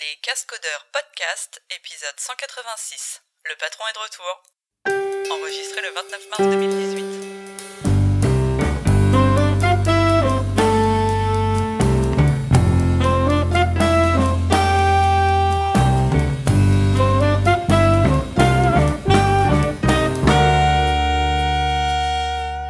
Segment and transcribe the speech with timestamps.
[0.00, 3.20] Les Cascodeurs Podcast, épisode 186.
[3.44, 4.42] Le patron est de retour.
[5.30, 7.04] Enregistré le 29 mars 2018.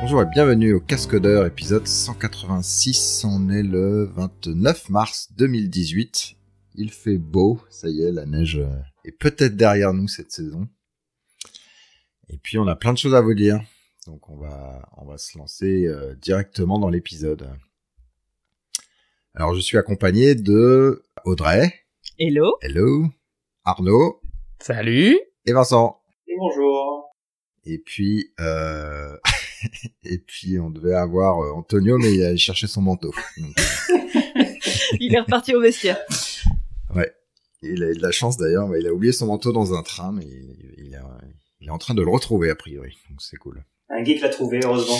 [0.00, 3.24] Bonjour et bienvenue au Cascodeur épisode 186.
[3.24, 6.41] On est le 29 mars 2018.
[6.74, 10.68] Il fait beau, ça y est, la neige euh, est peut-être derrière nous cette saison.
[12.28, 13.60] Et puis on a plein de choses à vous dire.
[14.06, 17.50] Donc on va on va se lancer euh, directement dans l'épisode.
[19.34, 21.74] Alors je suis accompagné de Audrey,
[22.18, 23.06] Hello hello,
[23.64, 24.22] Arnaud
[24.60, 26.00] Salut et Vincent.
[26.26, 27.14] Et bonjour.
[27.64, 29.16] Et puis, euh...
[30.04, 33.12] et puis on devait avoir euh, Antonio, mais il a cherché son manteau.
[33.36, 33.56] Donc,
[35.00, 35.98] Il est reparti au vestiaire.
[36.94, 37.12] Ouais,
[37.62, 38.68] il a eu de la chance d'ailleurs.
[38.68, 41.18] mais Il a oublié son manteau dans un train, mais il, il a-
[41.60, 42.96] il est en train de le retrouver a priori.
[43.08, 43.64] Donc c'est cool.
[43.88, 44.98] Un geek l'a trouvé, heureusement.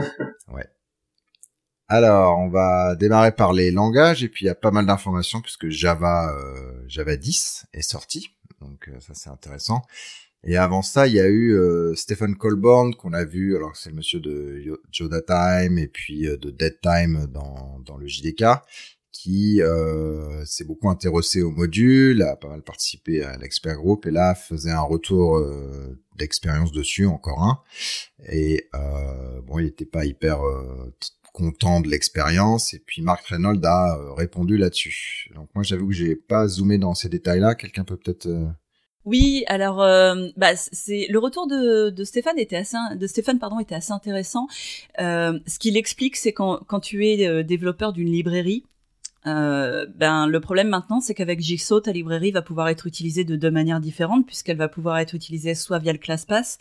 [1.88, 5.42] Alors, on va démarrer par les langages et puis il y a pas mal d'informations
[5.42, 8.30] puisque Java euh, Java 10 est sorti.
[8.62, 9.82] Donc euh, ça c'est intéressant.
[10.44, 13.90] Et avant ça, il y a eu euh, Stephen Colborn qu'on a vu, alors c'est
[13.90, 18.08] le monsieur de Yo- Yoda Time et puis euh, de Dead Time dans, dans le
[18.08, 18.46] JDK,
[19.12, 24.12] qui euh, s'est beaucoup intéressé au module, a pas mal participé à l'expert group et
[24.12, 27.60] là faisait un retour euh, d'expérience dessus, encore un.
[28.30, 30.94] Et euh, bon, il était pas hyper euh,
[31.34, 32.74] content de l'expérience.
[32.74, 35.30] Et puis Mark Reynolds a euh, répondu là-dessus.
[35.36, 37.56] Donc moi, j'avoue que j'ai pas zoomé dans ces détails-là.
[37.56, 38.28] Quelqu'un peut peut-être.
[38.28, 38.48] euh,
[39.04, 43.60] Oui, alors euh, bah, c'est le retour de, de Stéphane était assez de Stéphane pardon
[43.60, 44.48] était assez intéressant.
[45.00, 48.64] Euh, ce qu'il explique, c'est quand quand tu es développeur d'une librairie,
[49.28, 53.36] euh, ben le problème maintenant, c'est qu'avec Jigsaw, ta librairie va pouvoir être utilisée de
[53.36, 56.58] deux manières différentes, puisqu'elle va pouvoir être utilisée soit via le ClassPass,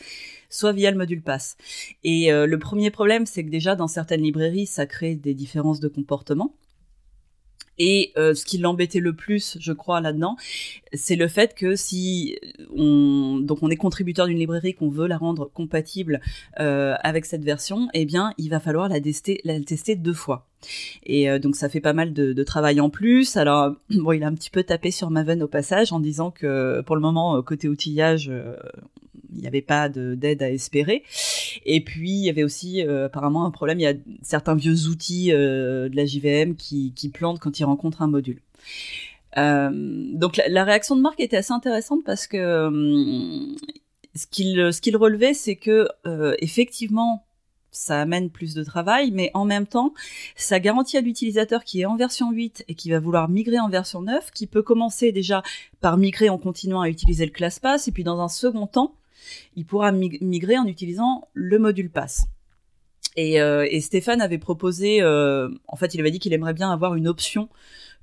[0.50, 1.56] soit via le module Pass.
[2.04, 5.80] Et euh, le premier problème, c'est que déjà dans certaines librairies, ça crée des différences
[5.80, 6.54] de comportement.
[7.82, 10.36] Et euh, ce qui l'embêtait le plus, je crois, là-dedans,
[10.92, 12.36] c'est le fait que si
[12.76, 16.20] on donc on est contributeur d'une librairie qu'on veut la rendre compatible
[16.60, 20.46] euh, avec cette version, eh bien il va falloir la tester, la tester deux fois.
[21.04, 23.38] Et euh, donc ça fait pas mal de, de travail en plus.
[23.38, 26.82] Alors bon, il a un petit peu tapé sur Maven au passage en disant que
[26.82, 28.30] pour le moment côté outillage,
[29.32, 31.02] il n'y avait pas de- d'aide à espérer.
[31.64, 33.78] Et puis il y avait aussi euh, apparemment un problème.
[33.78, 37.64] Il y a certains vieux outils euh, de la JVM qui, qui plantent quand ils
[37.64, 38.40] rencontrent un module.
[39.38, 43.54] Euh, donc la, réaction de Marc était assez intéressante parce que hum,
[44.14, 47.24] ce qu'il ce qu'il relevait, c'est que euh, effectivement
[47.72, 49.94] ça amène plus de travail, mais en même temps,
[50.34, 53.68] ça garantit à l'utilisateur qui est en version 8 et qui va vouloir migrer en
[53.68, 55.44] version 9, qui peut commencer déjà
[55.80, 58.96] par migrer en continuant à utiliser le ClassPass, et puis dans un second temps,
[59.56, 62.26] il pourra mig- migrer en utilisant le module Pass.
[63.16, 66.94] Et, euh, Stéphane avait proposé, euh, en fait, il avait dit qu'il aimerait bien avoir
[66.94, 67.48] une option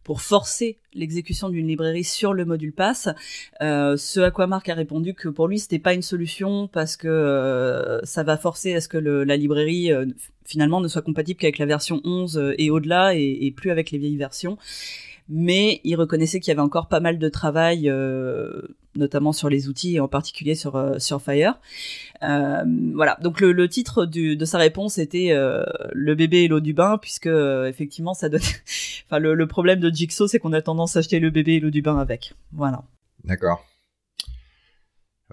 [0.03, 3.09] pour forcer l'exécution d'une librairie sur le module pass.
[3.61, 6.95] Euh, ce à quoi Marc a répondu que pour lui c'était pas une solution parce
[6.95, 9.91] que ça va forcer à ce que la librairie
[10.45, 13.97] finalement ne soit compatible qu'avec la version 11 euh, et au-delà et plus avec les
[13.97, 14.57] vieilles versions.
[15.29, 18.61] Mais il reconnaissait qu'il y avait encore pas mal de travail, euh,
[18.95, 21.59] notamment sur les outils et en particulier sur euh, sur Fire.
[22.23, 23.17] Euh, voilà.
[23.21, 26.97] Donc le, le titre du, de sa réponse était le bébé et l'eau du bain,
[26.97, 28.41] puisque effectivement ça donne.
[29.05, 31.71] enfin le, problème de Jigsaw, c'est qu'on a tendance à acheter le bébé et l'eau
[31.71, 32.33] du bain avec.
[32.53, 32.83] Voilà.
[33.25, 33.65] D'accord.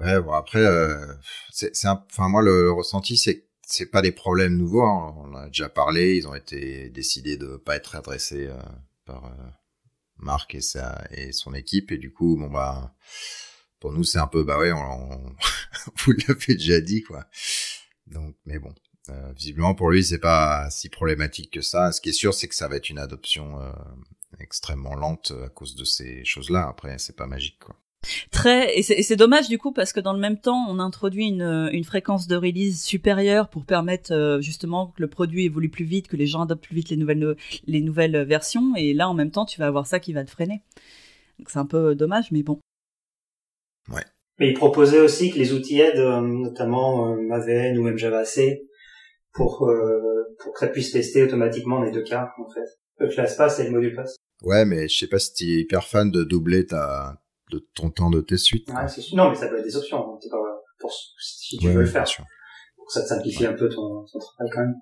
[0.00, 1.06] Ouais, bon après, euh,
[1.52, 4.82] c'est, enfin moi le, le ressenti c'est c'est pas des problèmes nouveaux.
[4.82, 5.14] hein.
[5.18, 6.16] On en a déjà parlé.
[6.16, 8.50] Ils ont été décidés de pas être adressés
[9.06, 9.32] par
[10.24, 12.94] Marc et sa et son équipe et du coup bon bah
[13.80, 14.78] pour nous c'est un peu bah ouais on,
[15.12, 15.36] on-
[16.04, 17.26] vous l'avez déjà dit quoi.
[18.06, 18.74] Donc mais bon.
[19.10, 21.92] euh, visiblement pour lui c'est pas si problématique que ça.
[21.92, 23.72] Ce qui est sûr c'est que ça va être une adoption euh,
[24.40, 26.66] extrêmement lente à cause de ces choses-là.
[26.68, 27.76] Après c'est pas magique quoi.
[28.30, 31.68] Très et c'est dommage du coup parce que dans le même temps on introduit une,
[31.72, 36.08] une fréquence de release supérieure pour permettre euh, justement que le produit évolue plus vite,
[36.08, 37.34] que les gens adoptent plus vite les nouvelles no-
[37.66, 40.30] les nouvelles versions et là en même temps tu vas avoir ça qui va te
[40.30, 40.62] freiner.
[41.38, 42.58] Donc c'est un peu dommage mais bon.
[44.40, 48.58] Mais il proposait aussi que les outils aident, euh, notamment euh, Maven ou même JavaC,
[49.32, 52.66] pour, euh, pour que ça puisse tester automatiquement les deux cas, en fait.
[52.98, 54.16] Le ClassPass et le module pass.
[54.42, 58.10] Ouais, mais je sais pas si t'es hyper fan de doubler ta, de ton temps
[58.10, 58.68] de tes suites.
[58.68, 58.86] Ouais.
[59.14, 59.98] Non, mais ça peut être des options.
[59.98, 60.18] hein.
[60.20, 60.38] C'est pas
[60.78, 62.04] pour si tu Ouais, veux le faire.
[62.76, 64.74] Pour ça te simplifie un peu ton, ton travail quand même.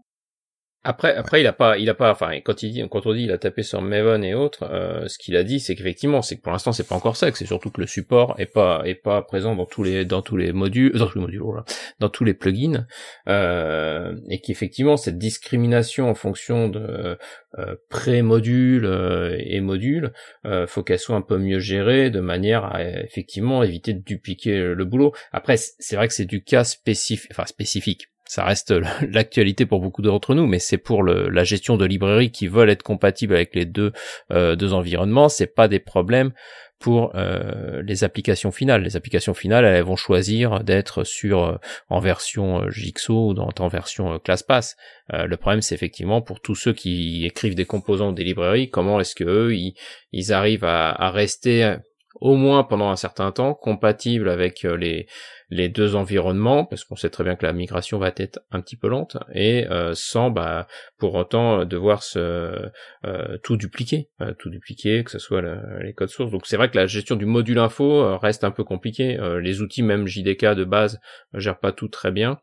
[0.85, 3.23] Après, après, il a pas, il a pas, enfin, quand il dit, quand on dit,
[3.23, 6.37] il a tapé sur Maven et autres, euh, ce qu'il a dit, c'est qu'effectivement, c'est
[6.37, 8.83] que pour l'instant, c'est pas encore ça, que c'est surtout que le support est pas,
[8.85, 11.65] est pas présent dans tous les, dans tous les modules, dans tous les modules, voilà,
[12.01, 12.87] dans tous les plugins,
[13.29, 17.17] euh, et qu'effectivement, cette discrimination en fonction de
[17.59, 20.13] euh, pré-module euh, et module,
[20.47, 24.59] euh, faut qu'elle soit un peu mieux gérée de manière à effectivement éviter de dupliquer
[24.59, 25.13] le boulot.
[25.33, 30.01] Après, c'est vrai que c'est du cas spécifique, enfin spécifique ça reste l'actualité pour beaucoup
[30.01, 33.55] d'entre nous, mais c'est pour le, la gestion de librairies qui veulent être compatibles avec
[33.55, 33.93] les deux,
[34.31, 36.33] euh, deux environnements, c'est pas des problèmes
[36.79, 38.83] pour euh, les applications finales.
[38.83, 41.57] Les applications finales, elles vont choisir d'être sur euh,
[41.91, 44.77] en version Jigsaw ou dans, en version ClassPass.
[45.11, 49.15] le problème, c'est effectivement pour tous ceux qui écrivent des composants des librairies, comment est-ce
[49.15, 49.75] que eux, ils,
[50.13, 51.77] ils arrivent à, à rester
[52.21, 55.07] au moins pendant un certain temps compatibles avec les
[55.53, 58.77] les deux environnements, parce qu'on sait très bien que la migration va être un petit
[58.77, 60.67] peu lente, et euh, sans bah,
[60.97, 62.71] pour autant devoir se
[63.05, 65.43] euh, tout dupliquer, euh, tout dupliquer, que ce soit
[65.83, 66.33] les codes sources.
[66.33, 69.19] Donc c'est vrai que la gestion du module info reste un peu compliquée.
[69.41, 71.01] les outils même JDK de base
[71.35, 72.39] gèrent pas tout très bien.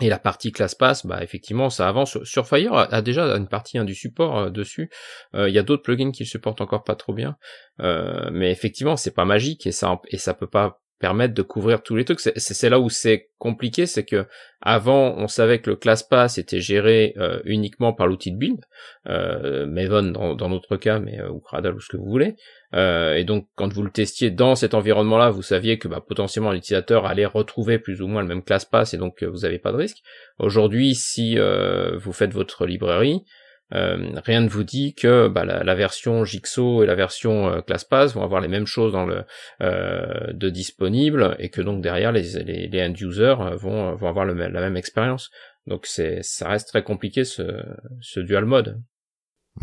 [0.00, 2.22] Et la partie ClassPass, bah effectivement, ça avance.
[2.24, 4.90] Surfire a déjà une partie hein, du support dessus.
[5.34, 7.36] Il y a d'autres plugins qui le supportent encore pas trop bien,
[7.78, 11.96] mais effectivement, c'est pas magique et ça et ça peut pas permettre de couvrir tous
[11.96, 12.20] les trucs.
[12.20, 14.26] C'est là où c'est compliqué, c'est que
[14.60, 18.60] avant on savait que le ClassPass était géré euh, uniquement par l'outil de build,
[19.08, 22.36] euh, Maven dans, dans notre cas, mais euh, ou Cradle ou ce que vous voulez.
[22.74, 26.52] Euh, et donc quand vous le testiez dans cet environnement-là, vous saviez que bah, potentiellement
[26.52, 29.78] l'utilisateur allait retrouver plus ou moins le même ClassPass et donc vous n'avez pas de
[29.78, 30.02] risque.
[30.38, 33.24] Aujourd'hui, si vous faites votre librairie,
[33.72, 38.14] euh, rien ne vous dit que bah, la, version Jigsaw et la version euh, ClassPass
[38.14, 39.24] vont avoir les mêmes choses dans le
[39.60, 44.34] euh, de disponible et que donc derrière les, les, end users vont, vont avoir la
[44.34, 45.30] même expérience.
[45.66, 47.62] Donc c'est ça reste très compliqué ce,
[48.00, 48.80] ce dual mode.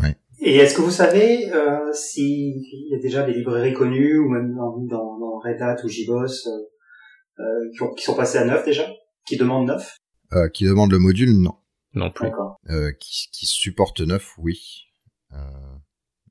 [0.00, 0.16] Ouais.
[0.40, 4.54] Et est-ce que vous savez euh, s'il y a déjà des librairies connues ou même
[4.54, 6.48] dans, dans, Red Hat ou JBoss
[7.38, 8.88] euh, qui, qui, sont passées à neuf déjà,
[9.26, 9.96] qui demandent neuf?
[10.52, 11.54] Qui demandent le module, non
[11.94, 12.30] non plus.
[12.70, 14.86] Euh, qui, qui supporte neuf, oui.
[15.32, 15.36] Euh,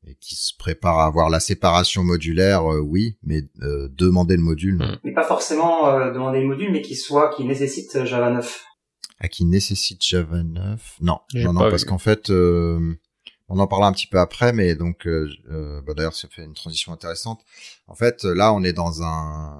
[0.07, 4.43] et qui se prépare à avoir la séparation modulaire, euh, oui, mais euh, demander le
[4.43, 4.77] module.
[4.77, 4.97] Non.
[5.03, 8.65] Mais pas forcément euh, demander le module, mais qui soit qui nécessite Java 9.
[9.19, 13.93] Ah, qui nécessite Java 9 Non, non, non, parce qu'en fait, on en parlera un
[13.93, 15.07] petit peu après, mais donc,
[15.47, 17.41] bah, d'ailleurs, ça fait une transition intéressante.
[17.87, 19.59] En fait, là, on est dans un,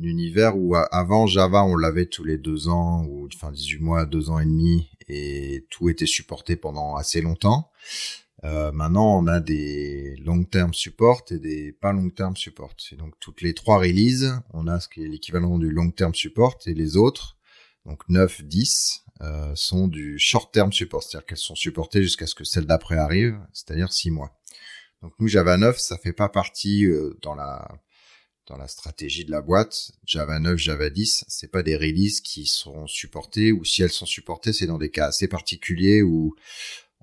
[0.00, 4.30] univers où avant Java on l'avait tous les deux ans ou enfin 18 mois, deux
[4.30, 7.70] ans et demi et tout était supporté pendant assez longtemps.
[8.44, 12.74] Euh, maintenant on a des long term support et des pas long term support.
[12.92, 16.14] Et donc toutes les trois releases, on a ce qui est l'équivalent du long term
[16.14, 17.36] support et les autres,
[17.84, 22.34] donc 9, 10, euh, sont du short term support, c'est-à-dire qu'elles sont supportées jusqu'à ce
[22.34, 24.38] que celle d'après arrive, c'est-à-dire 6 mois.
[25.02, 27.66] Donc nous Java 9, ça fait pas partie euh, dans la
[28.48, 32.46] dans la stratégie de la boîte, Java 9, Java 10, c'est pas des releases qui
[32.46, 36.34] seront supportées ou si elles sont supportées, c'est dans des cas assez particuliers où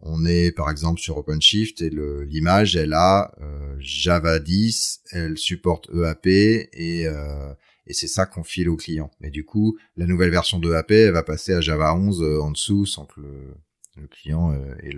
[0.02, 5.90] on est par exemple sur OpenShift et l'image elle a euh, Java 10, elle supporte
[5.94, 7.54] EAP et euh,
[7.88, 9.12] et c'est ça qu'on file au client.
[9.20, 12.42] Mais du coup, la nouvelle version de EAP, elle va passer à Java 11 euh,
[12.42, 14.92] en dessous sans que le, client ait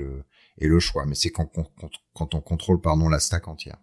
[0.68, 1.06] le choix.
[1.06, 1.70] Mais c'est quand, quand,
[2.14, 3.78] quand on contrôle pardon la stack entière.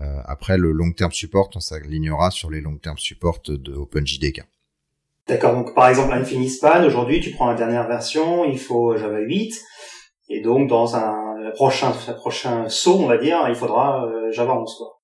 [0.00, 4.42] Euh, après, le long term support, on s'alignera sur les long term support de OpenJDK.
[5.26, 9.60] D'accord, donc par exemple Infininspan, aujourd'hui tu prends la dernière version, il faut Java 8,
[10.30, 14.74] et donc dans un prochain, prochain saut, on va dire, il faudra euh, Java 11
[14.78, 15.02] quoi.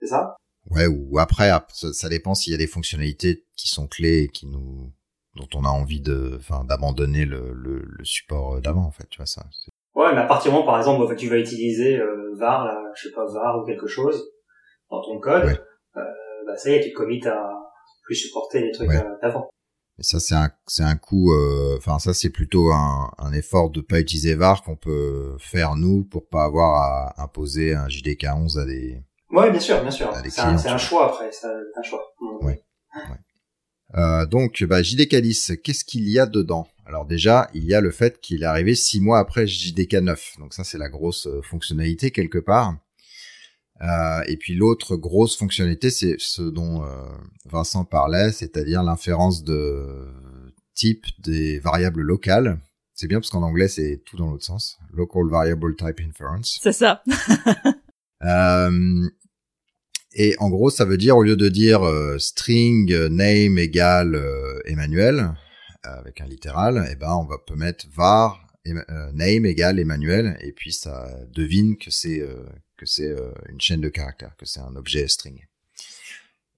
[0.00, 0.36] C'est ça?
[0.70, 4.46] Ouais, ou après, ça dépend s'il y a des fonctionnalités qui sont clés et qui
[4.46, 4.92] nous
[5.34, 9.18] dont on a envie de, enfin, d'abandonner le, le, le support d'avant, en fait, tu
[9.18, 9.46] vois ça.
[10.08, 13.08] Ouais, mais à partir du moment, par exemple, tu vas utiliser euh, var, là, je
[13.08, 14.30] sais pas, var ou quelque chose
[14.90, 15.44] dans ton code,
[15.96, 16.00] euh,
[16.46, 17.52] bah ça y est, tu commites à
[18.04, 19.50] plus supporter les trucs euh, d'avant.
[20.00, 23.80] Ça, c'est un, c'est un coup, euh, enfin, ça, c'est plutôt un, un effort de
[23.80, 28.58] pas utiliser var qu'on peut faire nous pour pas avoir à imposer un JDK 11
[28.58, 29.02] à des.
[29.30, 30.10] Ouais, bien sûr, bien sûr.
[30.30, 32.02] C'est un, un, choix après, c'est un choix.
[32.40, 32.62] Ouais.
[32.94, 33.18] ouais.
[33.96, 36.68] Euh, donc, bah, JDK 10, qu'est-ce qu'il y a dedans?
[36.84, 40.34] Alors déjà, il y a le fait qu'il est arrivé six mois après JDK 9.
[40.38, 42.76] Donc ça, c'est la grosse euh, fonctionnalité quelque part.
[43.82, 47.04] Euh, et puis l'autre grosse fonctionnalité, c'est ce dont euh,
[47.44, 50.08] Vincent parlait, c'est-à-dire l'inférence de
[50.74, 52.58] type des variables locales.
[52.94, 54.78] C'est bien parce qu'en anglais, c'est tout dans l'autre sens.
[54.92, 56.58] Local Variable Type Inference.
[56.60, 57.02] C'est ça.
[58.24, 59.08] euh,
[60.20, 64.16] et en gros, ça veut dire au lieu de dire euh, string euh, name égale
[64.16, 65.32] euh, Emmanuel
[65.84, 68.44] avec un littéral, eh ben on va peut mettre var
[69.14, 72.20] name égale Emmanuel et puis ça devine que c'est
[72.76, 73.14] que c'est
[73.48, 75.40] une chaîne de caractères, que c'est un objet string.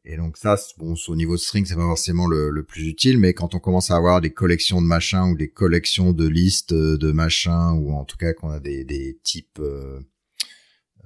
[0.05, 3.35] Et donc ça, bon, au niveau de string, c'est pas forcément le, plus utile, mais
[3.35, 7.12] quand on commence à avoir des collections de machins ou des collections de listes de
[7.12, 10.00] machins, ou en tout cas qu'on a des, types euh,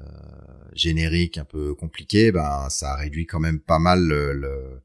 [0.01, 0.05] euh,
[0.75, 4.83] génériques un peu compliqués, ben ça réduit quand même pas mal le,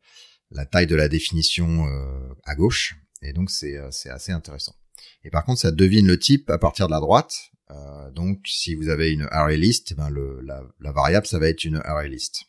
[0.51, 4.75] la taille de la définition euh, à gauche, et donc c'est c'est assez intéressant.
[5.23, 7.51] Et par contre, ça devine le type à partir de la droite.
[7.71, 11.63] Euh, donc, si vous avez une array list, ben le, la, variable, ça va être
[11.63, 12.45] une array list.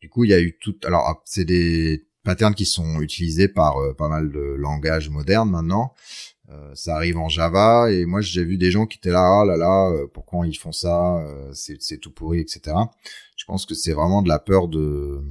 [0.00, 0.76] Du coup, il y a eu tout.
[0.84, 5.94] Alors, c'est des patterns qui sont utilisés par euh, pas mal de langages modernes maintenant.
[6.50, 9.44] Euh, ça arrive en Java et moi j'ai vu des gens qui étaient là, ah
[9.46, 12.76] là là, euh, pourquoi ils font ça, c'est tout pourri, etc.
[13.36, 15.22] Je pense que c'est vraiment de la peur de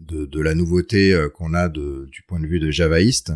[0.00, 3.32] de, de la nouveauté qu'on a de, du point de vue de javaïste.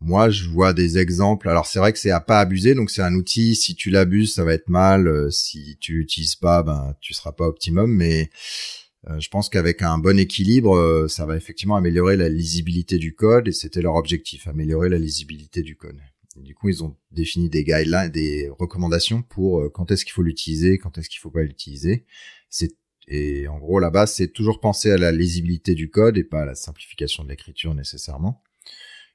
[0.00, 1.48] Moi, je vois des exemples.
[1.48, 2.76] Alors, c'est vrai que c'est à pas abuser.
[2.76, 3.56] Donc, c'est un outil.
[3.56, 5.32] Si tu l'abuses, ça va être mal.
[5.32, 7.92] Si tu l'utilises pas, ben, tu seras pas optimum.
[7.92, 8.85] Mais euh,
[9.20, 13.48] je pense qu'avec un bon équilibre, euh, ça va effectivement améliorer la lisibilité du code
[13.48, 16.00] et c'était leur objectif, améliorer la lisibilité du code.
[16.36, 20.22] du coup, ils ont défini des guidelines, des recommandations pour euh, quand est-ce qu'il faut
[20.22, 22.04] l'utiliser, quand est-ce qu'il faut pas l'utiliser.
[23.08, 26.44] Et en gros, là-bas, c'est toujours penser à la lisibilité du code et pas à
[26.44, 28.42] la simplification de l'écriture nécessairement.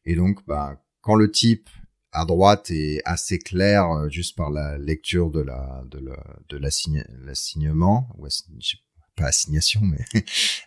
[0.06, 1.70] Et donc, bah, quand le type
[2.14, 8.10] à droite est assez clair juste par la lecture de la de la de l'assignement
[8.18, 8.28] ou
[9.16, 10.04] pas assignation, mais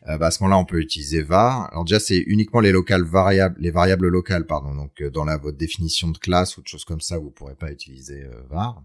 [0.09, 1.71] euh, bah, à ce moment-là, on peut utiliser var.
[1.73, 4.75] Alors déjà, c'est uniquement les locales variables, les variables locales, pardon.
[4.75, 7.55] Donc euh, dans la votre définition de classe ou de choses comme ça, vous pourrez
[7.55, 8.83] pas utiliser euh, var.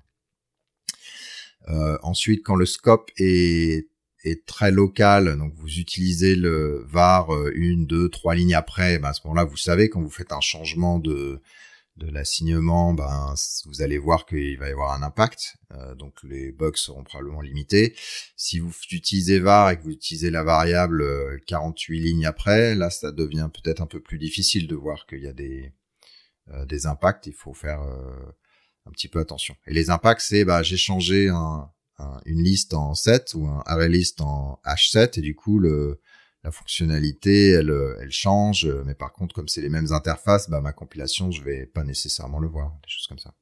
[2.04, 3.88] ensuite, quand le scope est
[4.26, 9.14] est très local, donc vous utilisez le var une, deux, trois lignes après, bah, à
[9.14, 11.42] ce moment-là, vous savez quand vous faites un changement de
[12.00, 15.58] de l'assignement, ben, vous allez voir qu'il va y avoir un impact.
[15.74, 17.96] Euh, donc les bugs seront probablement limités.
[18.36, 21.04] Si vous utilisez var et que vous utilisez la variable
[21.46, 25.22] 48 euh, lignes après, là ça devient peut-être un peu plus difficile de voir qu'il
[25.22, 25.72] y a des,
[26.52, 27.28] euh, des impacts.
[27.28, 29.56] Il faut faire un petit peu attention.
[29.68, 31.30] Et les impacts, c'est bah, j'ai changé
[32.26, 36.00] une liste en 7 ou un array list en H7 et du coup le
[36.44, 40.50] la fonctionnalité, elle, euh, elle change, euh, mais par contre, comme c'est les mêmes interfaces,
[40.50, 43.34] bah, ma compilation, je vais pas nécessairement le voir, des choses comme ça.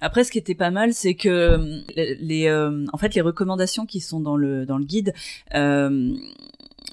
[0.00, 2.50] Après, ce qui était pas mal, c'est que euh, les,
[2.92, 5.14] en fait, les recommandations qui sont dans le dans le guide
[5.54, 6.14] euh,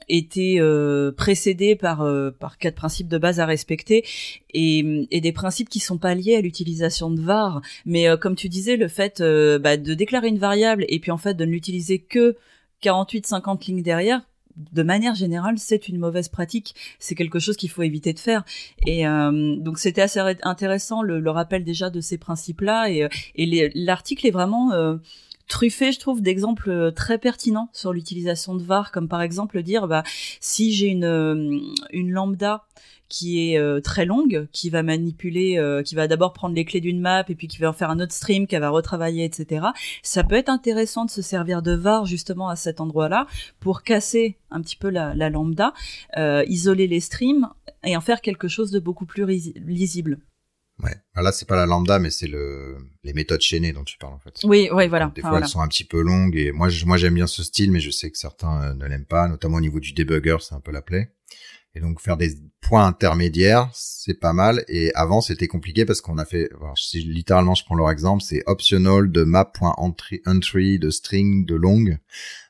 [0.09, 2.07] étaient euh, précédées par
[2.39, 4.05] par quatre principes de base à respecter
[4.53, 7.61] et, et des principes qui sont pas liés à l'utilisation de var.
[7.85, 11.33] Mais comme tu disais, le fait bah, de déclarer une variable et puis en fait
[11.33, 12.37] de ne l'utiliser que
[12.81, 14.21] 48-50 lignes derrière,
[14.55, 16.75] de manière générale, c'est une mauvaise pratique.
[16.99, 18.43] C'est quelque chose qu'il faut éviter de faire.
[18.85, 22.89] Et euh, donc, c'était assez intéressant le, rappel déjà de ces principes-là.
[22.89, 24.97] Et, euh, l'article est vraiment euh,
[25.47, 30.03] truffé, je trouve, d'exemples très pertinents sur l'utilisation de VAR, comme par exemple dire, bah,
[30.39, 32.65] si j'ai une, une lambda
[33.13, 36.81] qui est euh, très longue, qui va manipuler, euh, qui va d'abord prendre les clés
[36.81, 39.67] d'une map et puis qui va en faire un autre stream, qu'elle va retravailler, etc.
[40.01, 43.27] Ça peut être intéressant de se servir de var justement à cet endroit-là
[43.59, 45.73] pour casser un petit peu la, lambda,
[46.17, 47.49] euh, isoler les streams
[47.83, 50.17] et en faire quelque chose de beaucoup plus lisible.
[50.81, 50.95] Ouais.
[51.13, 54.13] Ah, là, c'est pas la lambda, mais c'est le les méthodes chaînées dont tu parles
[54.13, 54.39] en fait.
[54.43, 55.11] Oui, oui, voilà.
[55.13, 57.71] des fois, elles sont un petit peu longues et moi, moi, j'aime bien ce style,
[57.71, 60.59] mais je sais que certains ne l'aiment pas, notamment au niveau du debugger, c'est un
[60.59, 61.11] peu la plaie.
[61.75, 64.63] Et donc faire des points intermédiaires, c'est pas mal.
[64.67, 68.43] Et avant, c'était compliqué parce qu'on a fait, si littéralement je prends leur exemple, c'est
[68.45, 71.83] optional de map.entry entry, de string, de long.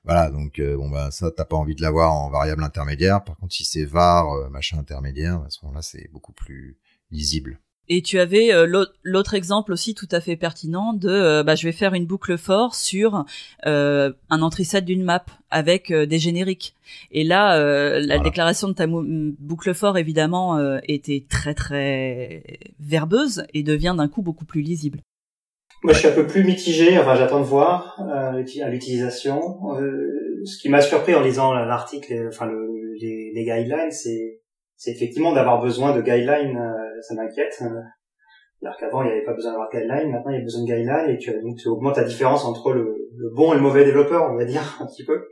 [0.04, 3.24] Voilà, donc euh, bon bah ça, t'as pas envie de l'avoir en variable intermédiaire.
[3.24, 6.78] Par contre, si c'est var euh, machin intermédiaire, à ce moment-là, c'est beaucoup plus
[7.10, 7.62] lisible.
[7.90, 11.68] Et tu avais euh, l'autre exemple aussi tout à fait pertinent de euh, bah, je
[11.68, 13.26] vais faire une boucle for sur
[13.66, 16.76] euh, un entry set d'une map avec des génériques.
[17.12, 17.60] Et là,
[18.00, 22.44] la déclaration de ta boucle for évidemment était très très
[22.80, 25.00] verbeuse et devient d'un coup beaucoup plus lisible.
[25.84, 26.98] Moi, je suis un peu plus mitigé.
[26.98, 28.32] Enfin, j'attends de voir à
[28.70, 29.60] l'utilisation.
[30.44, 34.40] ce qui m'a surpris en lisant l'article, enfin le, les, les guidelines, c'est
[34.76, 37.62] c'est effectivement d'avoir besoin de guidelines, euh, ça m'inquiète.
[38.62, 40.68] Alors qu'avant, il n'y avait pas besoin d'avoir guidelines, maintenant il y a besoin de
[40.68, 42.96] guidelines, et tu, donc, tu augmentes la différence entre le,
[43.36, 45.28] bon et le mauvais développeur, on va dire, un petit peu.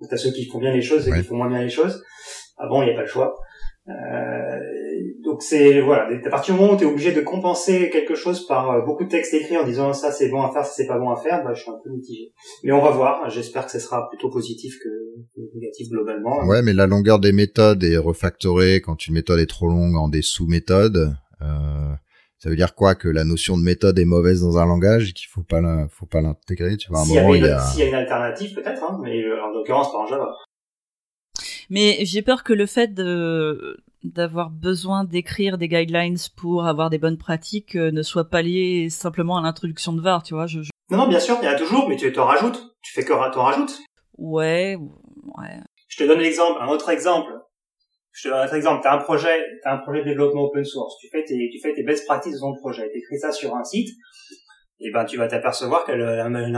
[0.00, 2.02] Tu as ceux qui font bien les choses et qui font moins bien les choses.
[2.58, 3.34] Avant, il n'y a pas le choix.
[3.88, 4.60] Euh,
[5.32, 8.46] donc c'est voilà, à partir du moment où tu es obligé de compenser quelque chose
[8.46, 10.86] par euh, beaucoup de textes écrits en disant ça c'est bon à faire, ça c'est
[10.86, 12.34] pas bon à faire, bah, je suis un peu mitigé.
[12.64, 14.88] Mais on va voir, j'espère que ce sera plutôt positif que,
[15.54, 16.44] négatif globalement.
[16.46, 20.08] Ouais, mais la longueur des méthodes est refactorée quand une méthode est trop longue en
[20.08, 21.16] des sous-méthodes.
[21.40, 21.94] Euh,
[22.38, 22.94] Ça veut dire quoi?
[22.94, 25.86] Que la notion de méthode est mauvaise dans un langage et qu'il faut pas la,
[25.88, 26.76] faut pas l'intégrer?
[26.76, 27.60] Tu vois, à un S'il y, moment, avait il y une- a.
[27.60, 30.28] s'il y a une alternative, peut-être, hein, mais euh, en l'occurrence pas en Java.
[31.70, 36.98] Mais j'ai peur que le fait de d'avoir besoin d'écrire des guidelines pour avoir des
[36.98, 40.46] bonnes pratiques euh, ne soit pas lié simplement à l'introduction de VAR, tu vois.
[40.46, 42.74] Je, je- Non, non, bien sûr, il y en a toujours, mais tu t'en rajoutes.
[42.82, 43.78] Tu fais que t'en rajoutes.
[44.18, 45.60] Ouais, ouais.
[45.88, 47.30] Je te donne l'exemple, un autre exemple.
[48.12, 48.80] Je te donne un autre exemple.
[48.82, 50.96] T'as un projet, t'as un projet de développement open source.
[51.00, 52.90] Tu fais tes, tu fais tes best practices de ton projet.
[52.92, 53.88] T'écris ça sur un site.
[54.80, 56.56] Et ben, tu vas t'apercevoir que le- une, une,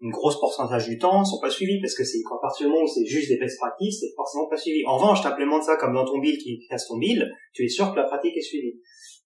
[0.00, 2.84] une grosse pourcentage du temps sont pas suivis parce que c'est à partir du moment
[2.84, 4.84] où c'est juste des best practices, c'est forcément pas suivi.
[4.86, 7.22] En revanche, t'implémentes ça comme dans ton build qui casse ton build,
[7.54, 8.80] tu es sûr que la pratique est suivie.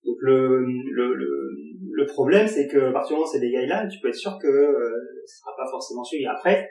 [0.05, 1.51] Donc le, le, le,
[1.93, 4.15] le problème, c'est que à partir du moment où c'est des guidelines, tu peux être
[4.15, 6.25] sûr que euh, ce sera pas forcément suivi.
[6.27, 6.69] Après,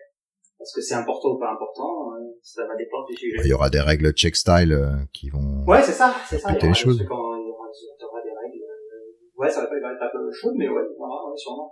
[0.62, 3.38] est-ce que c'est important ou pas important, euh, ça va dépendre du sujet.
[3.44, 5.64] Il y aura des règles check style euh, qui vont.
[5.68, 6.50] Ouais, c'est ça, c'est ça.
[6.52, 6.98] Il y aura les choses.
[6.98, 8.64] des trucs en- il y aura, il y aura des règles.
[8.64, 11.72] euh, Ouais, ça va pas être un peu chaud, mais ouais, voilà, ouais, sûrement.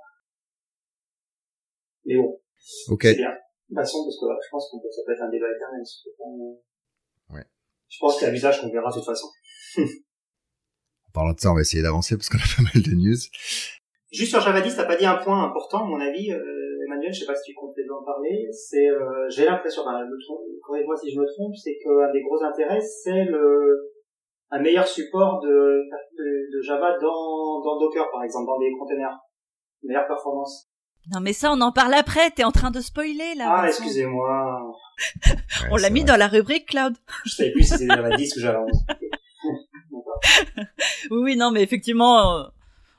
[2.07, 2.39] Mais bon,
[2.89, 3.03] Ok.
[3.03, 3.29] c'est bien.
[3.31, 3.35] De
[3.67, 5.81] toute façon, parce que ouais, je pense qu'on peut, ça peut être un débat éternel.
[5.83, 7.45] euh, Ouais.
[7.89, 9.27] Je pense qu'il y a l'usage qu'on verra de toute façon.
[9.77, 13.19] En parlant de ça, on va essayer d'avancer parce qu'on a pas mal de news.
[14.11, 17.11] Juste sur Java 10, t'as pas dit un point important, à mon avis, euh, Emmanuel,
[17.13, 21.11] je sais pas si tu comptes en parler, c'est, euh, j'ai l'impression, trompe, corrige-moi si
[21.11, 23.91] je me trompe, c'est qu'un des gros intérêts, c'est le,
[24.51, 29.17] un meilleur support de, de, de Java dans, dans Docker, par exemple, dans des containers.
[29.83, 30.69] Une meilleure performance.
[31.13, 32.31] Non, mais ça, on en parle après.
[32.31, 33.59] T'es en train de spoiler là.
[33.61, 34.75] Ah, excusez-moi.
[35.25, 35.35] Ouais,
[35.71, 36.07] On l'a mis vrai.
[36.07, 36.95] dans la rubrique cloud.
[37.25, 38.83] Je savais plus si c'était Java 10 ou Java 11.
[41.11, 42.43] Oui, oui, non, mais effectivement, euh,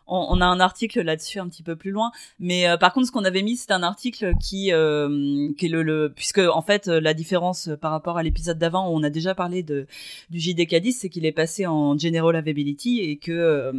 [0.06, 2.12] on, on a un article là-dessus un petit peu plus loin.
[2.38, 5.68] Mais euh, par contre, ce qu'on avait mis, c'est un article qui, euh, qui est
[5.68, 8.96] le, le, puisque en fait, euh, la différence euh, par rapport à l'épisode d'avant où
[8.96, 9.86] on a déjà parlé de
[10.30, 13.72] du JDK10, c'est qu'il est passé en General Availability et que euh,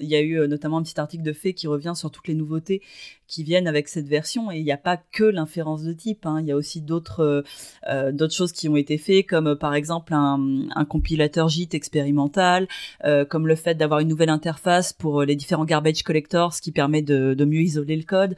[0.00, 2.28] il y a eu euh, notamment un petit article de fait qui revient sur toutes
[2.28, 2.82] les nouveautés
[3.26, 4.50] qui viennent avec cette version.
[4.50, 6.38] Et il n'y a pas que l'inférence de type hein.
[6.40, 7.42] il y a aussi d'autres euh,
[7.88, 11.74] euh, d'autres choses qui ont été faites comme euh, par exemple un, un compilateur JIT
[11.74, 12.68] expérimental
[13.04, 16.60] euh, comme le fait d'avoir une nouvelle interface pour euh, les différents garbage collectors ce
[16.60, 18.34] qui permet de, de mieux isoler le code.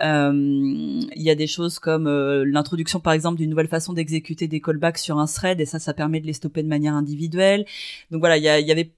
[0.00, 2.08] Il y a des choses comme
[2.44, 5.94] l'introduction par exemple d'une nouvelle façon d'exécuter des callbacks sur un thread et ça ça
[5.94, 7.64] permet de les stopper de manière individuelle.
[8.10, 8.90] Donc voilà il y, y avait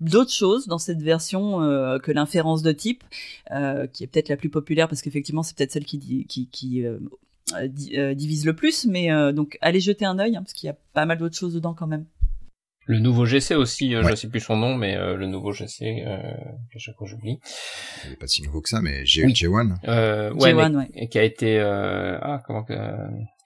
[0.00, 3.04] d'autres choses dans cette version euh, que l'inférence de type
[3.50, 6.86] euh, qui est peut-être la plus populaire parce qu'effectivement c'est peut-être celle qui qui, qui
[6.86, 6.98] euh,
[7.94, 10.70] euh, divise le plus mais euh, donc allez jeter un œil hein, parce qu'il y
[10.70, 12.04] a pas mal d'autres choses dedans quand même
[12.90, 14.10] Le nouveau GC aussi, euh, Ouais.
[14.10, 16.18] je sais plus son nom, mais euh, le nouveau GC, euh,
[16.72, 17.38] que chaque fois j'oublie.
[18.04, 19.32] Il est pas si nouveau que ça, mais G, Oui.
[19.32, 19.76] J1.
[19.86, 20.90] Euh, ouais, J1, mais- ouais.
[20.94, 22.74] et qui a été, euh, ah, comment que,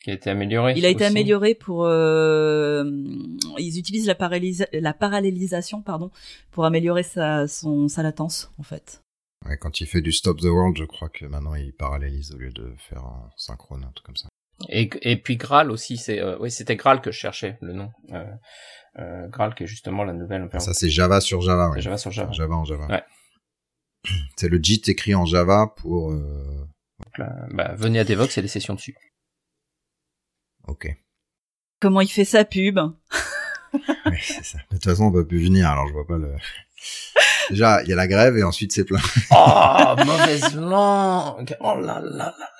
[0.02, 0.72] qui a été amélioré.
[0.76, 1.12] il a été aussi.
[1.12, 2.84] amélioré pour euh,
[3.58, 6.10] ils utilisent la, parallélisa- la parallélisation pardon
[6.50, 9.02] pour améliorer sa son sa latence en fait
[9.46, 12.38] Ouais, quand il fait du Stop the World, je crois que maintenant il parallélise au
[12.38, 14.28] lieu de faire en synchrone, un truc comme ça.
[14.70, 17.90] Et, et puis Graal aussi, c'est, euh, oui, c'était Graal que je cherchais le nom.
[18.98, 20.48] Euh, Graal qui est justement la nouvelle.
[20.58, 21.80] Ça, c'est Java sur Java, ouais.
[21.80, 22.30] Java sur Java.
[22.32, 22.86] Java en Java.
[22.86, 23.02] Ouais.
[24.36, 26.12] C'est le JIT écrit en Java pour...
[26.12, 26.66] euh,
[27.04, 28.94] Donc là, bah, venez à Devox, il y a des sessions dessus.
[30.68, 30.88] Ok.
[31.80, 32.78] comment il fait sa pub
[34.20, 34.58] c'est ça.
[34.70, 36.32] De toute façon, on peut plus venir, alors je vois pas le...
[37.50, 39.00] Déjà, il y a la grève et ensuite c'est plein.
[39.32, 41.56] Oh, mauvaise langue.
[41.60, 42.50] Oh là là là.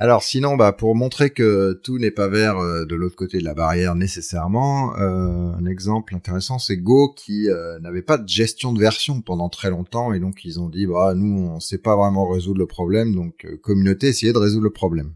[0.00, 3.44] Alors sinon, bah pour montrer que tout n'est pas vert euh, de l'autre côté de
[3.44, 8.72] la barrière nécessairement, euh, un exemple intéressant, c'est Go qui euh, n'avait pas de gestion
[8.72, 11.96] de version pendant très longtemps et donc ils ont dit bah nous on sait pas
[11.96, 15.14] vraiment résoudre le problème, donc communauté essayez de résoudre le problème.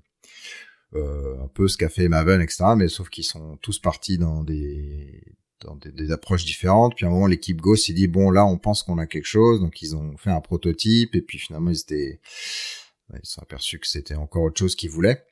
[0.95, 2.65] Un peu ce qu'a fait Maven, etc.
[2.77, 5.23] Mais sauf qu'ils sont tous partis dans des
[5.65, 6.97] dans des approches différentes.
[6.97, 9.27] Puis à un moment, l'équipe Go s'est dit bon là, on pense qu'on a quelque
[9.27, 12.21] chose, donc ils ont fait un prototype et puis finalement ils étaient
[13.23, 15.25] ils se sont aperçus que c'était encore autre chose qu'ils voulaient.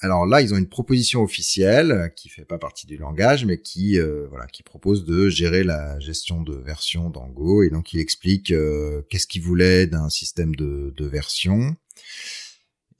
[0.00, 3.58] Alors là, ils ont une proposition officielle euh, qui fait pas partie du langage, mais
[3.62, 7.62] qui euh, voilà, qui propose de gérer la gestion de version dans Go.
[7.62, 11.74] Et donc, il explique euh, qu'est-ce qu'ils voulaient d'un système de, de version.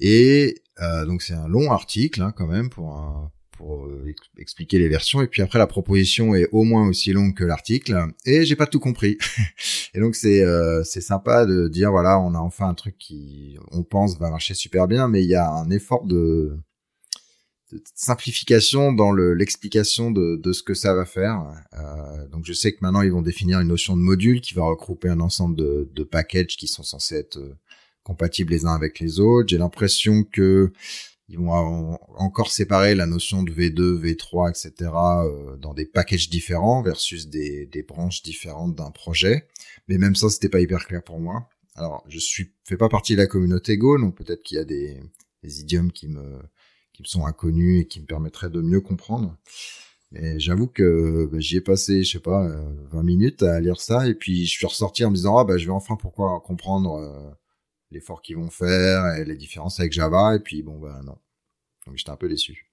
[0.00, 4.30] Et euh, donc, c'est un long article hein, quand même pour un, pour euh, ex-
[4.38, 5.22] expliquer les versions.
[5.22, 8.06] Et puis après, la proposition est au moins aussi longue que l'article.
[8.24, 9.18] Et j'ai pas tout compris.
[9.94, 13.58] et donc c'est euh, c'est sympa de dire voilà, on a enfin un truc qui
[13.72, 16.58] on pense va marcher super bien, mais il y a un effort de,
[17.94, 21.42] simplification dans le l'explication de de ce que ça va faire.
[21.74, 24.64] Euh, donc je sais que maintenant ils vont définir une notion de module qui va
[24.64, 27.56] regrouper un ensemble de de packages qui sont censés être euh,
[28.02, 29.48] compatibles les uns avec les autres.
[29.48, 30.72] J'ai l'impression que
[31.28, 34.90] ils vont encore séparer la notion de V2, V3, etc.
[35.58, 39.48] dans des packages différents versus des, branches différentes d'un projet.
[39.88, 41.48] Mais même ça, c'était pas hyper clair pour moi.
[41.74, 44.64] Alors, je suis fais pas partie de la communauté Go, donc peut-être qu'il y a
[44.64, 45.00] des,
[45.42, 46.40] des idiomes qui me
[46.92, 49.36] qui me sont inconnus et qui me permettraient de mieux comprendre.
[50.12, 52.48] Mais j'avoue que bah, j'y ai passé, je sais pas,
[52.92, 55.44] 20 euh, minutes à lire ça, et puis je suis ressorti en me disant ah
[55.44, 57.30] bah je vais enfin pourquoi comprendre euh,
[57.96, 61.18] l'effort qu'ils vont faire et les différences avec Java, et puis bon bah non.
[61.86, 62.70] Donc j'étais un peu déçu.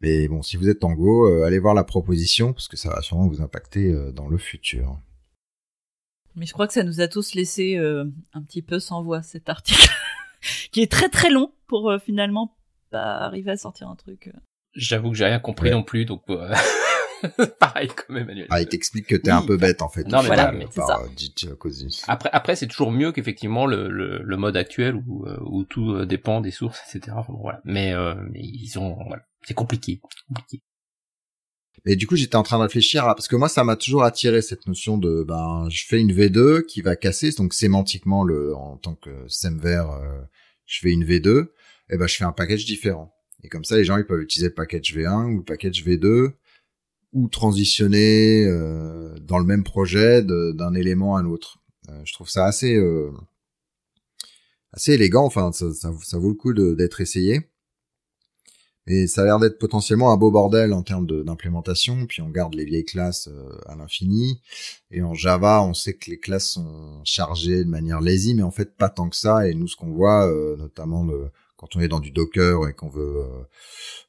[0.00, 2.90] Mais bon, si vous êtes en Go, euh, allez voir la proposition parce que ça
[2.90, 5.00] va sûrement vous impacter dans le futur.
[6.36, 9.48] Mais je crois que ça nous a tous laissé un petit peu sans voix cet
[9.48, 9.88] article,
[10.72, 12.56] qui est très très long pour finalement
[12.90, 14.30] pas arriver à sortir un truc.
[14.74, 16.52] J'avoue que j'ai rien compris non plus, donc euh,
[17.60, 18.46] pareil comme Emmanuel.
[18.50, 20.04] Ah, il t'explique que t'es un peu bête en fait.
[20.08, 21.02] Non mais voilà, mais c'est ça.
[22.08, 25.92] Après, après c'est toujours mieux qu'effectivement le, le, le, mode actuel où, euh, où tout
[25.92, 27.16] euh, dépend des sources, etc.
[27.28, 27.60] voilà.
[27.64, 30.62] Mais, euh, mais ils ont, voilà, c'est compliqué, compliqué.
[31.86, 34.40] Et du coup, j'étais en train de réfléchir parce que moi, ça m'a toujours attiré
[34.40, 38.78] cette notion de, ben, je fais une V2 qui va casser, donc sémantiquement, le, en
[38.78, 40.22] tant que semver, euh,
[40.66, 41.48] je fais une V2,
[41.90, 43.12] et ben, je fais un package différent.
[43.42, 46.32] Et comme ça, les gens ils peuvent utiliser le package V1 ou le package V2
[47.14, 51.58] ou transitionner euh, dans le même projet d'un élément à un autre.
[51.88, 53.10] Euh, je trouve ça assez euh,
[54.72, 55.24] assez élégant.
[55.24, 57.48] Enfin, ça, ça, vaut le coup d'être essayé.
[58.86, 62.04] Et ça a l'air d'être potentiellement un beau bordel en termes d'implémentation.
[62.06, 63.30] Puis on garde les vieilles classes
[63.66, 64.42] à l'infini.
[64.90, 68.50] Et en Java, on sait que les classes sont chargées de manière lazy, mais en
[68.50, 69.48] fait pas tant que ça.
[69.48, 71.30] Et nous, ce qu'on voit, notamment le,
[71.64, 73.42] quand on est dans du Docker et qu'on veut euh,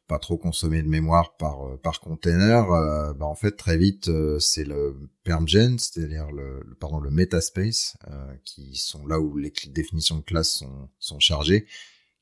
[0.07, 4.11] pas trop consommer de mémoire par euh, par container, euh, bah en fait très vite
[4.39, 7.95] c'est le permgen, c'est-à-dire le, pardon le metaspace
[8.43, 11.65] qui sont là où les définitions de classe sont sont chargées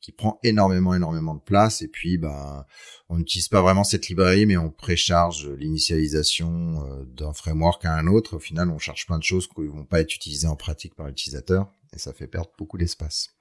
[0.01, 1.81] qui prend énormément énormément de place.
[1.81, 2.67] Et puis bah
[3.09, 8.35] on n'utilise pas vraiment cette librairie mais on précharge l'initialisation d'un framework à un autre.
[8.35, 11.07] Au final on charge plein de choses qui vont pas être utilisées en pratique par
[11.07, 11.71] l'utilisateur.
[11.95, 13.33] Et ça fait perdre beaucoup d'espace.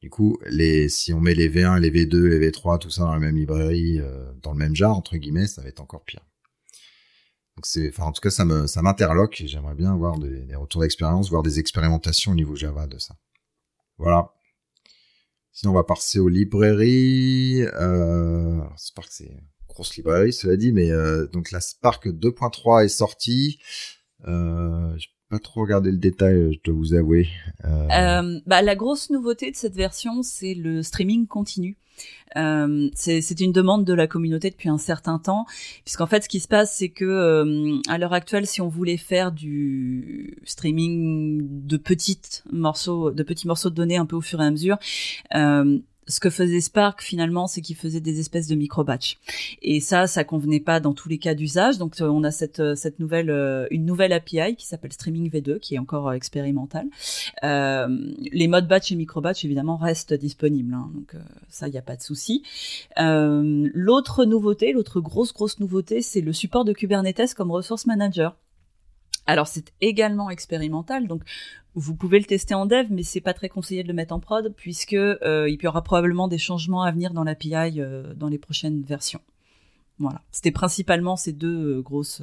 [0.00, 3.12] Du coup, les, si on met les V1, les V2, les V3, tout ça dans
[3.12, 6.20] la même librairie, euh, dans le même jar, entre guillemets, ça va être encore pire.
[7.64, 9.42] C'est, enfin, en tout cas, ça m'interloque.
[9.46, 13.16] J'aimerais bien avoir des, retours d'expérience, voir des expérimentations au niveau Java de ça.
[13.98, 14.32] Voilà.
[15.52, 17.62] Sinon, on va passer aux librairies.
[17.62, 22.88] Euh, Spark, c'est une grosse librairie, cela dit, mais euh, donc la Spark 2.3 est
[22.88, 23.58] sortie.
[24.26, 24.94] Euh,
[25.28, 27.28] pas trop regardé le détail, je dois vous avouer.
[27.64, 27.88] Euh...
[27.90, 31.76] Euh, bah, la grosse nouveauté de cette version, c'est le streaming continu.
[32.36, 35.46] Euh, c'est une demande de la communauté depuis un certain temps,
[35.84, 38.98] puisqu'en fait, ce qui se passe, c'est que euh, à l'heure actuelle, si on voulait
[38.98, 44.40] faire du streaming de petites morceaux, de petits morceaux de données un peu au fur
[44.40, 44.76] et à mesure,
[45.34, 45.78] euh,
[46.08, 49.18] ce que faisait Spark finalement, c'est qu'il faisait des espèces de micro-batch.
[49.62, 51.78] Et ça, ça convenait pas dans tous les cas d'usage.
[51.78, 55.58] Donc euh, on a cette euh, nouvelle euh, une nouvelle API qui s'appelle Streaming V2
[55.58, 56.86] qui est encore expérimentale.
[57.42, 60.74] Les modes batch et micro-batch évidemment restent disponibles.
[60.74, 61.14] Hein, donc
[61.48, 62.42] ça, il n'y a pas de souci.
[62.96, 68.36] l'autre nouveauté, l'autre grosse grosse nouveauté, c'est le support de Kubernetes comme resource manager.
[69.26, 71.22] Alors c'est également expérimental, donc
[71.74, 74.20] vous pouvez le tester en dev, mais c'est pas très conseillé de le mettre en
[74.20, 78.28] prod puisque euh, il y aura probablement des changements à venir dans l'API euh, dans
[78.28, 79.20] les prochaines versions.
[79.98, 82.22] Voilà, c'était principalement ces deux euh, grosses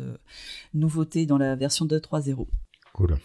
[0.74, 2.48] nouveautés dans la version 2.3.0.
[2.94, 3.18] Cool.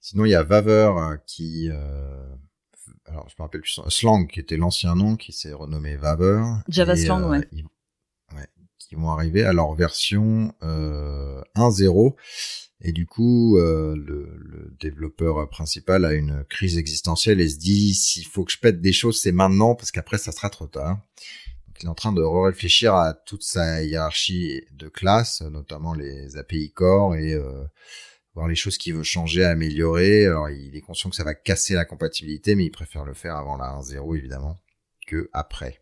[0.00, 0.92] Sinon, il y a Vaver
[1.26, 1.70] qui,
[3.06, 6.42] alors je me rappelle plus, Slang qui était l'ancien nom, qui s'est renommé Vaver.
[6.68, 7.38] Java Slang, ouais.
[7.38, 7.64] ouais.
[8.88, 12.14] Qui vont arriver à leur version 1.0
[12.84, 17.94] et du coup, euh, le, le, développeur principal a une crise existentielle et se dit
[17.94, 20.98] s'il faut que je pète des choses, c'est maintenant parce qu'après ça sera trop tard.
[21.68, 26.36] Donc, il est en train de réfléchir à toute sa hiérarchie de classes, notamment les
[26.36, 27.64] API core et euh,
[28.34, 30.26] voir les choses qu'il veut changer, améliorer.
[30.26, 33.36] Alors il est conscient que ça va casser la compatibilité, mais il préfère le faire
[33.36, 34.58] avant la 1.0 évidemment
[35.06, 35.80] que après.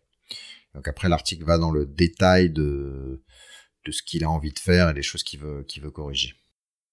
[0.75, 3.21] Donc après l'article va dans le détail de
[3.89, 6.33] ce qu'il a envie de faire et des choses qu'il veut corriger.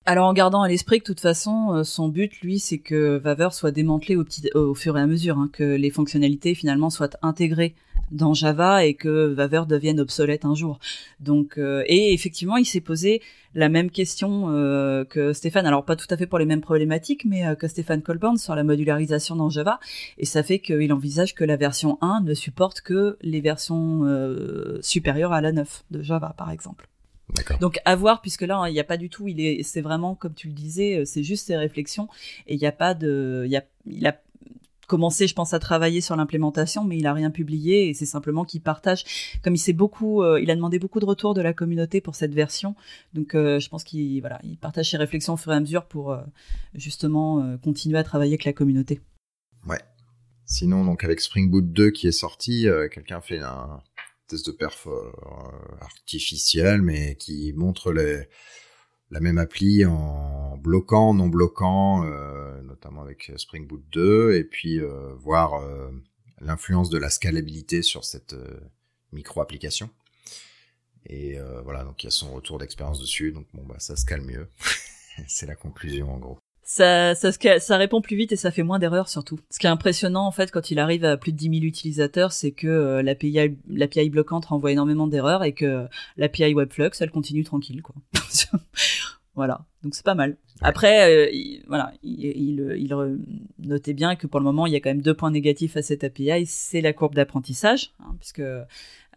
[0.09, 3.19] Alors en gardant à l'esprit que de toute façon, euh, son but, lui, c'est que
[3.19, 7.75] Vaver soit démantelé au fur et à mesure, hein, que les fonctionnalités finalement soient intégrées
[8.11, 10.79] dans Java et que Vaver devienne obsolète un jour.
[11.21, 13.23] Donc euh, et effectivement, il s'est posé
[13.55, 17.25] la même question euh, que Stéphane, alors pas tout à fait pour les mêmes problématiques,
[17.25, 19.81] mais que Stéphane Colburn sur la modularisation dans Java,
[20.19, 24.05] et ça fait qu'il envisage que la version 1 ne supporte que les versions
[24.81, 26.89] supérieures à la 9 de Java, par exemple.
[27.61, 30.15] Donc à voir puisque là il n'y a pas du tout, il est, c'est vraiment
[30.15, 32.09] comme tu le disais, euh, c'est juste ses réflexions
[32.47, 34.19] et il n'y a pas de, il y a, il a
[34.89, 38.45] commencé, je pense, à travailler sur l'implémentation, mais il a rien publié et c'est simplement
[38.45, 39.05] qu'il partage.
[39.45, 42.17] Comme il s'est beaucoup, euh, il a demandé beaucoup de retours de la communauté pour
[42.17, 42.75] cette version,
[43.13, 45.85] donc euh, je pense qu'il voilà, il partage ses réflexions au fur et à mesure
[45.85, 46.23] pour euh,
[46.75, 49.01] justement continuer à travailler avec la communauté.
[49.67, 49.81] Ouais.
[50.47, 53.83] Sinon, donc avec Spring Boot 2 qui est sorti, quelqu'un fait un
[54.27, 54.89] test de perf
[55.81, 58.27] artificiel, mais qui montre les
[59.11, 64.81] la même appli en bloquant, non bloquant, euh, notamment avec Spring Boot 2, et puis
[64.81, 65.91] euh, voir euh,
[66.41, 68.37] l'influence de la scalabilité sur cette
[69.13, 69.91] micro-application.
[71.07, 74.05] Et voilà, donc il y a son retour d'expérience dessus, donc bon bah ça se
[74.05, 74.47] calme mieux.
[75.27, 76.39] C'est la conclusion en gros.
[76.71, 79.41] Ça, ça, ça répond plus vite et ça fait moins d'erreurs surtout.
[79.49, 82.31] Ce qui est impressionnant en fait quand il arrive à plus de 10 000 utilisateurs,
[82.31, 85.87] c'est que l'API, l'API bloquante renvoie énormément d'erreurs et que
[86.19, 87.95] l'API Webflux, elle continue tranquille quoi.
[89.35, 90.37] Voilà, donc c'est pas mal.
[90.63, 93.19] Après, euh, il, voilà, il, il,
[93.61, 95.83] notait bien que pour le moment, il y a quand même deux points négatifs à
[95.83, 96.45] cette API.
[96.45, 98.43] C'est la courbe d'apprentissage, hein, puisque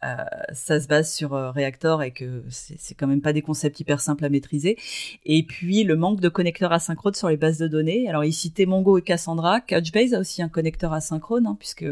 [0.04, 0.16] euh,
[0.54, 4.02] ça se base sur euh, Reactor et que c'est quand même pas des concepts hyper
[4.02, 4.78] simples à maîtriser.
[5.26, 8.10] Et puis le manque de connecteurs asynchrones sur les bases de données.
[8.10, 9.62] Alors il citait Mongo et Cassandra.
[9.62, 11.86] Couchbase a aussi un connecteur asynchrone, hein, puisque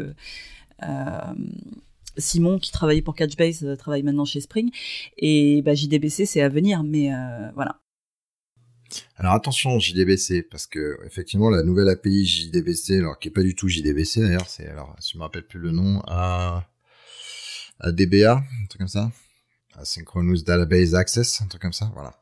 [2.16, 4.70] Simon, qui travaillait pour Couchbase, travaille maintenant chez Spring.
[5.18, 7.10] Et bah, JDBC, c'est à venir, mais
[7.54, 7.80] voilà.
[9.16, 13.54] Alors attention JDBC parce que effectivement la nouvelle API JDBC, alors qui est pas du
[13.54, 16.64] tout JDBC d'ailleurs, c'est alors je me rappelle plus le nom, à
[17.86, 19.10] DBA, un truc comme ça,
[19.76, 22.14] Asynchronous Database Access, un truc comme ça, voilà.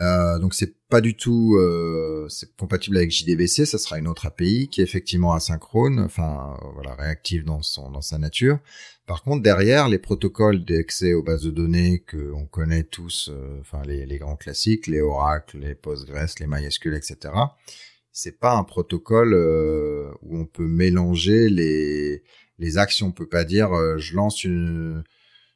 [0.00, 4.26] Euh, donc c'est pas du tout, euh, c'est compatible avec JDBC, ça sera une autre
[4.26, 8.58] API qui est effectivement asynchrone, enfin voilà réactive dans son dans sa nature.
[9.06, 13.58] Par contre, derrière, les protocoles d'accès aux bases de données que on connaît tous, euh,
[13.60, 17.34] enfin les, les, grands classiques, les Oracle, les Postgres, les MySQL, etc.
[18.12, 22.22] C'est pas un protocole euh, où on peut mélanger les
[22.62, 23.08] les actions.
[23.08, 25.04] On peut pas dire euh, je lance une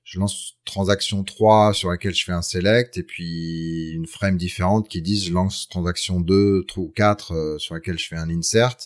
[0.06, 4.88] je lance transaction 3 sur laquelle je fais un select et puis une frame différente
[4.88, 8.76] qui dit je lance transaction 2 ou 4 euh, sur laquelle je fais un insert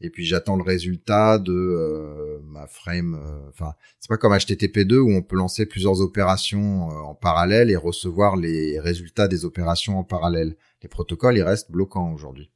[0.00, 4.98] et puis j'attends le résultat de euh, ma frame euh, enfin c'est pas comme HTTP2
[4.98, 10.04] où on peut lancer plusieurs opérations en parallèle et recevoir les résultats des opérations en
[10.04, 10.56] parallèle.
[10.84, 12.50] Les protocoles ils restent bloquants aujourd'hui.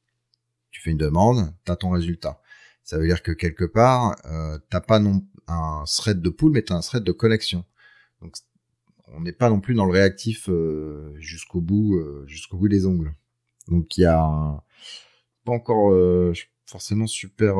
[0.71, 2.41] Tu fais une demande, tu as ton résultat.
[2.83, 4.15] Ça veut dire que quelque part,
[4.69, 7.65] t'as pas non un thread de pool, mais t'as un thread de connexion.
[8.21, 8.35] Donc
[9.07, 12.85] on n'est pas non plus dans le réactif euh, jusqu'au bout, euh, jusqu'au bout des
[12.85, 13.13] ongles.
[13.67, 14.63] Donc il y a
[15.45, 16.33] pas encore euh,
[16.65, 17.55] forcément super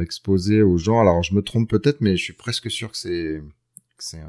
[0.00, 1.00] exposé aux gens.
[1.00, 3.42] Alors je me trompe peut-être, mais je suis presque sûr que c'est
[3.98, 4.22] c'est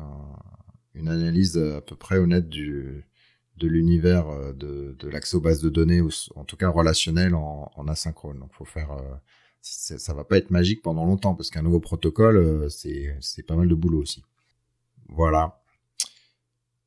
[0.93, 3.05] une analyse à peu près honnête du
[3.57, 6.01] de l'univers de, de l'accès aux bases de données,
[6.35, 8.39] en tout cas relationnel en, en asynchrone.
[8.39, 8.89] Donc faut faire
[9.63, 13.67] ça va pas être magique pendant longtemps parce qu'un nouveau protocole c'est c'est pas mal
[13.67, 14.23] de boulot aussi.
[15.07, 15.63] Voilà.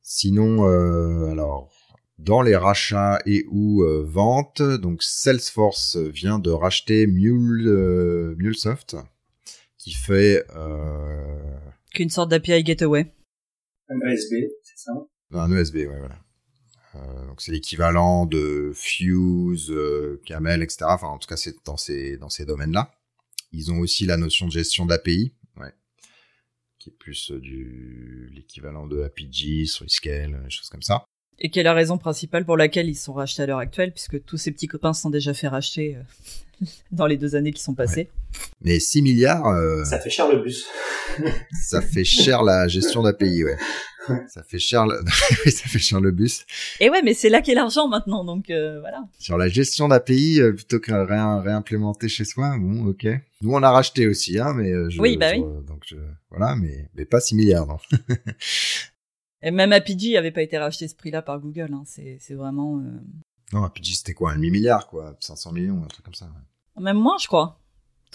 [0.01, 1.71] Sinon, euh, alors
[2.17, 8.95] dans les rachats et ou euh, ventes, donc Salesforce vient de racheter Mule, euh, MuleSoft,
[9.77, 10.45] qui fait
[11.93, 13.13] qu'une sorte d'API gateway.
[13.89, 14.91] Un ESB, c'est ça?
[15.31, 16.19] Un ESB, ouais, voilà.
[17.27, 19.73] Donc c'est l'équivalent de Fuse,
[20.25, 20.85] Camel, etc.
[20.89, 22.91] Enfin, en tout cas, c'est dans ces dans ces domaines-là.
[23.51, 25.33] Ils ont aussi la notion de gestion d'API
[26.91, 31.05] plus euh, du l'équivalent de APG, SwiScale, des choses comme ça.
[31.39, 34.23] Et quelle est la raison principale pour laquelle ils sont rachetés à l'heure actuelle, puisque
[34.25, 37.75] tous ces petits copains sont déjà fait racheter euh, dans les deux années qui sont
[37.75, 38.09] passées?
[38.61, 39.47] Mais 6 milliards...
[39.47, 40.65] Euh, ça fait cher le bus.
[41.63, 43.57] ça fait cher la gestion d'API, ouais.
[44.29, 44.99] Ça fait cher, le...
[45.51, 46.45] ça fait cher le bus.
[46.79, 49.03] Et ouais, mais c'est là qu'est l'argent maintenant, donc euh, voilà.
[49.19, 53.05] Sur la gestion d'API, euh, plutôt que rien réimplémenter chez soi, bon, ok.
[53.41, 55.41] Nous, on a racheté aussi, hein, mais je, oui, bah oui.
[55.67, 55.97] donc je,
[56.31, 57.77] voilà, mais mais pas 6 milliards, non.
[59.47, 61.83] Et même Apigee avait pas été racheté ce prix-là par Google, hein.
[61.85, 62.81] C'est vraiment.
[63.53, 66.27] Non, Apigee c'était quoi, un demi milliard, quoi, 500 millions, un truc comme ça.
[66.77, 67.57] Même moins, je crois.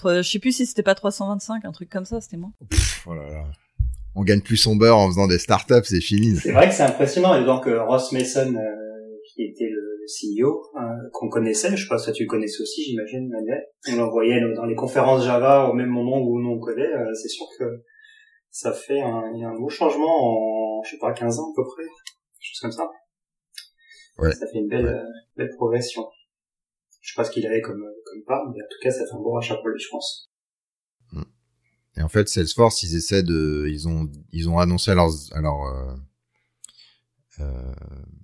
[0.05, 2.53] Je sais plus si c'était pas 325, un truc comme ça, c'était moins.
[3.07, 3.45] oh là là
[4.15, 6.37] on gagne plus son beurre en faisant des startups, c'est fini.
[6.37, 7.35] C'est vrai que c'est impressionnant.
[7.41, 8.61] Et donc euh, Ross Mason, euh,
[9.35, 12.83] qui était le, CEO, hein, qu'on connaissait, je sais pas si tu le connaissais aussi,
[12.83, 13.65] j'imagine, Manuel.
[13.89, 16.93] On l'envoyait dans les conférences Java au même moment où nous on connaît.
[16.93, 17.65] Euh, c'est sûr que
[18.51, 21.85] ça fait un, un beau changement en, je sais pas, 15 ans à peu près,
[21.85, 22.91] quelque chose comme ça.
[24.19, 24.33] Ouais.
[24.33, 26.07] Ça fait une belle, belle progression.
[27.01, 29.15] Je sais pas ce qu'il avait comme, comme part, mais en tout cas, ça fait
[29.15, 30.33] un bon rachat pour lui, je pense.
[31.97, 35.41] Et en fait, Salesforce, ils essaient de, ils ont, ils ont annoncé à leurs, à
[35.41, 35.95] leurs, euh,
[37.41, 37.73] euh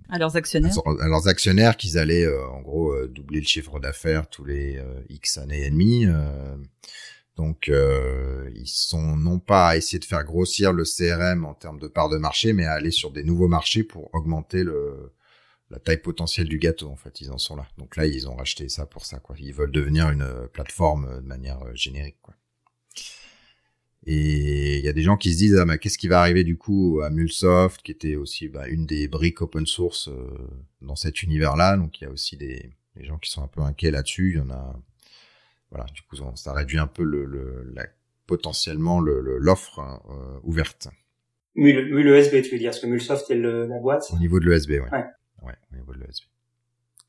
[0.08, 3.78] à leurs actionnaires, à leurs actionnaires qu'ils allaient, euh, en gros, euh, doubler le chiffre
[3.78, 6.06] d'affaires tous les X années et demie.
[7.38, 11.78] Donc euh, ils sont non pas à essayer de faire grossir le CRM en termes
[11.78, 14.64] de part de marché, mais à aller sur des nouveaux marchés pour augmenter
[15.70, 16.88] la taille potentielle du gâteau.
[16.88, 17.66] En fait, ils en sont là.
[17.78, 19.20] Donc là, ils ont racheté ça pour ça.
[19.20, 19.36] Quoi.
[19.38, 22.18] Ils veulent devenir une plateforme de manière générique.
[22.20, 22.34] Quoi.
[24.04, 26.42] Et il y a des gens qui se disent ah bah, qu'est-ce qui va arriver
[26.42, 30.26] du coup à Mulsoft, qui était aussi bah, une des briques open source euh,
[30.82, 31.76] dans cet univers-là.
[31.76, 34.32] Donc il y a aussi des, des, gens qui sont un peu inquiets là-dessus.
[34.32, 34.74] Il y en a,
[35.70, 37.86] voilà, du coup ça réduit un peu le, le la,
[38.26, 40.88] potentiellement l'offre euh, ouverte.
[41.54, 44.10] Mul, Mul ESB, tu veux dire, parce que Mulsoft est le, la boîte.
[44.12, 44.90] Au niveau de l'ESB, ouais.
[44.92, 45.06] ouais.
[45.42, 46.24] Ouais, au niveau de l'ESB.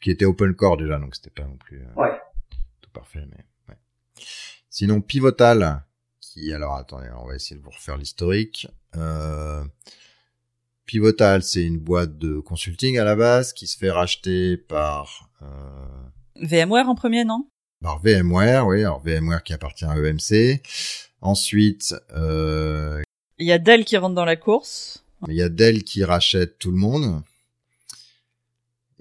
[0.01, 2.19] Qui était open core déjà, donc c'était pas non plus euh, ouais.
[2.81, 3.77] tout parfait, mais ouais.
[4.69, 5.83] Sinon Pivotal
[6.53, 8.67] alors attendez, on va essayer de vous refaire l'historique.
[8.95, 9.63] Euh,
[10.85, 15.45] Pivotal, c'est une boîte de consulting à la base qui se fait racheter par euh,
[16.41, 17.47] VMware en premier, non?
[17.81, 18.81] Par VMware, oui.
[18.81, 20.61] Alors VMware qui appartient à EMC.
[21.21, 23.01] Ensuite, euh,
[23.37, 25.03] il y a Dell qui rentre dans la course.
[25.27, 27.21] Il y a Dell qui rachète tout le monde.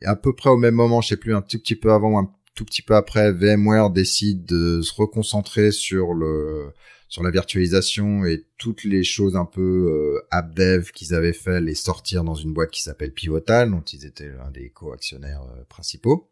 [0.01, 2.13] Et à peu près au même moment, je sais plus, un tout petit peu avant
[2.13, 6.73] ou un tout petit peu après, VMware décide de se reconcentrer sur le
[7.09, 11.61] sur la virtualisation et toutes les choses un peu euh, app dev qu'ils avaient fait,
[11.61, 15.65] les sortir dans une boîte qui s'appelle Pivotal, dont ils étaient l'un des co-actionnaires euh,
[15.71, 16.29] principaux.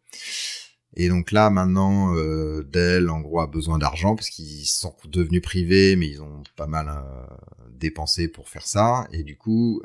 [0.95, 5.43] Et donc là, maintenant, euh, Dell, en gros, a besoin d'argent parce qu'ils sont devenus
[5.43, 7.27] privés, mais ils ont pas mal euh,
[7.71, 9.07] dépensé pour faire ça.
[9.13, 9.83] Et du coup,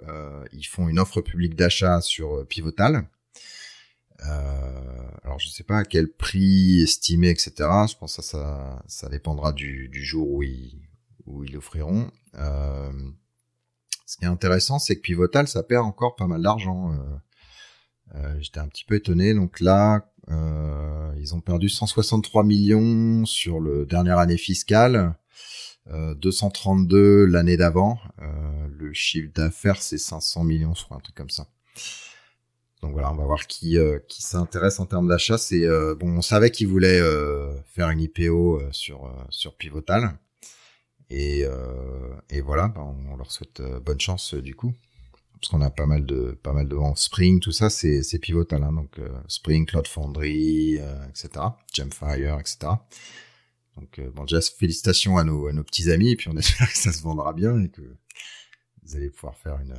[0.53, 3.07] ils font une offre publique d'achat sur Pivotal.
[4.19, 7.51] alors, je sais pas à quel prix estimé, etc.
[7.89, 10.79] Je pense que ça, ça, dépendra du, du jour où ils,
[11.25, 12.09] où ils l'offriront.
[12.35, 12.91] Euh,
[14.05, 16.93] ce qui est intéressant, c'est que Pivotal, ça perd encore pas mal d'argent.
[16.93, 17.15] Euh,
[18.15, 19.33] euh, j'étais un petit peu étonné.
[19.33, 20.10] Donc là,
[21.17, 25.15] ils ont perdu 163 millions sur le dernière année fiscale.
[25.87, 27.99] 232 l'année d'avant.
[28.19, 31.47] le chiffre d'affaires, c'est 500 millions, je crois, un truc comme ça.
[32.81, 35.37] Donc voilà, on va voir qui qui s'intéresse en termes d'achat.
[35.37, 35.67] C'est
[35.99, 37.01] bon, on savait qu'ils voulaient
[37.65, 40.17] faire une IPO sur sur Pivotal.
[41.11, 44.73] Et, euh, et voilà, ben, on leur souhaite euh, bonne chance euh, du coup,
[45.41, 48.63] parce qu'on a pas mal de pas mal de Spring, tout ça, c'est c'est pivotal,
[48.63, 51.29] hein, donc Spring, Cloud Foundry, etc.,
[51.73, 52.73] Gemfire, etc.
[53.75, 56.77] Donc bon, déjà félicitations à nos à nos petits amis, et puis on espère que
[56.77, 57.81] ça se vendra bien et que
[58.83, 59.75] vous allez pouvoir faire une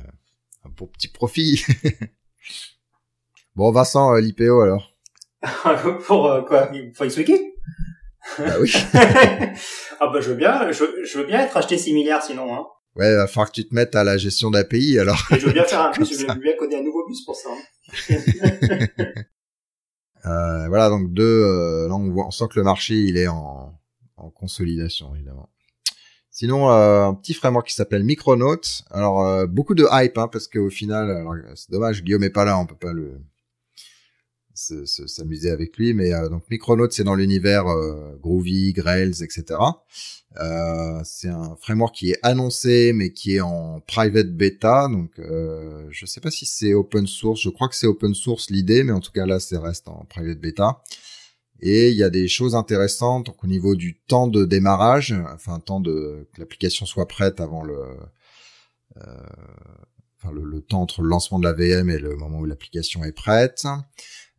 [0.65, 1.63] un beau petit profit.
[3.55, 4.93] bon, Vincent, l'IPO alors?
[6.05, 6.69] Pour quoi?
[6.73, 7.55] Il faut expliquer?
[8.37, 8.71] Bah oui.
[9.99, 12.55] ah bah je veux bien, je, je, veux bien être acheté 6 milliards sinon.
[12.55, 12.65] Hein.
[12.95, 15.17] Ouais, va falloir que tu te mettes à la gestion d'API alors.
[15.31, 17.49] je veux bien faire un, je veux bien coder un nouveau bus pour ça.
[17.49, 18.15] Hein.
[20.25, 23.27] euh, voilà, donc deux, euh, là on, voit, on sent que le marché il est
[23.27, 23.73] en,
[24.17, 25.49] en consolidation évidemment.
[26.29, 28.61] Sinon, euh, un petit framework qui s'appelle Micronaut.
[28.89, 31.25] Alors euh, beaucoup de hype hein, parce qu'au final,
[31.55, 33.21] c'est dommage, Guillaume est pas là, on peut pas le
[34.53, 35.93] s'amuser avec lui.
[35.93, 39.59] Mais euh, donc Micronaut, c'est dans l'univers euh, Groovy, Grails, etc.
[40.39, 44.87] Euh, c'est un framework qui est annoncé, mais qui est en private beta.
[44.87, 47.41] Donc, euh, je sais pas si c'est open source.
[47.41, 50.05] Je crois que c'est open source l'idée, mais en tout cas là, c'est reste en
[50.05, 50.81] private beta.
[51.59, 55.59] Et il y a des choses intéressantes donc, au niveau du temps de démarrage, enfin
[55.59, 57.77] temps de que l'application soit prête avant le,
[58.97, 59.01] euh,
[60.17, 63.03] enfin le, le, temps entre le lancement de la VM et le moment où l'application
[63.05, 63.65] est prête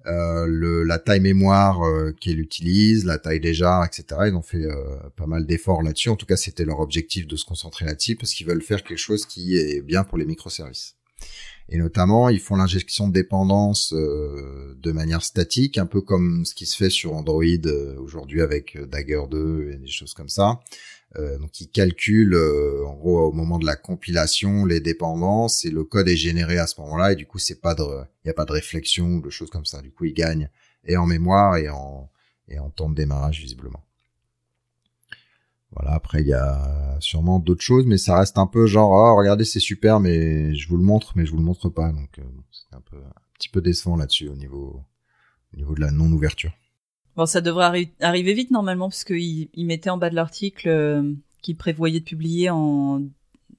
[0.07, 4.05] euh, le, la taille mémoire euh, qu'elle utilise, la taille des jars, etc.
[4.27, 4.75] Ils ont fait euh,
[5.17, 6.11] pas mal d'efforts là-dessus.
[6.11, 8.99] En tout cas, c'était leur objectif de se concentrer là-dessus parce qu'ils veulent faire quelque
[8.99, 10.97] chose qui est bien pour les microservices.
[11.71, 16.67] Et notamment, ils font l'injection de dépendance de manière statique, un peu comme ce qui
[16.67, 17.43] se fait sur Android
[17.99, 20.61] aujourd'hui avec Dagger 2 et des choses comme ça.
[21.17, 25.71] Euh, donc il calcule euh, en gros au moment de la compilation les dépendances et
[25.71, 27.85] le code est généré à ce moment-là et du coup c'est pas de
[28.25, 29.81] il y a pas de réflexion de choses comme ça.
[29.81, 30.51] Du coup il gagne
[30.85, 32.11] et en mémoire et en
[32.49, 33.81] et en temps de démarrage visiblement.
[35.71, 39.17] Voilà, après il y a sûrement d'autres choses mais ça reste un peu genre oh,
[39.17, 42.19] regardez c'est super mais je vous le montre mais je vous le montre pas donc
[42.19, 44.83] euh, c'est un peu un petit peu décevant là-dessus au niveau
[45.53, 46.53] au niveau de la non ouverture.
[47.17, 51.57] Bon, ça devrait arriver vite normalement, puisqu'ils il mettaient en bas de l'article euh, qu'ils
[51.57, 53.03] prévoyaient de publier en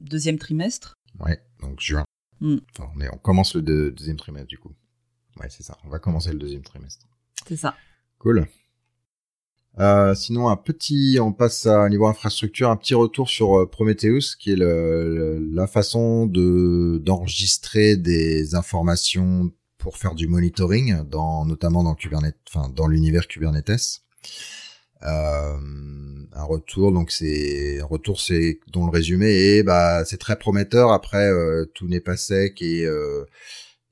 [0.02, 0.94] deuxième trimestre.
[1.20, 2.04] Ouais, donc juin.
[2.42, 2.58] Mm.
[2.78, 4.74] Enfin, on, on commence le deuxième trimestre du coup.
[5.40, 5.78] Ouais, c'est ça.
[5.86, 7.06] On va commencer le deuxième trimestre.
[7.48, 7.76] C'est ça.
[8.20, 8.48] Cool.
[9.78, 14.38] Euh, sinon, un petit, on passe à niveau infrastructure, un petit retour sur euh, Prometheus,
[14.40, 19.52] qui est le, la façon de d'enregistrer des informations
[19.86, 24.02] pour faire du monitoring, dans, notamment dans Kubernetes, enfin dans l'univers Kubernetes.
[25.04, 25.58] Euh,
[26.34, 30.92] un retour, donc c'est un retour, c'est dont le résumé est, bah, c'est très prometteur.
[30.92, 33.26] Après, euh, tout n'est pas sec et, euh,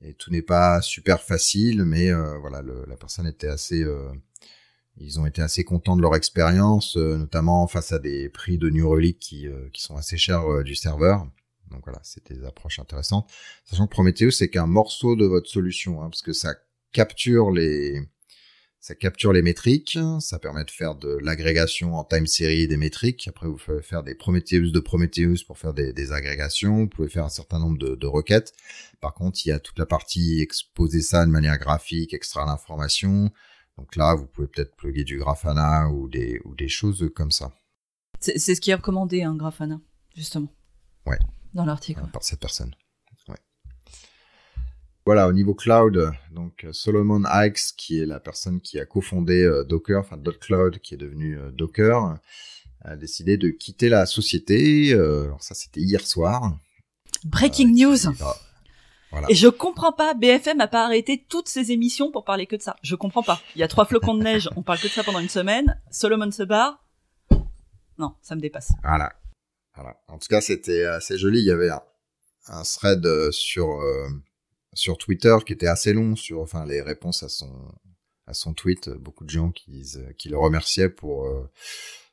[0.02, 3.86] et tout n'est pas super facile, mais voilà, la personne était assez,
[4.96, 8.88] ils ont été assez contents de leur expérience, notamment face à des prix de New
[8.88, 11.24] Relic qui, qui sont assez chers du serveur.
[11.74, 13.30] Donc voilà, c'était des approches intéressantes.
[13.64, 16.54] Sachant que Prometheus, c'est qu'un morceau de votre solution, hein, parce que ça
[16.92, 18.00] capture les,
[18.84, 23.26] ça capture les métriques, ça permet de faire de l'agrégation en time series des métriques.
[23.28, 26.80] Après, vous pouvez faire des Prometheus de Prometheus pour faire des, agrégations.
[26.80, 28.52] Vous pouvez faire un certain nombre de, requêtes.
[29.00, 33.30] Par contre, il y a toute la partie exposer ça de manière graphique, extraire l'information.
[33.78, 37.52] Donc là, vous pouvez peut-être plugger du Grafana ou des, ou des choses comme ça.
[38.20, 39.80] C'est ce qui est recommandé, un hein, Grafana,
[40.14, 40.52] justement.
[41.06, 41.18] Ouais.
[41.54, 42.02] Dans l'article.
[42.12, 42.74] Par cette personne.
[45.06, 49.62] Voilà, au niveau cloud, donc Solomon Hikes, qui est la personne qui a cofondé euh,
[49.62, 52.18] Docker, enfin .cloud, qui est devenu euh, Docker,
[52.80, 54.94] a décidé de quitter la société.
[54.94, 56.56] Euh, alors ça, c'était hier soir.
[57.24, 58.14] Breaking news.
[59.10, 59.26] Voilà.
[59.28, 62.62] Et je comprends pas, BFM a pas arrêté toutes ses émissions pour parler que de
[62.62, 62.76] ça.
[62.82, 63.40] Je comprends pas.
[63.56, 65.78] Il y a trois flocons de neige, on parle que de ça pendant une semaine.
[65.90, 66.82] Solomon se barre.
[67.98, 68.72] Non, ça me dépasse.
[68.82, 69.12] Voilà.
[69.74, 70.00] Voilà.
[70.08, 71.40] En tout cas, c'était assez joli.
[71.40, 73.80] Il y avait un, thread sur
[74.74, 77.50] sur Twitter qui était assez long sur enfin les réponses à son
[78.26, 79.82] à son tweet beaucoup de gens qui
[80.18, 81.48] qui le remerciaient pour euh,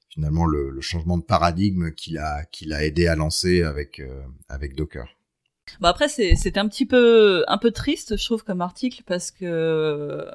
[0.09, 4.75] finalement le, changement de paradigme qu'il a qu'il a aidé à lancer avec euh, avec
[4.75, 5.07] Docker.
[5.79, 9.31] Bon après c'est c'est un petit peu un peu triste je trouve comme article parce
[9.31, 10.25] que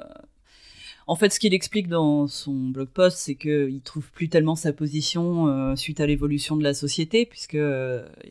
[1.06, 4.72] en fait, ce qu'il explique dans son blog post, c'est qu'il trouve plus tellement sa
[4.72, 7.58] position euh, suite à l'évolution de la société, puisque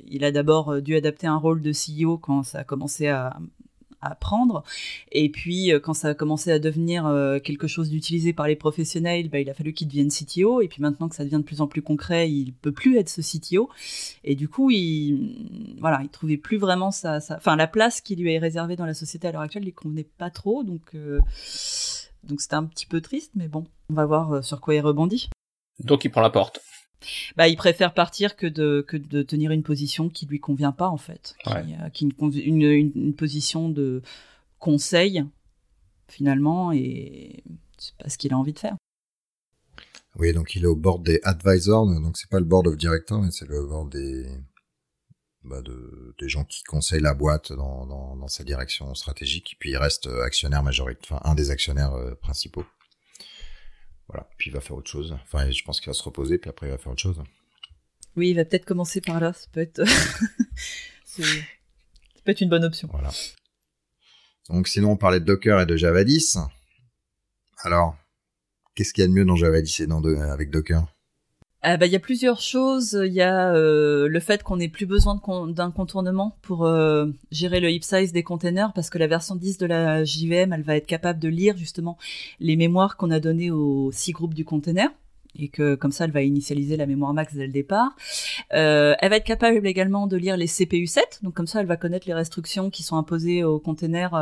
[0.07, 3.37] il a d'abord dû adapter un rôle de CEO quand ça a commencé à,
[4.13, 4.63] prendre.
[5.11, 8.55] Et puis, euh, quand ça a commencé à devenir euh, quelque chose d'utilisé par les
[8.55, 10.61] professionnels, bah, il a fallu qu'il devienne CTO.
[10.61, 13.09] Et puis maintenant que ça devient de plus en plus concret, il peut plus être
[13.09, 13.69] ce CTO.
[14.23, 18.33] Et du coup, il, voilà, il trouvait plus vraiment sa, enfin, la place qui lui
[18.33, 20.63] est réservée dans la société à l'heure actuelle, lui convenait pas trop.
[20.63, 21.19] Donc, euh,
[22.25, 25.29] donc c'était un petit peu triste, mais bon, on va voir sur quoi il rebondit.
[25.79, 26.61] Donc il prend la porte
[27.35, 30.87] bah, il préfère partir que de, que de tenir une position qui lui convient pas,
[30.87, 31.35] en fait.
[31.93, 34.01] Qui, une, une, position de
[34.59, 35.23] conseil,
[36.07, 37.43] finalement, et
[37.77, 38.75] c'est pas ce qu'il a envie de faire.
[40.17, 43.21] Oui, donc il est au board des advisors, donc c'est pas le board of directors,
[43.21, 44.25] mais c'est le board des,
[45.45, 49.71] bah de, des gens qui conseillent la boîte dans, dans, dans sa direction stratégique, puis
[49.71, 52.65] il reste actionnaire majoritaire, enfin un des actionnaires euh, principaux.
[54.07, 54.29] Voilà.
[54.37, 55.17] Puis il va faire autre chose.
[55.23, 57.21] Enfin, je pense qu'il va se reposer, puis après il va faire autre chose.
[58.15, 59.33] Oui, il va peut-être commencer par là.
[59.33, 59.83] Ça peut être,
[61.05, 61.23] ça
[62.23, 62.87] peut être une bonne option.
[62.91, 63.11] Voilà.
[64.49, 66.37] Donc sinon, on parlait de Docker et de Java 10.
[67.63, 67.97] Alors,
[68.75, 70.85] qu'est-ce qu'il y a de mieux dans Java 10 et dans avec Docker?
[71.67, 72.95] Ah bah, il y a plusieurs choses.
[73.07, 77.59] Il y a euh, le fait qu'on n'ait plus besoin d'un contournement pour euh, gérer
[77.59, 80.75] le heap size des containers parce que la version 10 de la JVM, elle va
[80.77, 81.97] être capable de lire justement
[82.39, 84.89] les mémoires qu'on a données aux six groupes du container
[85.39, 87.95] et que comme ça elle va initialiser la mémoire max dès le départ.
[88.53, 91.65] Euh, elle va être capable également de lire les CPU 7, donc comme ça elle
[91.65, 94.13] va connaître les restrictions qui sont imposées aux containers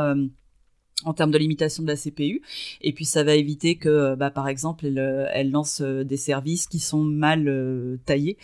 [1.04, 2.40] en termes de limitation de la CPU.
[2.80, 6.66] Et puis ça va éviter que, bah, par exemple, elle, euh, lance euh, des services
[6.66, 8.38] qui sont mal euh, taillés.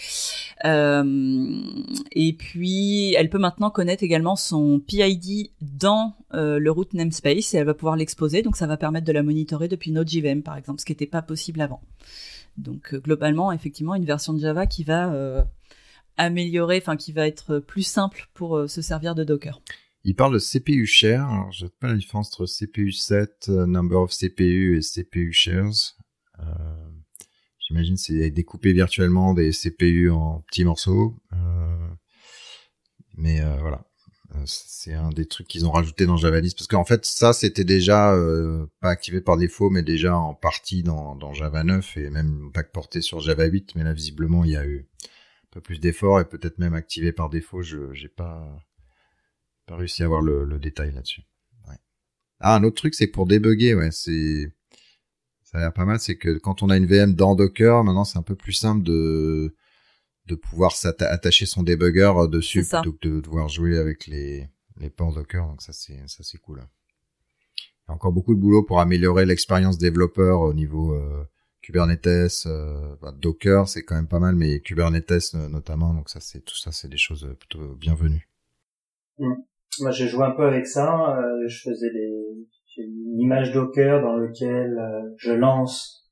[0.65, 7.67] et puis elle peut maintenant connaître également son PID dans le root namespace et elle
[7.67, 8.43] va pouvoir l'exposer.
[8.43, 11.23] Donc ça va permettre de la monitorer depuis Node.jvm, par exemple, ce qui n'était pas
[11.23, 11.81] possible avant.
[12.57, 15.45] Donc globalement, effectivement, une version de Java qui va
[16.17, 19.61] améliorer, enfin qui va être plus simple pour se servir de Docker.
[20.05, 21.29] Il parle de CPU share.
[21.29, 25.33] Alors, je sais pas la différence entre CPU set, euh, number of CPU et CPU
[25.33, 25.97] shares.
[26.39, 26.91] Euh,
[27.71, 31.17] J'imagine c'est découper virtuellement des CPU en petits morceaux.
[31.33, 31.89] Euh,
[33.17, 33.85] mais euh, voilà,
[34.35, 37.33] euh, c'est un des trucs qu'ils ont rajouté dans Java 10 parce qu'en fait ça
[37.33, 38.13] c'était déjà
[38.81, 42.65] pas activé par défaut mais déjà en partie dans, dans Java 9 et même pas
[42.65, 46.21] porté sur Java 8 mais là visiblement il y a eu un peu plus d'efforts
[46.21, 48.49] et peut-être même activé par défaut je j'ai pas
[49.71, 51.23] pas réussi à avoir le, détail là-dessus.
[52.41, 54.51] Ah, un autre truc, c'est pour débugger, ouais, c'est,
[55.45, 58.05] ça a l'air pas mal, c'est que quand on a une VM dans Docker, maintenant
[58.05, 59.55] c'est un peu plus simple de,
[60.27, 64.49] de pouvoir s'attacher son debugger dessus plutôt que de devoir jouer avec les,
[64.79, 66.63] les ports Docker, donc ça c'est, ça c'est cool.
[67.61, 71.23] Il y a encore beaucoup de boulot pour améliorer l'expérience développeur au niveau euh,
[71.61, 76.41] Kubernetes, euh, bah, Docker c'est quand même pas mal, mais Kubernetes notamment, donc ça c'est
[76.41, 78.27] tout ça c'est des choses plutôt bienvenues.
[79.79, 81.17] Moi, j'ai joué un peu avec ça.
[81.17, 82.21] Euh, je faisais des,
[82.79, 86.09] une image Docker dans lequel euh, je lance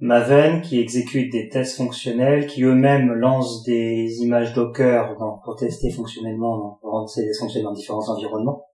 [0.00, 6.78] Maven qui exécute des tests fonctionnels, qui eux-mêmes lancent des images Docker pour tester fonctionnellement,
[6.80, 8.66] pour rendre ces fonctionner dans différents environnements.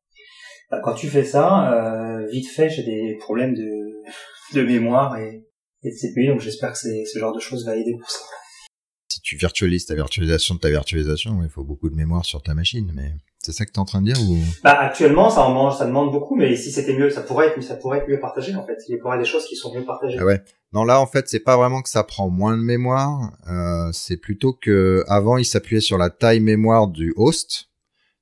[0.70, 5.44] Bah, quand tu fais ça, euh, vite fait, j'ai des problèmes de, mémoire et,
[5.82, 8.24] et de CPU, donc j'espère que ce genre de choses va aider pour ça
[9.30, 12.90] tu virtualises ta virtualisation de ta virtualisation, il faut beaucoup de mémoire sur ta machine,
[12.92, 14.40] mais c'est ça que tu es en train de dire ou?
[14.64, 17.76] Bah actuellement, ça en ça demande beaucoup, mais si c'était mieux, ça pourrait être, ça
[17.76, 18.78] pourrait être mieux partagé en fait.
[18.88, 20.18] Il y aurait des choses qui sont mieux partagées.
[20.18, 20.42] Ah ouais.
[20.72, 24.16] Non là, en fait, c'est pas vraiment que ça prend moins de mémoire, euh, c'est
[24.16, 27.68] plutôt que avant, il s'appuyait sur la taille mémoire du host.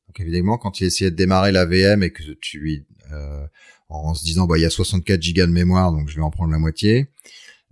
[0.09, 2.85] Donc évidemment, quand il essayait de démarrer la VM et que tu lui
[3.15, 3.47] euh,
[3.89, 6.31] en se disant bah il y a 64 gigas de mémoire, donc je vais en
[6.31, 7.09] prendre la moitié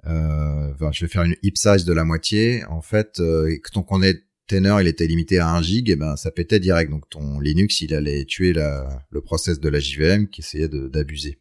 [0.08, 2.64] euh, je vais faire une heap size de la moitié.
[2.66, 6.60] En fait, euh, ton container il était limité à 1 gig, et ben ça pétait
[6.60, 6.90] direct.
[6.90, 11.40] Donc ton Linux il allait tuer la, le process de la JVM qui essayait d'abuser.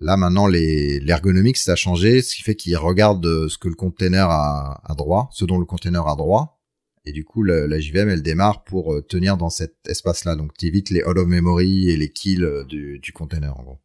[0.00, 3.74] Là maintenant l'ergonomique ça a changé, ce qui fait qu'il regarde euh, ce que le
[3.74, 6.62] container a, droit, ce dont le container a droit,
[7.04, 10.36] et du coup la, JVM elle démarre pour euh, tenir dans cet espace-là.
[10.36, 13.78] Donc tu évites les all of memory et les kills du, du container en gros.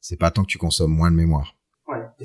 [0.00, 1.57] C'est pas tant que tu consommes moins de mémoire.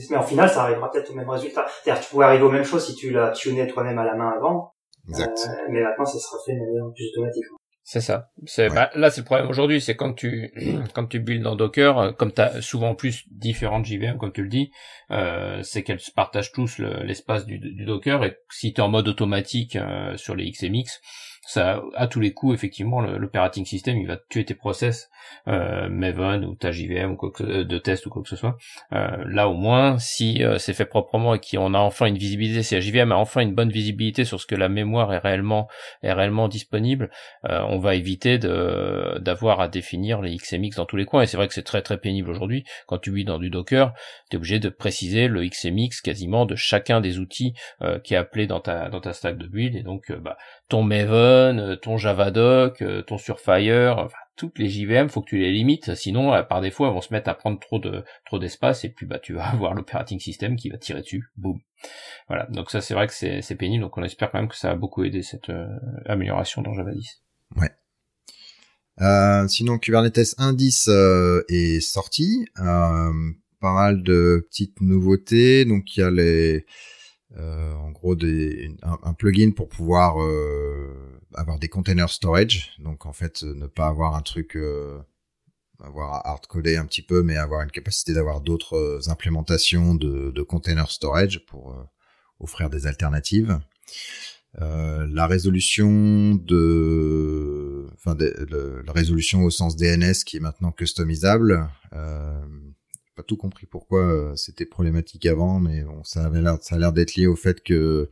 [0.09, 1.65] Mais en final, ça arrivera peut-être au même résultat.
[1.83, 4.15] C'est-à-dire que tu pourrais arriver aux mêmes choses si tu l'as tuné toi-même à la
[4.15, 4.73] main avant.
[5.07, 5.37] Exact.
[5.47, 7.45] Euh, mais maintenant, ça sera fait de manière plus automatique.
[7.85, 8.29] C'est ça.
[8.45, 10.53] C'est bah, là c'est le problème aujourd'hui, c'est quand tu
[10.93, 14.41] quand tu builds dans Docker, euh, comme tu as souvent plus différentes JVM comme tu
[14.41, 14.71] le dis,
[15.11, 19.09] euh, c'est qu'elles partagent tous l'espace du, du, Docker et si tu es en mode
[19.09, 21.01] automatique euh, sur les XMX,
[21.45, 25.09] ça à tous les coups effectivement l'operating system il va tuer tes process
[25.47, 28.35] euh, Maven ou ta JVM ou quoi que, euh, de test ou quoi que ce
[28.35, 28.57] soit.
[28.93, 32.63] Euh, là au moins si euh, c'est fait proprement et qu'on a enfin une visibilité
[32.63, 35.67] si la JVM a enfin une bonne visibilité sur ce que la mémoire est réellement
[36.01, 37.09] est réellement disponible
[37.43, 41.21] on va éviter de d'avoir à définir les XMX dans tous les coins.
[41.21, 42.63] Et c'est vrai que c'est très très pénible aujourd'hui.
[42.87, 43.93] Quand tu vis dans du Docker
[44.29, 47.53] tu es obligé de préciser le XMX quasiment de chacun des outils
[48.03, 49.75] qui est appelé dans ta dans ta stack de build.
[49.75, 50.37] Et donc bah
[50.73, 55.51] ton Maven, euh, ton Javadoc, euh, ton Surfire, toutes les JVM, faut que tu les
[55.51, 58.83] limites, sinon euh, par défaut elles vont se mettre à prendre trop de trop d'espace
[58.83, 61.59] et puis bah tu vas avoir l'operating system qui va tirer dessus, boum.
[62.27, 64.71] Voilà, donc ça c'est vrai que c'est pénible, donc on espère quand même que ça
[64.71, 65.51] a beaucoup aidé cette
[66.07, 67.21] amélioration dans Java 10.
[67.57, 69.47] Ouais.
[69.47, 73.11] Sinon Kubernetes 1.10 est sorti, pas
[73.61, 76.65] mal de petites nouveautés, donc il y a les
[77.37, 82.71] euh, en gros des, un, plugin pour pouvoir euh, avoir des container storage.
[82.79, 84.99] Donc en fait, ne pas avoir un truc, euh,
[85.81, 90.45] avoir hard codé un petit peu, mais avoir une capacité d'avoir d'autres implémentations de, de
[90.87, 91.75] storage pour
[92.39, 93.59] offrir des alternatives.
[94.61, 101.67] Euh, la résolution de, enfin, de, la résolution au sens DNS qui est maintenant customisable.
[103.15, 106.79] Pas tout compris pourquoi euh, c'était problématique avant, mais bon, ça avait l'air, ça a
[106.79, 108.09] l'air d'être lié au fait que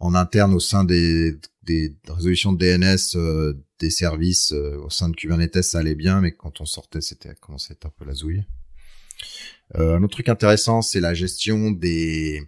[0.00, 5.08] en interne au sein des, des résolutions de DNS euh, des services euh, au sein
[5.08, 8.04] de Kubernetes ça allait bien, mais quand on sortait c'était commençait à être un peu
[8.04, 8.42] la zouille.
[9.74, 12.42] un autre truc intéressant, c'est la gestion des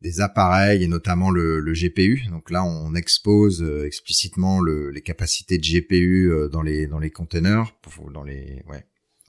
[0.00, 2.24] des appareils et notamment le, GPU.
[2.30, 7.72] Donc là, on expose explicitement le, les capacités de GPU dans les dans les containers,
[8.12, 8.64] dans les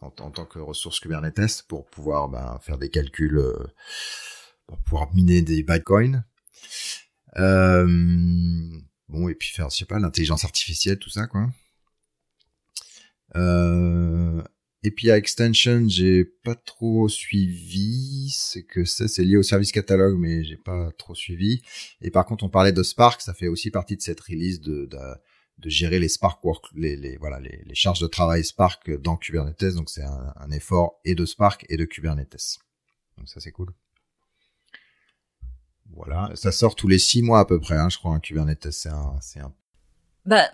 [0.04, 3.68] en, tant que ressource Kubernetes pour pouvoir bah, faire des calculs, euh,
[4.68, 6.24] pour pouvoir miner des Bitcoin.
[7.38, 7.88] Euh,
[9.10, 11.50] bon, et puis faire, je sais pas, l'intelligence artificielle, tout ça, quoi.
[13.36, 14.44] Euh,
[14.84, 18.30] et puis à Extension, j'ai pas trop suivi.
[18.36, 21.62] C'est que ça, c'est lié au service catalogue, mais j'ai pas trop suivi.
[22.02, 24.88] Et par contre, on parlait de Spark, ça fait aussi partie de cette release de
[25.58, 29.18] de gérer les Spark work, les, les voilà les, les, charges de travail Spark dans
[29.18, 29.76] Kubernetes.
[29.76, 32.60] Donc c'est un, un, effort et de Spark et de Kubernetes.
[33.18, 33.74] Donc ça c'est cool.
[35.92, 38.14] Voilà, ça sort tous les six mois à peu près, hein, je crois.
[38.14, 39.54] Un Kubernetes, c'est un, c'est un.
[40.26, 40.50] Bah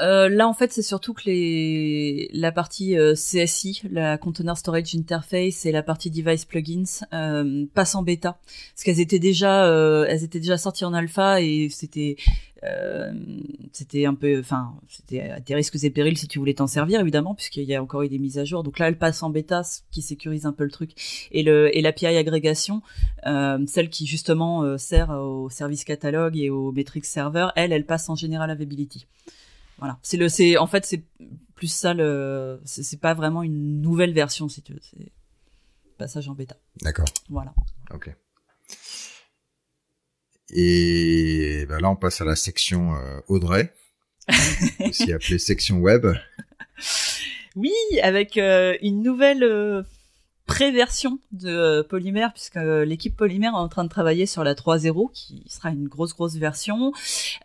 [0.00, 2.30] euh, là, en fait, c'est surtout que les...
[2.32, 7.94] la partie euh, CSI, la Container Storage Interface et la partie Device Plugins euh, passent
[7.94, 8.38] en bêta,
[8.74, 12.16] parce qu'elles étaient déjà, euh, elles étaient déjà sorties en alpha et c'était,
[12.64, 13.12] euh,
[13.72, 17.00] c'était un peu, enfin, c'était à des risques et périls si tu voulais t'en servir,
[17.00, 18.64] évidemment, puisqu'il y a encore eu des mises à jour.
[18.64, 21.28] Donc là, elles passent en bêta, ce qui sécurise un peu le truc.
[21.30, 22.82] Et le et l'API agrégation,
[23.24, 28.16] celle qui justement sert au service catalogue et au metrics server, elle, elle passe en
[28.16, 29.06] general availability.
[29.84, 29.98] Voilà.
[30.02, 31.02] C'est le, c'est, en fait, c'est
[31.54, 34.80] plus ça le, c'est pas vraiment une nouvelle version, si tu veux.
[34.80, 35.12] C'est
[35.98, 36.56] passage en bêta.
[36.80, 37.04] D'accord.
[37.28, 37.52] Voilà.
[37.92, 38.08] Ok.
[40.54, 43.74] Et ben là, on passe à la section euh, Audrey,
[44.80, 46.06] aussi appelée section web.
[47.54, 49.82] Oui, avec euh, une nouvelle, euh,
[50.46, 55.42] pré-version de Polymère puisque l'équipe Polymère est en train de travailler sur la 3.0 qui
[55.48, 56.92] sera une grosse grosse version.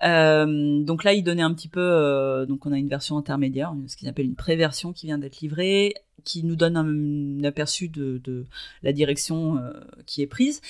[0.04, 3.96] Euh, donc là, il donnait un petit peu, donc on a une version intermédiaire, ce
[3.96, 8.46] qu'ils appellent une pré-version qui vient d'être livrée qui nous donne un, aperçu de,
[8.84, 9.74] la direction euh,
[10.06, 10.62] qui est prise,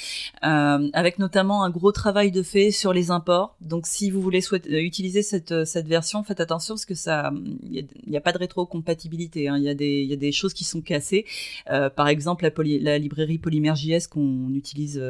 [0.43, 3.55] euh, avec notamment un gros travail de fait sur les imports.
[3.61, 5.51] Donc, si vous voulez euh, utiliser cette,
[5.87, 7.31] version, faites attention parce que ça,
[7.63, 9.47] il n'y a, pas de rétrocompatibilité.
[9.47, 9.57] Hein.
[9.57, 9.73] Il y, a
[10.15, 11.25] des, choses qui sont cassées.
[11.65, 12.49] Par exemple,
[12.81, 15.01] la, librairie Polymer.js qu'on utilise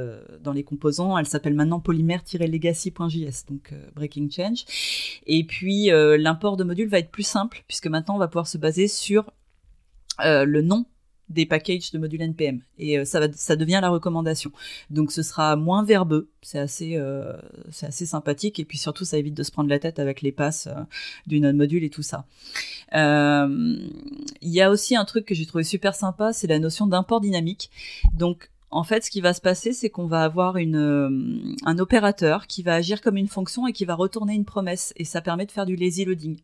[0.44, 4.66] dans les composants, elle s'appelle maintenant polymer-legacy.js, donc breaking change.
[5.28, 8.58] Et puis, l'import de modules va être plus simple puisque maintenant on va pouvoir se
[8.58, 9.26] baser sur
[10.24, 10.86] le nom
[11.30, 14.52] des packages de modules npm et euh, ça devient la recommandation.
[14.90, 16.30] Donc ce sera moins verbeux.
[16.42, 17.34] C'est assez euh,
[17.72, 18.60] c'est assez sympathique.
[18.60, 20.68] Et puis surtout ça évite de se prendre la tête avec les passes
[21.28, 22.26] du node module et tout ça.
[22.92, 23.90] Il
[24.42, 27.70] y a aussi un truc que j'ai trouvé super sympa c'est la notion d'import dynamique.
[28.14, 31.80] Donc en fait, ce qui va se passer, c'est qu'on va avoir une, euh, un
[31.80, 34.94] opérateur qui va agir comme une fonction et qui va retourner une promesse.
[34.96, 36.38] Et ça permet de faire du lazy loading.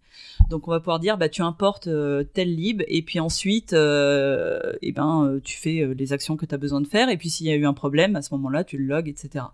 [0.49, 4.73] Donc, on va pouvoir dire, bah, tu importes euh, tel lib et puis ensuite, euh,
[4.81, 7.09] eh ben, tu fais les actions que tu as besoin de faire.
[7.09, 9.45] Et puis, s'il y a eu un problème, à ce moment-là, tu le logs, etc.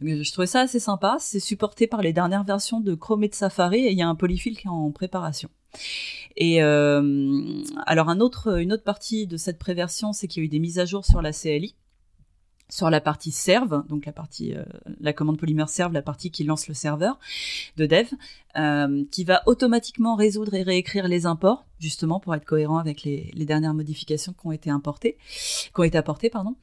[0.00, 1.16] Donc, je trouvais ça assez sympa.
[1.18, 4.08] C'est supporté par les dernières versions de Chrome et de Safari et il y a
[4.08, 5.48] un polyfill qui est en préparation.
[6.36, 10.48] Et alors un autre, une autre partie de cette préversion, c'est qu'il y a eu
[10.48, 11.74] des mises à jour sur la CLI
[12.72, 14.64] sur la partie serve, donc la partie, euh,
[14.98, 17.18] la commande polymère serve, la partie qui lance le serveur
[17.76, 18.06] de dev,
[18.56, 23.30] euh, qui va automatiquement résoudre et réécrire les imports, justement pour être cohérent avec les,
[23.34, 26.56] les dernières modifications qui ont été importées, qui ont été apportées, pardon.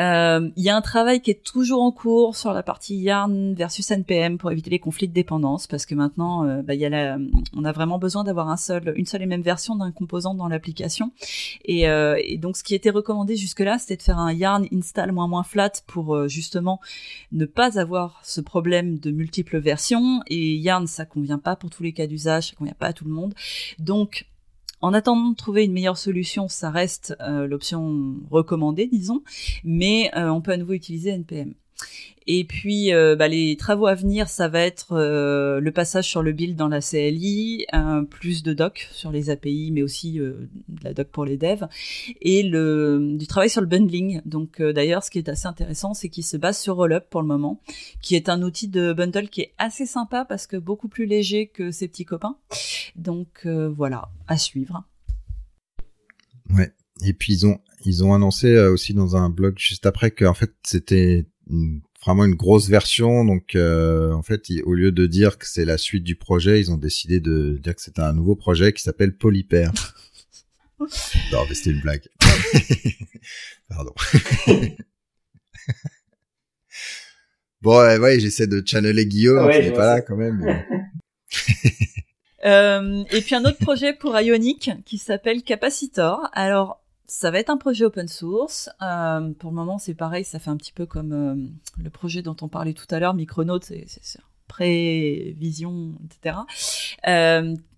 [0.00, 3.54] Euh, il y a un travail qui est toujours en cours sur la partie Yarn
[3.54, 6.88] versus NPM pour éviter les conflits de dépendance parce que maintenant, euh, bah, y a
[6.88, 7.18] la,
[7.54, 11.12] on a vraiment besoin d'avoir une seule et même version d'un composant dans l'application.
[11.64, 15.12] Et, euh, et, donc, ce qui était recommandé jusque-là, c'était de faire un Yarn install
[15.12, 16.80] moins moins flat pour justement
[17.32, 20.22] ne pas avoir ce problème de multiples versions.
[20.28, 23.04] Et Yarn, ça convient pas pour tous les cas d'usage, ça convient pas à tout
[23.04, 23.34] le monde.
[23.78, 24.26] Donc,
[24.80, 29.22] en attendant de trouver une meilleure solution, ça reste euh, l'option recommandée, disons,
[29.64, 31.54] mais euh, on peut à nouveau utiliser NPM.
[32.32, 36.22] Et puis, euh, bah, les travaux à venir, ça va être euh, le passage sur
[36.22, 37.66] le build dans la CLI,
[38.10, 41.66] plus de doc sur les API, mais aussi euh, de la doc pour les devs,
[42.20, 44.20] et le, du travail sur le bundling.
[44.26, 47.26] Donc, d'ailleurs, ce qui est assez intéressant, c'est qu'il se base sur Rollup pour le
[47.26, 47.60] moment,
[48.02, 51.48] qui est un outil de bundle qui est assez sympa parce que beaucoup plus léger
[51.48, 52.36] que ses petits copains.
[52.96, 54.84] Donc, voilà, à suivre.
[56.54, 56.72] Ouais.
[57.02, 60.34] Et puis ils ont ils ont annoncé aussi dans un blog juste après que en
[60.34, 61.24] fait c'était
[62.04, 63.24] vraiment une grosse version.
[63.24, 66.70] Donc, euh, en fait, au lieu de dire que c'est la suite du projet, ils
[66.70, 69.70] ont décidé de dire que c'était un nouveau projet qui s'appelle Polyper.
[70.80, 72.08] non, mais c'était une blague.
[73.68, 73.94] Pardon.
[77.60, 80.64] bon, ouais, j'essaie de channeler Guillaume, ouais, qui n'est pas là quand même.
[82.44, 86.28] euh, et puis un autre projet pour Ionic qui s'appelle Capacitor.
[86.32, 88.70] Alors, ça va être un projet open source.
[88.82, 91.34] Euh, pour le moment, c'est pareil, ça fait un petit peu comme euh,
[91.82, 93.86] le projet dont on parlait tout à l'heure, Micronaut, c'est
[94.46, 96.36] prévision, etc.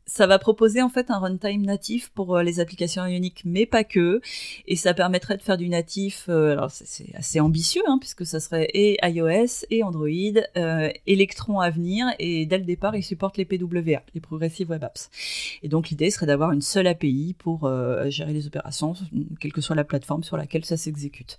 [0.07, 3.85] ça va proposer en fait un runtime natif pour euh, les applications Ionic, mais pas
[3.85, 4.21] que.
[4.67, 6.27] Et ça permettrait de faire du natif.
[6.29, 10.09] Euh, alors c'est assez ambitieux, hein, puisque ça serait et iOS et Android,
[10.57, 12.07] euh, Electron à venir.
[12.19, 15.11] Et dès le départ, il supporte les PWA, les Progressive Web Apps.
[15.63, 17.71] Et donc l'idée serait d'avoir une seule API pour
[18.09, 18.95] gérer les opérations,
[19.41, 21.37] quelle que soit la plateforme sur laquelle ça s'exécute.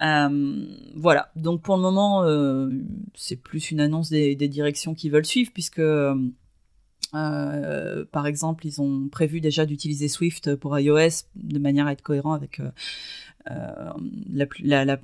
[0.00, 1.30] voilà.
[1.36, 2.24] Donc pour le moment,
[3.14, 5.80] c'est plus une annonce des, des directions qui veulent suivre, puisque
[7.14, 12.02] euh, par exemple, ils ont prévu déjà d'utiliser Swift pour iOS de manière à être
[12.02, 12.70] cohérent avec euh,
[13.50, 13.92] euh
[14.24, 14.98] la,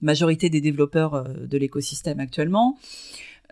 [0.00, 2.78] majorité des développeurs de l'écosystème actuellement.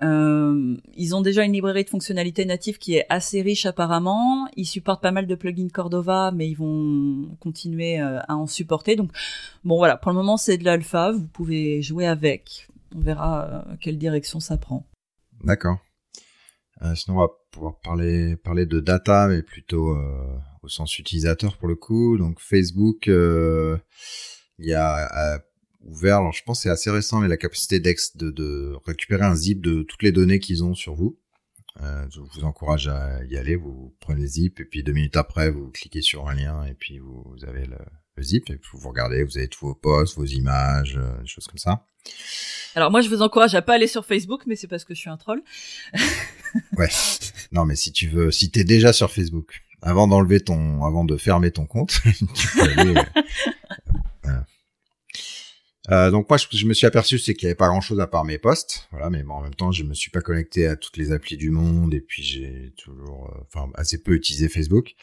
[0.01, 4.47] Ils ont déjà une librairie de fonctionnalités natives qui est assez riche apparemment.
[4.57, 8.95] Ils supportent pas mal de plugins Cordova, mais ils vont continuer à en supporter.
[8.95, 9.11] Donc,
[9.65, 11.11] bon voilà, pour le moment c'est de l'alpha.
[11.11, 12.69] Vous pouvez jouer avec.
[12.95, 14.87] On verra quelle direction ça prend.
[15.43, 15.79] D'accord.
[16.95, 21.69] Sinon, on va pouvoir parler parler de data, mais plutôt euh, au sens utilisateur pour
[21.69, 22.19] le coup.
[22.19, 23.79] Donc Facebook, euh,
[24.59, 25.41] il y a
[25.81, 29.63] ouvert, alors je pense c'est assez récent, mais la capacité d'Ex de, récupérer un zip
[29.63, 31.19] de toutes les données qu'ils ont sur vous.
[31.83, 33.57] Euh, je vous encourage à y aller.
[33.57, 36.75] Vous prenez le zip et puis deux minutes après, vous cliquez sur un lien et
[36.75, 37.79] puis vous, avez le,
[38.23, 39.25] zip et puis vous regardez.
[39.25, 41.87] Vous avez tous vos posts, vos images, des choses comme ça.
[42.75, 45.01] Alors moi, je vous encourage à pas aller sur Facebook, mais c'est parce que je
[45.01, 45.43] suis un troll.
[46.79, 46.89] ouais.
[47.53, 51.17] Non, mais si tu veux, si t'es déjà sur Facebook, avant d'enlever ton, avant de
[51.17, 52.01] fermer ton compte,
[52.35, 52.95] tu peux aller.
[54.27, 54.31] Euh,
[55.91, 58.25] Euh, donc moi, je, me suis aperçu c'est qu'il y avait pas grand-chose à part
[58.25, 59.11] mes posts, voilà.
[59.11, 61.51] Mais bon, en même temps, je me suis pas connecté à toutes les applis du
[61.51, 64.95] monde et puis j'ai toujours, euh, enfin, assez peu utilisé Facebook.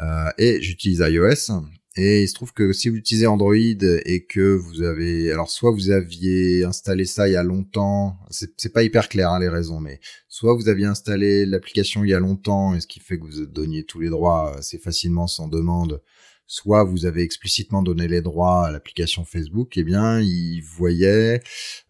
[0.00, 1.52] Euh, et j'utilise iOS.
[1.96, 5.70] Et il se trouve que si vous utilisez Android et que vous avez, alors soit
[5.70, 9.78] vous aviez installé ça il y a longtemps, c'est pas hyper clair hein, les raisons,
[9.78, 13.24] mais soit vous aviez installé l'application il y a longtemps et ce qui fait que
[13.24, 16.00] vous donniez tous les droits assez facilement sans demande,
[16.46, 21.42] soit vous avez explicitement donné les droits à l'application Facebook, eh bien, il voyait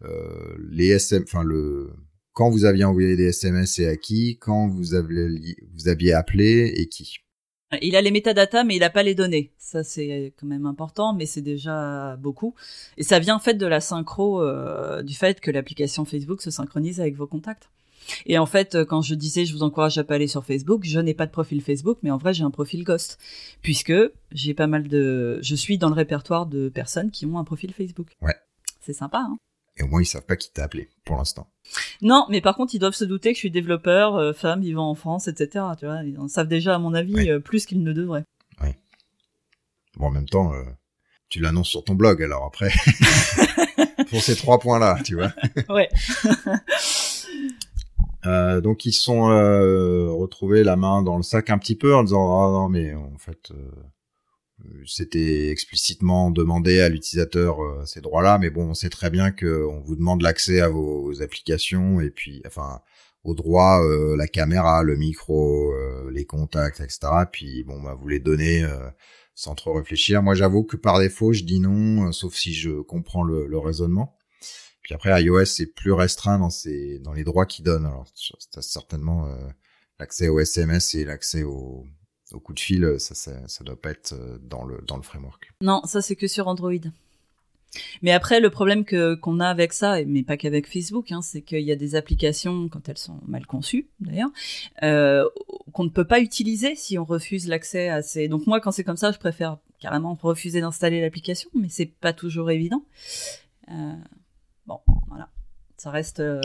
[0.03, 1.93] euh, les SM, enfin le
[2.33, 6.73] quand vous aviez envoyé des SMS et à qui, quand vous aviez vous aviez appelé
[6.75, 7.22] et qui.
[7.81, 9.51] Il a les métadatas, mais il n'a pas les données.
[9.57, 12.55] Ça, c'est quand même important, mais c'est déjà beaucoup.
[12.97, 16.51] Et ça vient en fait de la synchro, euh, du fait que l'application Facebook se
[16.51, 17.69] synchronise avec vos contacts.
[18.25, 20.99] Et en fait, quand je disais je vous encourage à pas aller sur Facebook, je
[20.99, 23.17] n'ai pas de profil Facebook, mais en vrai j'ai un profil Ghost,
[23.61, 23.93] puisque
[24.33, 27.73] j'ai pas mal de, je suis dans le répertoire de personnes qui ont un profil
[27.73, 28.11] Facebook.
[28.21, 28.35] Ouais.
[28.81, 29.19] C'est sympa.
[29.19, 29.37] Hein
[29.77, 31.47] et au moins ils savent pas qui t'a appelé pour l'instant.
[32.01, 34.89] Non, mais par contre ils doivent se douter que je suis développeur, euh, femme, vivant
[34.89, 35.65] en France, etc.
[35.79, 38.25] Tu vois, ils en savent déjà à mon avis euh, plus qu'ils ne devraient.
[38.61, 38.69] Oui.
[39.97, 40.63] Bon, en même temps, euh,
[41.29, 42.71] tu l'annonces sur ton blog, alors après,
[44.09, 45.33] pour ces trois points-là, tu vois.
[45.69, 45.89] ouais.
[48.25, 52.03] Euh, donc ils sont euh, retrouvés la main dans le sac un petit peu en
[52.03, 53.69] disant ah non mais en fait euh,
[54.85, 59.65] c'était explicitement demandé à l'utilisateur euh, ces droits-là mais bon on sait très bien que
[59.65, 62.81] on vous demande l'accès à vos applications et puis enfin
[63.23, 63.81] aux droits
[64.17, 65.73] la caméra le micro
[66.11, 66.99] les contacts etc
[67.31, 68.65] puis bon bah vous les donnez
[69.33, 70.21] sans trop réfléchir.
[70.21, 74.17] Moi j'avoue que par défaut je dis non sauf si je comprends le, le raisonnement.
[74.83, 77.85] Puis après, iOS c'est plus restreint dans ses dans les droits qu'il donne.
[77.85, 78.05] Alors,
[78.57, 79.47] as certainement euh,
[79.97, 81.85] l'accès au SMS et l'accès au,
[82.33, 85.03] au coup de fil, ça, ça, ça doit pas être euh, dans le dans le
[85.03, 85.51] framework.
[85.61, 86.73] Non, ça c'est que sur Android.
[88.03, 91.41] Mais après, le problème que qu'on a avec ça, mais pas qu'avec Facebook, hein, c'est
[91.41, 94.29] qu'il y a des applications, quand elles sont mal conçues d'ailleurs,
[94.83, 95.27] euh,
[95.71, 98.27] qu'on ne peut pas utiliser si on refuse l'accès à ces.
[98.27, 102.13] Donc moi, quand c'est comme ça, je préfère carrément refuser d'installer l'application, mais c'est pas
[102.13, 102.85] toujours évident.
[103.71, 103.93] Euh,
[104.65, 105.29] Bon, voilà.
[105.77, 106.41] Ça reste euh,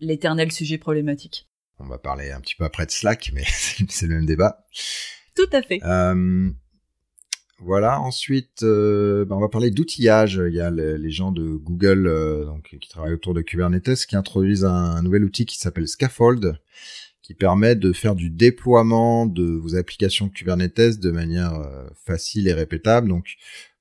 [0.00, 1.48] l'éternel sujet problématique.
[1.78, 3.44] On va parler un petit peu après de Slack, mais
[3.88, 4.64] c'est le même débat.
[5.34, 5.80] Tout à fait.
[5.84, 6.50] Euh,
[7.58, 8.00] voilà.
[8.00, 10.40] Ensuite, euh, ben, on va parler d'outillage.
[10.46, 12.04] Il y a les, gens de Google
[12.46, 16.58] donc, qui travaillent autour de Kubernetes qui introduisent un, nouvel outil qui s'appelle Scaffold
[17.22, 21.60] qui permet de faire du déploiement de vos applications Kubernetes de manière
[22.04, 23.08] facile et répétable.
[23.08, 23.36] Donc,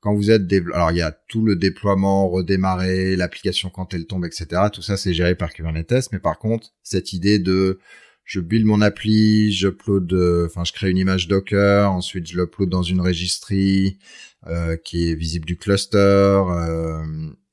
[0.05, 0.43] quand vous êtes
[0.75, 4.61] alors il y a tout le déploiement, redémarrer l'application quand elle tombe, etc.
[4.71, 7.79] Tout ça c'est géré par Kubernetes, mais par contre cette idée de
[8.23, 12.69] je build mon appli, j'upload, euh, enfin je crée une image Docker, ensuite je l'upload
[12.69, 13.97] dans une registry
[14.45, 17.03] euh, qui est visible du cluster, euh,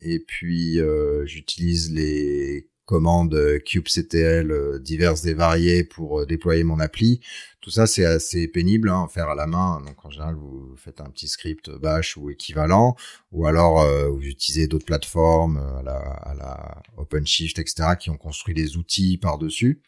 [0.03, 0.79] et puis
[1.25, 7.21] j'utilise les commandes kubectl diverses et variées pour déployer mon appli.
[7.63, 9.81] Tout ça, c'est assez pénible hein, faire à la main.
[9.87, 12.97] Donc en général, vous faites un petit script Bash ou équivalent,
[13.31, 18.11] ou alors euh, vous utilisez d'autres plateformes euh, à la, à la OpenShift, etc., qui
[18.11, 19.81] ont construit des outils par-dessus.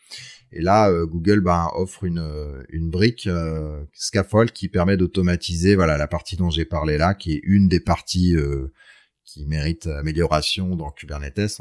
[0.52, 3.28] Et là, euh, Google ben, offre une, une brique
[3.92, 7.80] Scaffold qui permet d'automatiser voilà la partie dont j'ai parlé là, qui est une des
[7.80, 8.36] parties
[9.34, 11.60] qui mérite amélioration dans Kubernetes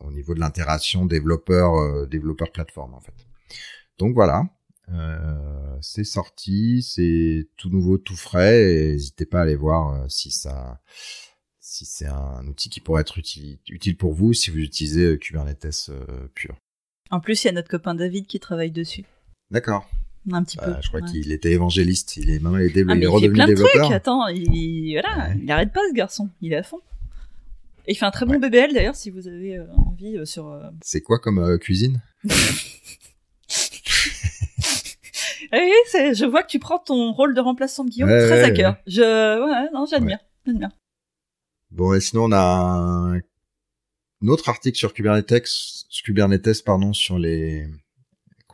[0.00, 3.14] au niveau de l'interaction développeur développeur plateforme en fait.
[3.98, 4.48] Donc voilà,
[4.92, 8.92] euh, c'est sorti, c'est tout nouveau, tout frais.
[8.92, 10.80] N'hésitez pas à aller voir euh, si ça,
[11.60, 15.16] si c'est un outil qui pourrait être utile, utile pour vous si vous utilisez euh,
[15.16, 15.90] Kubernetes
[16.34, 16.56] pur.
[17.10, 19.04] En plus, il y a notre copain David qui travaille dessus.
[19.50, 19.88] D'accord.
[20.32, 20.82] Un petit bah, peu.
[20.82, 22.16] Je crois qu'il était évangéliste.
[22.16, 23.92] Il est maintenant il est, ah, il est redevenu il fait plein De trucs.
[23.92, 26.30] Attends, il voilà, il arrête pas ce garçon.
[26.40, 26.80] Il est à fond.
[27.86, 30.58] Et il fait un très bon BBL d'ailleurs si vous avez envie sur.
[30.82, 32.02] C'est quoi comme cuisine?
[35.52, 38.50] Oui, c'est, je vois que tu prends ton rôle de remplaçant de Guillaume très à
[38.50, 38.76] cœur.
[38.86, 40.70] Je, ouais, non, j'admire, j'admire.
[41.70, 43.20] Bon, et sinon on a un,
[44.26, 47.68] autre article sur Kubernetes, Kubernetes pardon, sur les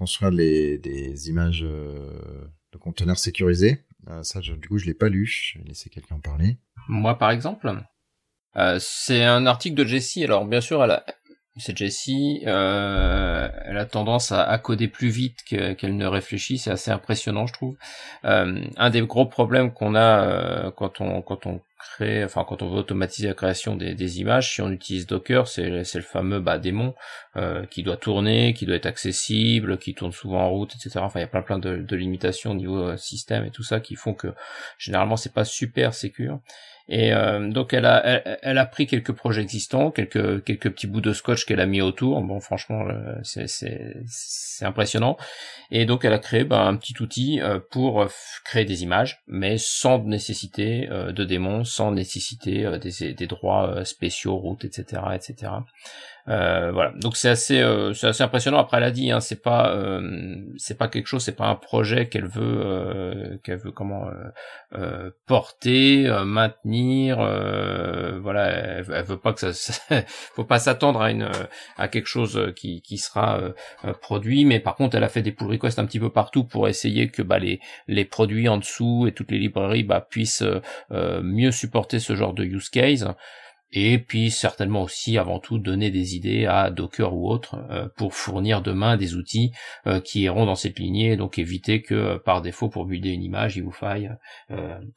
[0.00, 3.84] construire les, des images euh, de conteneurs sécurisés.
[4.08, 5.26] Euh, ça, du coup, je l'ai pas lu.
[5.26, 6.56] Je vais laisser quelqu'un en parler.
[6.88, 7.70] Moi, par exemple.
[8.56, 10.24] Euh, c'est un article de Jessie.
[10.24, 10.86] Alors, bien sûr,
[11.56, 16.90] c'est Jessie, euh, elle a tendance à, coder plus vite qu'elle ne réfléchit, c'est assez
[16.90, 17.76] impressionnant je trouve.
[18.24, 22.70] Euh, un des gros problèmes qu'on a quand on quand on créer, enfin quand on
[22.70, 26.94] veut automatiser la création des, images, si on utilise Docker, c'est le fameux bah, démon
[27.70, 31.00] qui doit tourner, qui doit être accessible, qui tourne souvent en route, etc.
[31.02, 33.80] Enfin il y a plein plein de, de limitations au niveau système et tout ça
[33.80, 34.28] qui font que
[34.78, 36.40] généralement c'est pas super sécure.
[36.92, 38.04] Et euh, donc elle a,
[38.42, 41.80] elle, a pris quelques projets existants, quelques quelques petits bouts de scotch qu'elle a mis
[41.80, 42.20] autour.
[42.20, 45.16] Bon, franchement, euh, c'est c'est impressionnant.
[45.70, 48.08] Et donc elle a créé bah, un petit outil euh, pour
[48.44, 54.64] créer des images, mais sans nécessité de démons, sans nécessité des, des droits spéciaux, routes,
[54.64, 55.52] etc., etc.
[56.30, 58.58] Euh, voilà, donc c'est assez, euh, c'est assez impressionnant.
[58.58, 61.56] Après, elle a dit, hein, c'est pas, euh, c'est pas quelque chose, c'est pas un
[61.56, 64.06] projet qu'elle veut, qu'elle veut comment
[65.26, 67.16] porter, maintenir.
[68.22, 70.02] voilà, elle, veut pas que ça,
[70.34, 71.28] faut pas s'attendre à une,
[71.76, 73.40] à quelque chose qui, qui sera
[74.00, 74.44] produit.
[74.44, 77.08] Mais par contre, elle a fait des pull requests un petit peu partout pour essayer
[77.08, 80.44] que bah, les, les produits en dessous et toutes les librairies bah, puissent
[80.90, 83.08] mieux supporter ce genre de use case
[83.72, 88.14] et puis certainement aussi avant tout donner des idées à Docker ou autres euh, pour
[88.14, 89.52] fournir demain des outils
[89.86, 93.22] euh, qui iront dans cette lignée, donc éviter que euh, par défaut pour builder une
[93.22, 94.10] image il vous faille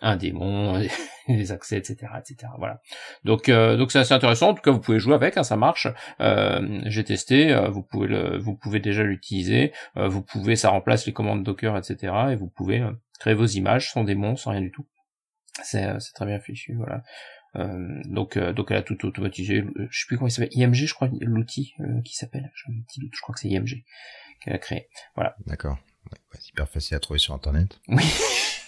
[0.01, 0.79] un démon,
[1.27, 2.51] des accès, etc., etc.
[2.57, 2.81] Voilà.
[3.23, 4.49] Donc donc c'est assez intéressant.
[4.49, 5.87] En tout cas vous pouvez jouer avec, hein, ça marche.
[6.19, 9.71] J'ai testé, vous pouvez le, vous pouvez déjà l'utiliser.
[9.95, 12.13] vous pouvez, ça remplace les commandes Docker, etc.
[12.31, 12.83] Et vous pouvez
[13.19, 14.85] créer vos images sans démon, sans rien du tout.
[15.63, 17.03] C'est très bien fichu, voilà.
[17.55, 19.61] Euh, donc, euh, donc elle a tout automatisé.
[19.61, 20.51] Euh, je sais plus comment il s'appelle.
[20.53, 21.73] IMG, je crois, l'outil
[22.03, 22.51] qui s'appelle.
[22.55, 23.83] Je crois que c'est IMG
[24.41, 24.89] qu'elle a créé.
[25.15, 25.35] Voilà.
[25.45, 25.77] D'accord.
[26.33, 27.79] c'est hyper facile à trouver sur Internet.
[27.87, 28.03] Oui.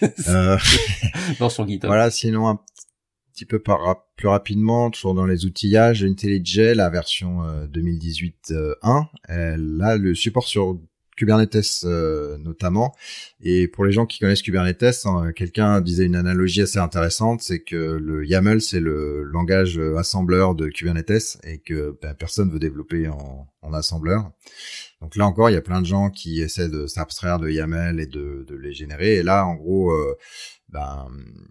[1.38, 1.88] dans son GitHub.
[1.88, 2.10] Voilà.
[2.10, 2.60] Sinon, un
[3.32, 9.96] petit peu par, plus rapidement, toujours dans les outillages, IntelliJ, la version 2018.1, elle a
[9.96, 10.78] le support sur
[11.16, 12.94] Kubernetes euh, notamment.
[13.40, 17.60] Et pour les gens qui connaissent Kubernetes, hein, quelqu'un disait une analogie assez intéressante, c'est
[17.60, 23.08] que le YAML c'est le langage assembleur de Kubernetes et que ben, personne veut développer
[23.08, 24.30] en, assembleur.
[25.02, 27.98] Donc là encore, il y a plein de gens qui essaient de s'abstraire de YAML
[28.00, 29.16] et de, les générer.
[29.16, 30.16] Et là, en gros, euh,
[30.68, 31.46] ben, euh,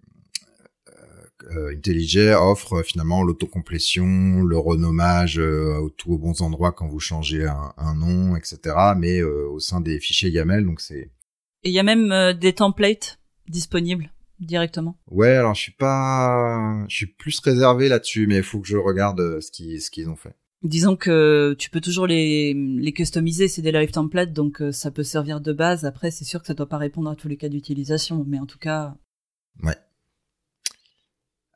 [1.44, 7.46] IntelliJ offre euh, finalement l'autocomplétion, le renommage euh, tout aux bons endroits quand vous changez
[7.46, 8.76] un, nom, etc.
[8.96, 11.10] Mais euh, au sein des fichiers YAML, donc c'est.
[11.62, 13.18] Et il y a même des templates
[13.48, 14.98] disponibles directement.
[15.10, 18.76] Ouais, alors je suis pas, je suis plus réservé là-dessus, mais il faut que je
[18.76, 20.36] regarde ce qu'ils ce qu'ils ont fait.
[20.62, 25.02] Disons que tu peux toujours les, les customiser, c'est des live templates, donc ça peut
[25.02, 25.84] servir de base.
[25.84, 28.46] Après, c'est sûr que ça doit pas répondre à tous les cas d'utilisation, mais en
[28.46, 28.94] tout cas.
[29.62, 29.76] Ouais.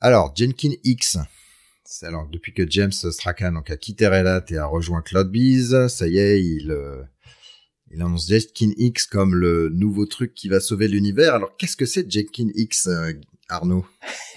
[0.02, 1.18] Alors, Jenkins X.
[2.02, 6.18] Alors depuis que James Strachan donc a quitté Red et a rejoint CloudBees, ça y
[6.18, 7.02] est, il euh,
[7.90, 11.34] il annonce Jenkins X comme le nouveau truc qui va sauver l'univers.
[11.34, 13.12] Alors, qu'est-ce que c'est Jenkins X, euh,
[13.50, 13.84] Arnaud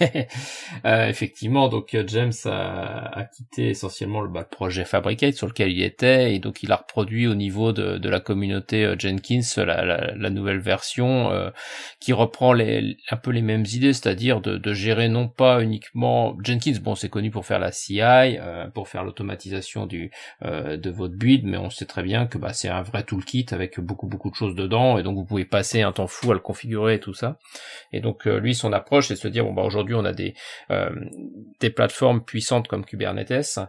[0.84, 5.82] euh, Effectivement, donc euh, James a, quitté essentiellement le, bah, projet Fabricate sur lequel il
[5.82, 10.14] était, et donc il a reproduit au niveau de, de la communauté euh, Jenkins la,
[10.14, 11.30] la, nouvelle version
[12.00, 16.78] qui reprend les, un peu les mêmes idées, c'est-à-dire de, gérer non pas uniquement Jenkins,
[16.82, 18.00] bon c'est connu pour faire la CI,
[18.74, 20.10] pour faire l'automatisation du
[20.42, 23.78] de votre build, mais on sait très bien que bah, c'est un vrai toolkit avec
[23.78, 26.40] beaucoup beaucoup de choses dedans, et donc vous pouvez passer un temps fou à le
[26.40, 27.38] configurer et tout ça.
[27.92, 30.34] Et donc lui son approche c'est de se dire bah aujourd'hui on a des
[30.70, 30.90] euh,
[31.60, 33.60] des plateformes puissantes comme Kubernetes,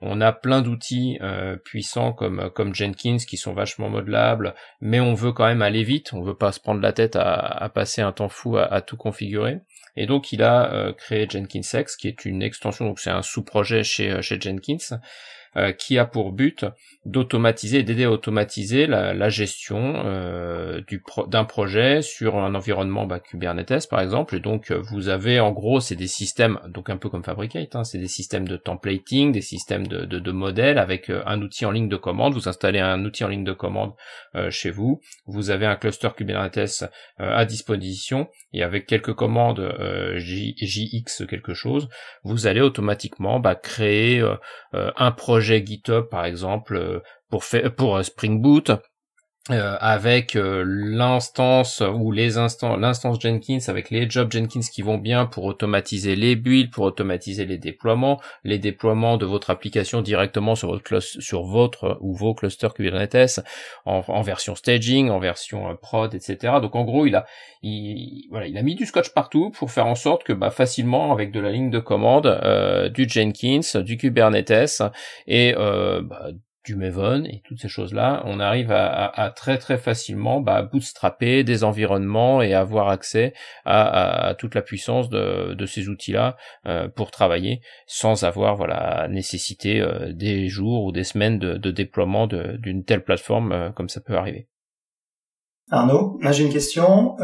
[0.00, 5.14] on a plein d'outils euh, puissants comme comme Jenkins qui sont vachement modelables, mais on
[5.14, 8.12] veut quand même aller vite, on veut pas se prendre la tête à, passer un
[8.12, 9.60] temps fou à, tout configurer.
[9.96, 13.84] Et donc il a euh, créé JenkinsX, qui est une extension, donc c'est un sous-projet
[13.84, 14.98] chez Jenkins,
[15.56, 16.64] euh, qui a pour but
[17.06, 23.88] d'automatiser, d'aider à automatiser la, gestion euh, du d'un projet sur un environnement bah, Kubernetes
[23.88, 24.34] par exemple.
[24.34, 27.76] Et donc euh, vous avez en gros c'est des systèmes, donc un peu comme Fabricate,
[27.76, 31.66] hein, c'est des systèmes de templating, des systèmes de, de, de modèles avec un outil
[31.66, 32.34] en ligne de commande.
[32.34, 33.92] Vous installez un outil en ligne de commande
[34.50, 36.84] chez vous, vous avez un cluster Kubernetes
[37.18, 39.72] à disposition et avec quelques commandes
[40.16, 41.88] JX quelque chose,
[42.24, 44.24] vous allez automatiquement bah, créer
[44.72, 48.72] un projet GitHub par exemple euh, pour faire pour euh, Spring Boot
[49.50, 54.96] euh, avec euh, l'instance ou les instances, l'instance Jenkins avec les jobs Jenkins qui vont
[54.96, 60.54] bien pour automatiser les builds, pour automatiser les déploiements, les déploiements de votre application directement
[60.54, 63.40] sur votre sur votre ou vos clusters Kubernetes
[63.84, 66.54] en, version staging, en version euh, prod, etc.
[66.62, 67.26] Donc en gros, il a
[67.62, 71.12] il, voilà, il a mis du scotch partout pour faire en sorte que bah, facilement
[71.12, 72.40] avec de la ligne de commande,
[72.94, 74.82] du Jenkins, du Kubernetes
[75.26, 76.30] et bah,
[76.64, 81.62] du Maven et toutes ces choses-là, on arrive à, très très facilement bah, bootstrapper des
[81.62, 83.34] environnements et avoir accès
[83.64, 86.36] à, toute la puissance de, ces outils-là
[86.66, 92.26] euh, pour travailler sans avoir voilà nécessité euh, des jours ou des semaines de, déploiement
[92.26, 94.48] d'une telle plateforme euh, comme ça peut arriver.
[95.70, 97.16] Arnaud, j'ai une question.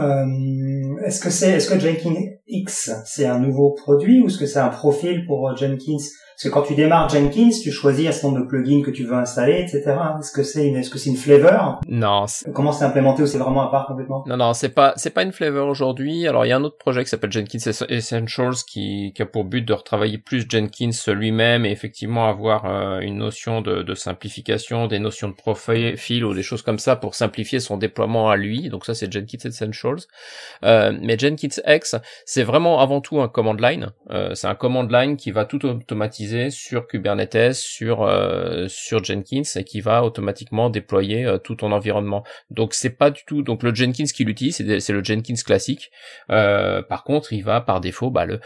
[1.04, 4.58] est-ce que c'est, est-ce que Jenkins X c'est un nouveau produit ou est-ce que c'est
[4.58, 5.98] un profil pour Jenkins
[6.40, 9.04] parce que quand tu démarres Jenkins, tu choisis un certain nombre de plugins que tu
[9.04, 9.94] veux installer, etc.
[10.18, 11.82] Est-ce que c'est une, est-ce que c'est une flavor?
[11.86, 12.24] Non.
[12.54, 14.24] Comment c'est implémenté ou c'est vraiment à part complètement?
[14.26, 16.26] Non, non, c'est pas, c'est pas une flavor aujourd'hui.
[16.26, 17.58] Alors il y a un autre projet qui s'appelle Jenkins
[17.90, 23.00] Essentials qui, qui a pour but de retravailler plus Jenkins lui-même et effectivement avoir euh,
[23.00, 27.16] une notion de, de, simplification, des notions de profil ou des choses comme ça pour
[27.16, 28.70] simplifier son déploiement à lui.
[28.70, 30.06] Donc ça c'est Jenkins Essentials.
[30.64, 33.90] Euh, mais Jenkins X, c'est vraiment avant tout un command line.
[34.08, 39.42] Euh, c'est un command line qui va tout automatiser sur Kubernetes, sur euh, sur Jenkins
[39.56, 42.24] et qui va automatiquement déployer euh, tout ton environnement.
[42.50, 45.90] Donc c'est pas du tout donc le Jenkins qui l'utilise, c'est le Jenkins classique.
[46.30, 48.40] Euh, par contre, il va par défaut bah, le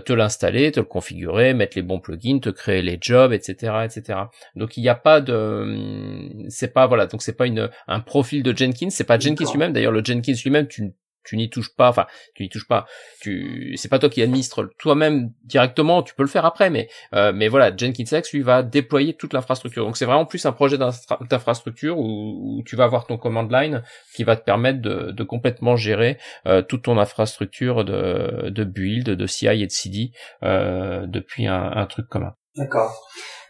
[0.00, 4.20] te l'installer, te le configurer, mettre les bons plugins, te créer les jobs, etc., etc.
[4.54, 8.42] Donc il n'y a pas de c'est pas voilà donc c'est pas une un profil
[8.42, 9.72] de Jenkins, c'est pas Jenkins lui-même.
[9.72, 10.92] D'ailleurs le Jenkins lui-même tu
[11.24, 12.86] tu n'y touches pas, enfin, tu n'y touches pas,
[13.20, 17.32] tu, c'est pas toi qui administre toi-même directement, tu peux le faire après, mais, euh,
[17.34, 19.84] mais voilà, Jenkins X, lui, va déployer toute l'infrastructure.
[19.84, 23.82] Donc c'est vraiment plus un projet d'infrastructure où, tu vas avoir ton command line
[24.14, 29.08] qui va te permettre de, de complètement gérer euh, toute ton infrastructure de, de build,
[29.08, 30.10] de CI et de CD
[30.42, 32.34] euh, depuis un, un truc commun.
[32.56, 33.08] D'accord.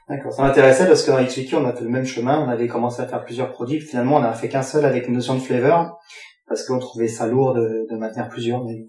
[0.08, 2.66] D'accord, ça m'intéressait parce que dans XWiki, on a fait le même chemin, on avait
[2.66, 5.40] commencé à faire plusieurs produits, finalement on a fait qu'un seul avec une notion de
[5.40, 6.00] flavor,
[6.48, 8.86] parce qu'on trouvait ça lourd de, de maintenir plusieurs, mais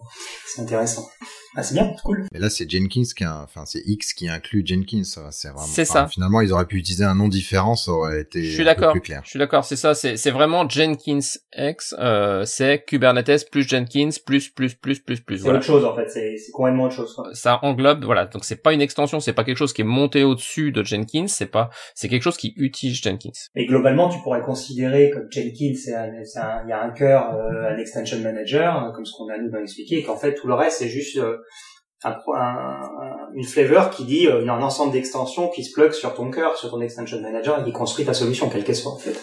[0.47, 1.07] c'est intéressant.
[1.55, 2.25] Ah, c'est bien, c'est cool.
[2.31, 5.03] Mais là, c'est Jenkins qui a, enfin, c'est X qui inclut Jenkins.
[5.03, 5.65] C'est vraiment.
[5.65, 6.07] C'est ça.
[6.07, 8.43] Finalement, ils auraient pu utiliser un nom différent, ça aurait été.
[8.43, 8.95] Je suis d'accord.
[8.95, 9.65] Je suis d'accord.
[9.65, 9.95] C'est ça.
[9.95, 11.19] C'est, c'est vraiment Jenkins
[11.57, 11.95] X.
[11.99, 15.39] Euh, c'est Kubernetes plus Jenkins plus plus plus plus plus.
[15.39, 16.09] C'est autre chose en fait.
[16.09, 17.15] C'est, c'est complètement autre chose.
[17.33, 18.25] Ça englobe, voilà.
[18.25, 19.19] Donc c'est pas une extension.
[19.19, 21.27] C'est pas quelque chose qui est monté au-dessus de Jenkins.
[21.27, 21.69] C'est pas.
[21.95, 23.29] C'est quelque chose qui utilise Jenkins.
[23.55, 25.95] Et globalement, tu pourrais considérer que Jenkins, c'est
[26.65, 29.99] il y a un cœur, euh, un extension manager, comme ce qu'on a nous expliqué,
[29.99, 31.37] et qu'en fait tout le reste c'est juste euh,
[32.03, 36.57] un, une flavor qui dit euh, un ensemble d'extensions qui se plug sur ton cœur,
[36.57, 39.19] sur ton extension manager et qui construit ta solution, quelle qu'elle soit en fait.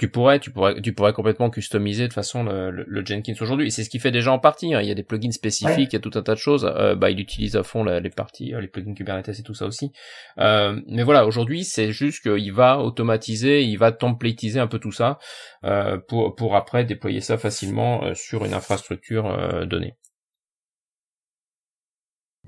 [0.00, 3.66] Tu pourrais, tu pourrais, tu pourrais complètement customiser de façon le, le, Jenkins aujourd'hui.
[3.66, 4.72] Et c'est ce qui fait déjà en partie.
[4.72, 4.80] Hein.
[4.80, 6.64] Il y a des plugins spécifiques, il y a tout un tas de choses.
[6.74, 9.66] Euh, bah, il utilise à fond les parties, euh, les plugins Kubernetes et tout ça
[9.66, 9.92] aussi.
[10.38, 14.90] Euh, mais voilà, aujourd'hui, c'est juste qu'il va automatiser, il va templatiser un peu tout
[14.90, 15.18] ça
[15.64, 19.98] euh, pour pour après déployer ça facilement sur une infrastructure donnée.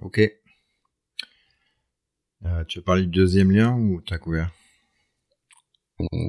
[0.01, 0.21] Ok.
[2.45, 4.51] Euh, tu veux parler du deuxième lien ou t'as couvert?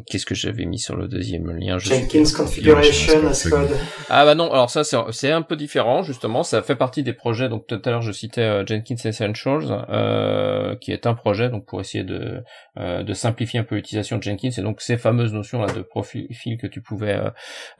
[0.07, 1.77] Qu'est-ce que j'avais mis sur le deuxième lien?
[1.77, 3.69] Jenkins Configuration as Code.
[4.09, 7.49] Ah bah non, alors ça c'est un peu différent justement, ça fait partie des projets,
[7.49, 11.65] donc tout à l'heure je citais euh, Jenkins Essentials, euh, qui est un projet donc
[11.65, 12.43] pour essayer de,
[12.77, 15.81] euh, de simplifier un peu l'utilisation de Jenkins, et donc ces fameuses notions là de
[15.81, 16.27] profil
[16.61, 17.19] que tu pouvais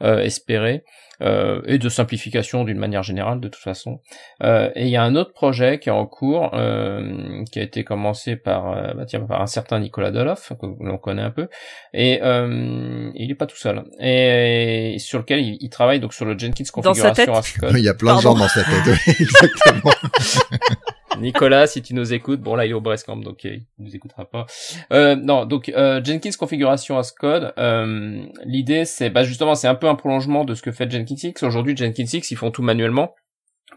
[0.02, 0.84] euh, espérer.
[1.22, 4.00] Euh, et de simplification d'une manière générale de toute façon.
[4.42, 7.62] Euh, et il y a un autre projet qui est en cours, euh, qui a
[7.62, 11.46] été commencé par, bah tiens, par un certain Nicolas Doloff, que l'on connaît un peu,
[11.92, 16.38] et euh, il est pas tout seul, et, sur lequel il, travaille donc sur le
[16.38, 17.74] Jenkins configuration as code.
[17.76, 19.92] Il y a plein de gens dans sa tête, exactement.
[21.20, 24.24] Nicolas, si tu nous écoutes, bon là il est au Camp, donc il nous écoutera
[24.24, 24.46] pas.
[24.92, 27.52] Euh, non, donc euh, Jenkins configuration as code.
[27.58, 31.14] Euh, L'idée c'est, bah justement, c'est un peu un prolongement de ce que fait Jenkins
[31.22, 31.42] X.
[31.42, 33.14] Aujourd'hui, Jenkins X, ils font tout manuellement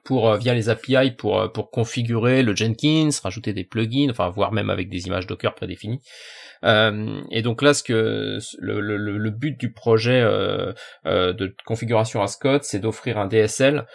[0.07, 4.29] pour euh, via les API pour euh, pour configurer le Jenkins, rajouter des plugins, enfin
[4.29, 5.99] voire même avec des images Docker prédéfinies.
[6.63, 12.21] Euh, et donc là, ce que le, le, le but du projet euh, de configuration
[12.23, 13.85] as code, c'est d'offrir un DSL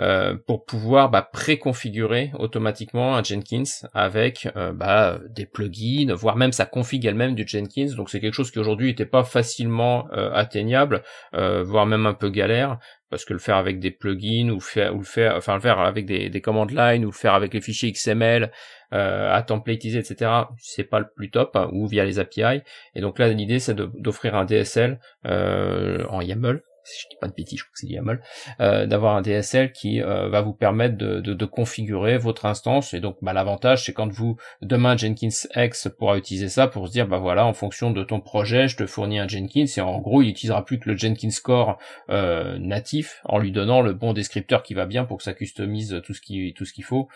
[0.00, 3.64] euh, pour pouvoir bah, préconfigurer automatiquement un Jenkins
[3.94, 7.96] avec euh, bah, des plugins, voire même sa config elle-même du Jenkins.
[7.96, 11.02] Donc c'est quelque chose qui aujourd'hui n'était pas facilement euh, atteignable,
[11.32, 12.78] voire même un peu galère,
[13.10, 15.78] parce que le faire avec des plugins ou, faire, ou le faire, enfin le faire
[15.80, 18.50] avec des, des command line ou le faire avec les fichiers XML
[18.90, 20.30] à templatiser, etc.
[20.56, 22.62] C'est pas le plus top hein, ou via les API.
[22.94, 27.34] Et donc là l'idée c'est d'offrir un DSL en YAML si je dis pas de
[27.34, 28.20] bêtises, je crois que c'est YAML,
[28.60, 32.92] euh, d'avoir un DSL qui euh, va vous permettre de, configurer votre instance.
[32.94, 36.92] Et donc, bah, l'avantage, c'est quand vous demain Jenkins X pourra utiliser ça pour se
[36.92, 39.98] dire, bah voilà, en fonction de ton projet, je te fournis un Jenkins et en
[39.98, 41.78] gros, il utilisera plus que le Jenkins Core
[42.10, 46.00] euh, natif en lui donnant le bon descripteur qui va bien pour que ça customise
[46.04, 47.08] tout ce qui tout ce qu'il faut,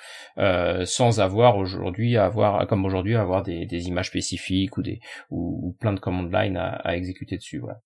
[0.84, 5.00] sans avoir aujourd'hui avoir comme aujourd'hui avoir des, images spécifiques ou des
[5.30, 7.58] ou, plein de command line à, à exécuter dessus.
[7.58, 7.80] Voilà.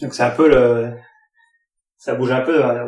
[0.00, 0.92] Donc c'est un peu le,
[1.98, 2.86] ça bouge un peu, euh,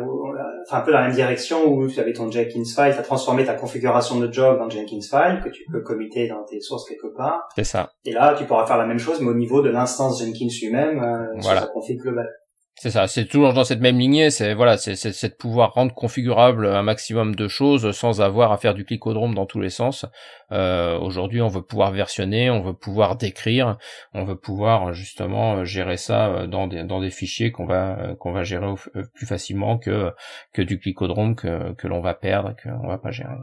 [0.65, 3.03] enfin un peu dans la même direction où tu avais ton Jenkins file, tu as
[3.03, 6.87] transformé ta configuration de job dans Jenkins file que tu peux committer dans tes sources
[6.87, 7.49] quelque part.
[7.55, 7.91] C'est ça.
[8.05, 11.03] Et là, tu pourras faire la même chose mais au niveau de l'instance Jenkins lui-même
[11.03, 12.29] euh, sur sa config globale.
[12.75, 16.65] C'est ça, c'est toujours dans cette même lignée, c'est voilà, c'est de pouvoir rendre configurable
[16.65, 20.05] un maximum de choses sans avoir à faire du clicodrome dans tous les sens.
[20.51, 23.77] Euh, Aujourd'hui, on veut pouvoir versionner, on veut pouvoir décrire,
[24.13, 28.43] on veut pouvoir justement gérer ça dans des dans des fichiers qu'on va qu'on va
[28.43, 28.73] gérer
[29.13, 30.11] plus facilement que
[30.53, 33.35] que du clicodrome que que l'on va perdre, qu'on va pas gérer.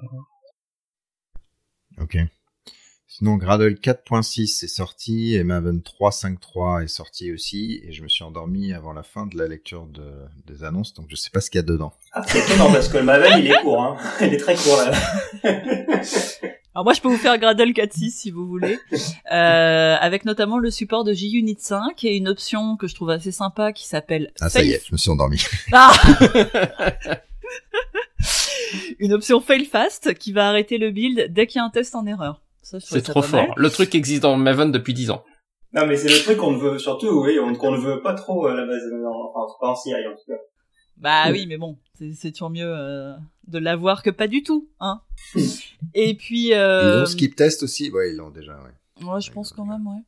[2.01, 2.17] Ok.
[3.11, 8.23] Sinon, Gradle 4.6 est sorti et Maven 3.5.3 est sorti aussi et je me suis
[8.23, 10.13] endormi avant la fin de la lecture de,
[10.47, 11.95] des annonces donc je sais pas ce qu'il y a dedans.
[12.13, 13.97] Ah, c'est étonnant parce que le Maven il est court, hein.
[14.21, 14.93] il est très court là.
[16.75, 18.79] Alors moi je peux vous faire Gradle 4.6 si vous voulez,
[19.33, 23.33] euh, avec notamment le support de JUnit 5 et une option que je trouve assez
[23.33, 24.33] sympa qui s'appelle.
[24.39, 25.43] Ah ça y est, je me suis endormi.
[25.73, 25.95] Ah
[28.99, 31.95] une option fail fast qui va arrêter le build dès qu'il y a un test
[31.95, 32.43] en erreur.
[32.81, 33.55] C'est trop fort.
[33.57, 35.25] Le truc existe dans Maven depuis 10 ans.
[35.75, 38.47] Non, mais c'est le truc qu'on ne veut surtout, oui, qu'on ne veut pas trop
[38.47, 40.39] à la base, enfin, pas en CI en tout cas.
[40.97, 41.79] Bah oui, mais bon,
[42.15, 43.13] c'est toujours mieux euh,
[43.47, 45.01] de l'avoir que pas du tout, hein.
[45.95, 46.55] Et puis.
[46.55, 46.97] Euh...
[46.99, 48.73] Ils ont skip test aussi, ouais, ils l'ont déjà, ouais.
[49.03, 50.03] Ouais, je pense quand même, ouais.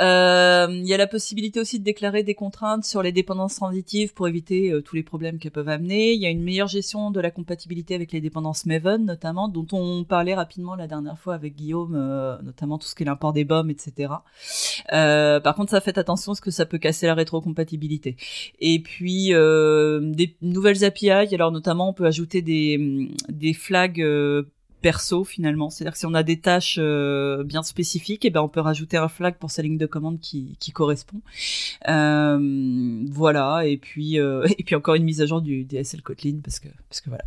[0.00, 4.14] Euh, il y a la possibilité aussi de déclarer des contraintes sur les dépendances transitives
[4.14, 6.12] pour éviter euh, tous les problèmes qu'elles peuvent amener.
[6.12, 9.66] Il y a une meilleure gestion de la compatibilité avec les dépendances Maven, notamment, dont
[9.72, 13.32] on parlait rapidement la dernière fois avec Guillaume, euh, notamment tout ce qui est l'import
[13.32, 14.12] des bombes, etc.
[14.88, 18.16] par contre, ça fait attention parce que ça peut casser la rétrocompatibilité.
[18.60, 24.00] Et puis, des nouvelles API, alors notamment, on peut ajouter des, des flags
[24.80, 25.70] perso finalement.
[25.70, 28.60] C'est-à-dire que si on a des tâches euh, bien spécifiques, et eh ben on peut
[28.60, 31.20] rajouter un flag pour sa ligne de commande qui, qui correspond.
[31.88, 33.66] Euh, voilà.
[33.66, 36.68] Et puis euh, et puis encore une mise à jour du DSL Kotlin parce que
[36.88, 37.24] parce que voilà.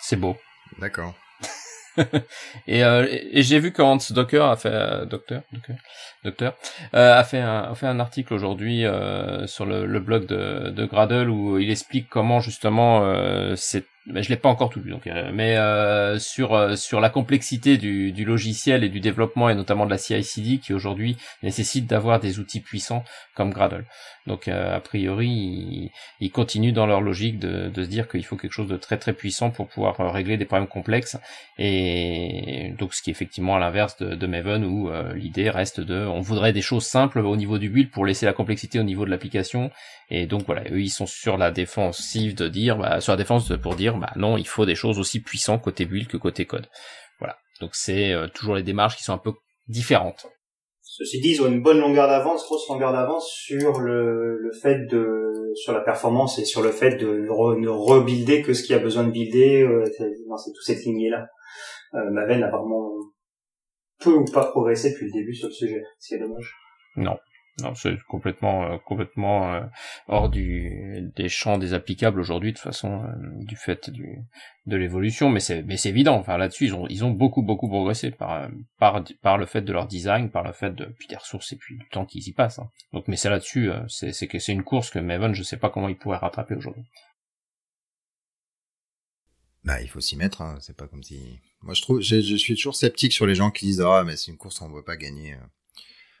[0.00, 0.36] C'est beau.
[0.78, 1.14] D'accord.
[2.68, 5.76] et, euh, et j'ai vu quand Docker a fait docteur docteur
[6.24, 6.56] docteur
[6.92, 8.84] a fait un a fait un article aujourd'hui
[9.46, 13.02] sur le, le, blog de, de Gradle où il explique comment justement
[13.56, 17.00] c'est mais je l'ai pas encore tout lu donc euh, mais euh, sur euh, sur
[17.00, 21.16] la complexité du, du logiciel et du développement et notamment de la CI/CD qui aujourd'hui
[21.42, 23.84] nécessite d'avoir des outils puissants comme Gradle.
[24.26, 25.90] Donc a priori ils,
[26.20, 28.98] ils, continuent dans leur logique de, de se dire qu'il faut quelque chose de très
[28.98, 31.16] très puissant pour pouvoir régler des problèmes complexes
[31.58, 36.06] et donc ce qui est effectivement à l'inverse de, de Maven où l'idée reste de
[36.06, 39.04] on voudrait des choses simples au niveau du build pour laisser la complexité au niveau
[39.04, 39.70] de l'application
[40.10, 43.52] et donc voilà eux ils sont sur la défensive de dire bah, sur la défense
[43.62, 46.68] pour dire bah non, il faut des choses aussi puissantes côté build que côté code.
[47.18, 47.36] Voilà.
[47.60, 49.32] Donc c'est euh, toujours les démarches qui sont un peu
[49.68, 50.26] différentes.
[50.82, 54.86] Ceci dit, ils ont une bonne longueur d'avance, grosse longueur d'avance sur le, le fait
[54.86, 58.78] de sur la performance et sur le fait de ne, rebuilder que ce qui a
[58.80, 59.62] besoin de builder.
[59.62, 61.26] Euh, c'est toute cette lignée là.
[61.94, 62.90] Euh, Maven a vraiment
[64.00, 66.54] peu ou pas progressé depuis le début sur le sujet, ce qui est dommage.
[66.96, 67.16] Non,
[67.62, 69.62] non, c'est complètement euh, complètement euh,
[70.08, 73.12] hors du des champs des applicables aujourd'hui de façon euh,
[73.44, 74.18] du fait du
[74.66, 77.68] de l'évolution mais c'est mais c'est évident enfin là-dessus ils ont ils ont beaucoup beaucoup
[77.68, 78.48] progressé par
[78.78, 81.56] par par le fait de leur design par le fait de puis des ressources et
[81.56, 82.70] puis du temps qu'ils y passent hein.
[82.92, 85.70] donc mais c'est là-dessus c'est c'est que c'est une course que Maven je sais pas
[85.70, 86.84] comment il pourrait rattraper aujourd'hui
[89.64, 90.58] bah il faut s'y mettre hein.
[90.60, 93.66] c'est pas comme si moi je trouve je, suis toujours sceptique sur les gens qui
[93.66, 95.36] disent ah mais c'est une course on ne veut pas gagner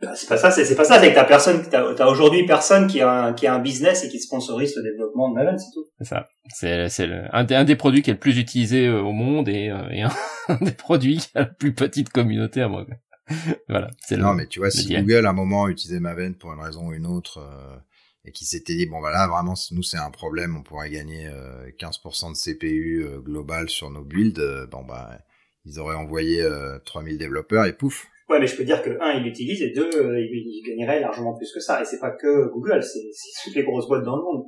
[0.00, 2.86] bah, c'est pas ça, c'est pas ça, c'est que t'as personne, t'as, as, aujourd'hui personne
[2.86, 5.70] qui a, un, qui a un business et qui sponsorise le développement de Maven, c'est
[5.74, 5.86] tout.
[5.98, 6.28] C'est ça.
[6.54, 9.48] C'est, c'est un, des, un des produits qui est le plus utilisé euh, au monde
[9.50, 10.02] et, euh, et
[10.48, 12.86] un, des produits qui a la plus petite communauté à moi.
[13.68, 13.90] voilà.
[14.00, 16.88] C'est non, mais tu vois, si Google à un moment utilisait Maven pour une raison
[16.88, 17.76] ou une autre, euh,
[18.24, 21.30] et qui s'était dit bon voilà vraiment nous c'est un problème, on pourrait gagner
[21.78, 25.16] 15% de CPU global sur nos builds, bon bah
[25.64, 26.46] ils auraient envoyé
[26.84, 29.90] 3000 développeurs et pouf, Ouais, mais je peux dire que un, il l'utilise et deux,
[29.92, 31.82] euh, il, gagnerait largement plus que ça.
[31.82, 33.00] Et c'est pas que Google, c'est
[33.42, 34.44] toutes les grosses boîtes dans le monde.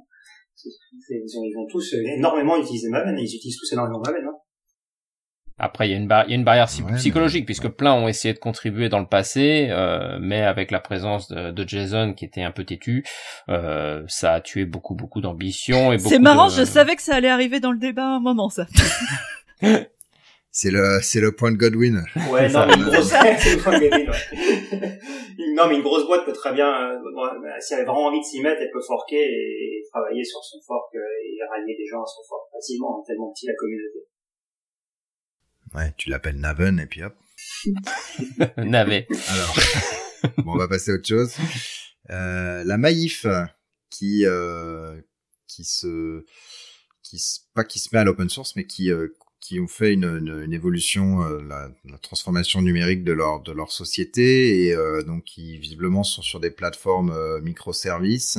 [0.65, 4.25] Ils, ont, ils vont tous énormément utiliser Maven et ils utilisent tous énormément Maven.
[4.25, 4.37] Hein.
[5.59, 8.33] Après, il y a une, il y a une barrière psychologique puisque plein ont essayé
[8.33, 12.43] de contribuer dans le passé, euh, mais avec la présence de, de, Jason qui était
[12.43, 13.05] un peu têtu,
[13.49, 17.29] euh, ça a tué beaucoup beaucoup d'ambition et C'est marrant, je savais que ça allait
[17.29, 18.67] arriver dans le débat à un moment ça.
[20.55, 22.05] C'est le, c'est le point de Godwin.
[22.31, 25.01] Ouais, non, mais une grosse, c'est le point de Godwin, ouais.
[25.57, 26.99] non, mais une grosse boîte peut très bien, euh,
[27.59, 30.61] si elle a vraiment envie de s'y mettre, elle peut forker et travailler sur son
[30.67, 34.07] fork euh, et rallier des gens à son fork facilement, hein, tellement petit la communauté.
[35.75, 37.15] Ouais, tu l'appelles Naven et puis hop.
[38.59, 39.07] Navet.
[39.29, 39.55] Alors,
[40.45, 41.35] bon, on va passer à autre chose.
[42.11, 43.27] Euh, la Maïf
[43.89, 45.01] qui euh,
[45.47, 46.25] qui se
[47.03, 47.23] qui
[47.55, 49.09] pas qui se met à l'open source mais qui euh,
[49.43, 53.73] qui ont fait une, une, évolution, euh, la, la, transformation numérique de leur de leur
[53.73, 58.39] société et euh, donc qui visiblement sont sur des plateformes euh, microservices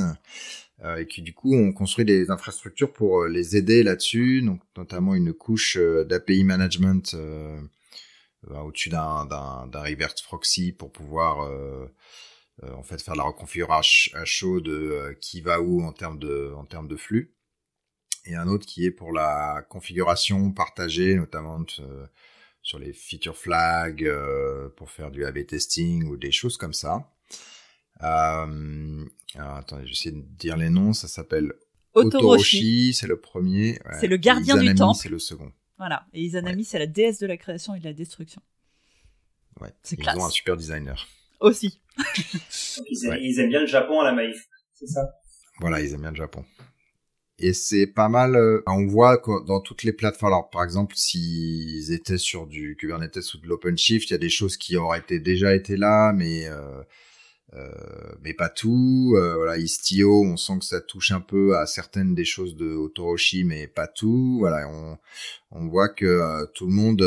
[0.98, 5.32] et qui du coup ont construit des infrastructures pour les aider là-dessus, donc notamment une
[5.32, 7.16] couche d'API management
[8.50, 11.48] au-dessus d'un d'un reverse proxy pour pouvoir
[12.62, 16.64] en fait faire la reconfiguration à chaud de qui va où en termes de en
[16.66, 17.33] termes de flux
[18.26, 22.06] et un autre qui est pour la configuration partagée, notamment euh,
[22.62, 27.10] sur les feature flags euh, pour faire du A/B testing ou des choses comme ça.
[28.02, 30.92] Euh, alors, attendez, j'essaie de dire les noms.
[30.92, 31.52] Ça s'appelle
[31.94, 33.78] Otoroshi, c'est le premier.
[34.00, 34.98] c'est le gardien du temple.
[35.00, 35.52] C'est le second.
[35.78, 36.06] Voilà.
[36.12, 38.42] Et Izanami, c'est la déesse de la création et de la destruction.
[39.60, 39.72] Ouais.
[39.82, 41.06] C'est Ils ont un super designer.
[41.40, 41.80] Aussi.
[42.16, 45.14] ils, ils, aiment bien le Japon à la maïf, c'est ça
[45.60, 46.44] Voilà, ils aiment bien le Japon
[47.38, 48.36] et c'est pas mal.
[48.36, 50.32] Euh, on voit dans toutes les plateformes.
[50.32, 54.30] Alors, par exemple, s'ils étaient sur du Kubernetes ou de l'OpenShift, il y a des
[54.30, 56.82] choses qui auraient été déjà été là, mais euh,
[57.56, 57.70] euh,
[58.22, 59.14] mais pas tout.
[59.16, 62.74] Euh, voilà, Istio, on sent que ça touche un peu à certaines des choses de
[62.74, 64.38] Otoroshi, mais pas tout.
[64.40, 64.98] Voilà, on
[65.52, 67.02] on voit que euh, tout le monde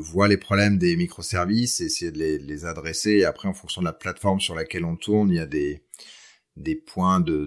[0.00, 3.10] voit les problèmes des microservices, et essaie de les, les adresser.
[3.12, 5.82] Et après, en fonction de la plateforme sur laquelle on tourne, il y a des
[6.56, 7.46] des points de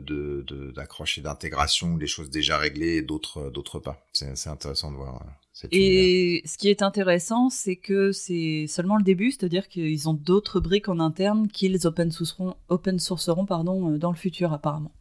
[0.74, 4.06] d'accroche de, et d'intégration, des choses déjà réglées et d'autres d'autres pas.
[4.14, 5.22] C'est intéressant de voir.
[5.24, 10.14] Euh, et ce qui est intéressant, c'est que c'est seulement le début, c'est-à-dire qu'ils ont
[10.14, 14.92] d'autres briques en interne qu'ils open sourceront, open sourceront pardon, euh, dans le futur apparemment.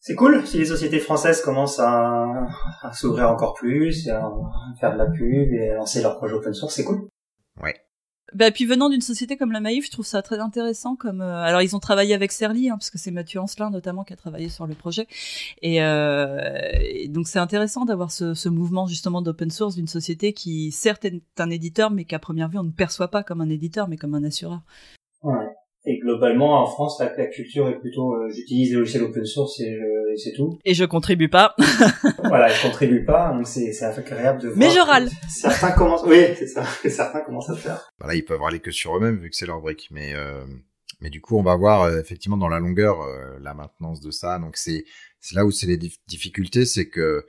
[0.00, 2.46] C'est cool si les sociétés françaises commencent à,
[2.82, 4.22] à s'ouvrir encore plus, à
[4.80, 7.08] faire de la pub et à lancer leurs projets open source, c'est cool.
[7.60, 7.74] Ouais.
[8.34, 10.96] Bah puis venant d'une société comme la Maïf, je trouve ça très intéressant.
[10.96, 14.04] Comme euh, alors ils ont travaillé avec Serly, hein, parce que c'est Mathieu Ancelin notamment
[14.04, 15.06] qui a travaillé sur le projet.
[15.62, 20.72] Et, euh, donc c'est intéressant d'avoir ce, ce, mouvement justement d'open source d'une société qui
[20.72, 23.88] certes est un éditeur, mais qu'à première vue on ne perçoit pas comme un éditeur,
[23.88, 24.60] mais comme un assureur.
[25.22, 25.57] Ouais.
[25.90, 29.58] Et globalement, en France, la, la culture est plutôt, euh, j'utilise des logiciels open source
[29.60, 29.74] et,
[30.16, 30.58] c'est tout.
[30.66, 31.54] Et je contribue pas.
[32.24, 34.58] voilà, je contribue pas, donc c'est, c'est agréable de voir.
[34.58, 35.08] Mais je râle.
[35.30, 37.90] Certains commencent, oui, c'est ça, certains commencent à le faire.
[37.98, 40.44] Voilà, ils peuvent râler que sur eux-mêmes vu que c'est leur brique, mais euh,
[41.00, 44.10] mais du coup, on va voir euh, effectivement dans la longueur euh, la maintenance de
[44.10, 44.38] ça.
[44.38, 44.84] Donc c'est
[45.20, 47.24] c'est là où c'est les difficultés, c'est que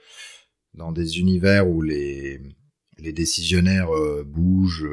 [0.74, 2.42] dans des univers où les
[2.98, 3.90] les décisionnaires
[4.26, 4.90] bougent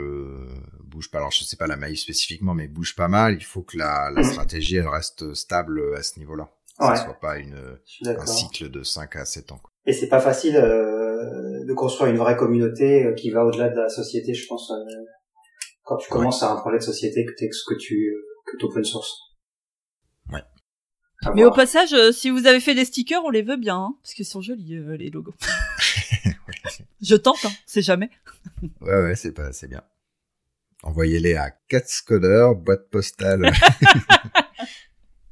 [0.96, 1.18] bouge pas.
[1.18, 3.34] Alors je sais pas la maïs spécifiquement, mais bouge pas mal.
[3.34, 6.50] Il faut que la, la stratégie elle reste stable à ce niveau-là.
[6.78, 6.96] Que ouais.
[6.96, 9.58] soit pas une, un cycle de 5 à 7 ans.
[9.58, 9.70] Quoi.
[9.86, 13.76] Et c'est pas facile euh, de construire une vraie communauté euh, qui va au-delà de
[13.76, 14.70] la société, je pense.
[14.70, 14.84] Euh,
[15.84, 18.14] quand tu commences à un projet de société que, que tu
[18.44, 19.14] que open source.
[20.30, 20.42] Ouais.
[21.34, 23.94] Mais au passage, euh, si vous avez fait des stickers, on les veut bien, hein,
[24.02, 25.34] parce qu'ils sont jolis les logos.
[27.00, 28.10] Je tente, hein, c'est jamais.
[28.80, 29.82] ouais ouais, c'est pas, c'est bien.
[30.86, 33.52] Envoyez-les à Catscoder, boîte postale.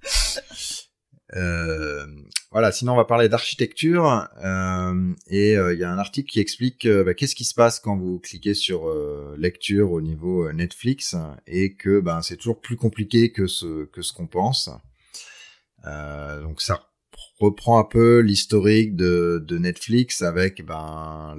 [1.36, 2.06] euh,
[2.51, 6.40] voilà, sinon on va parler d'architecture euh, et euh, il y a un article qui
[6.40, 8.93] explique euh, bah, qu'est-ce qui se passe quand vous cliquez sur
[9.36, 11.14] lecture au niveau Netflix
[11.47, 14.70] et que ben c'est toujours plus compliqué que ce que ce qu'on pense.
[15.85, 16.90] donc ça
[17.39, 21.36] reprend un peu l'historique de, de Netflix avec ben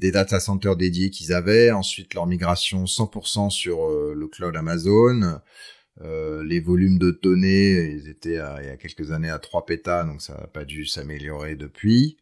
[0.00, 5.40] des data centers dédiés qu'ils avaient, ensuite leur migration 100% sur euh, le cloud Amazon,
[6.00, 10.04] euh, les volumes de données, ils étaient il y a quelques années à 3 pétas,
[10.04, 12.16] donc ça n'a pas dû s'améliorer depuis.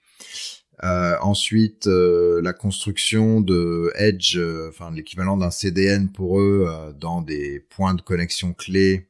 [0.82, 4.38] Euh, ensuite, la construction de Edge,
[4.68, 6.68] enfin l'équivalent d'un CDN pour eux
[6.98, 9.06] dans des points de connexion clés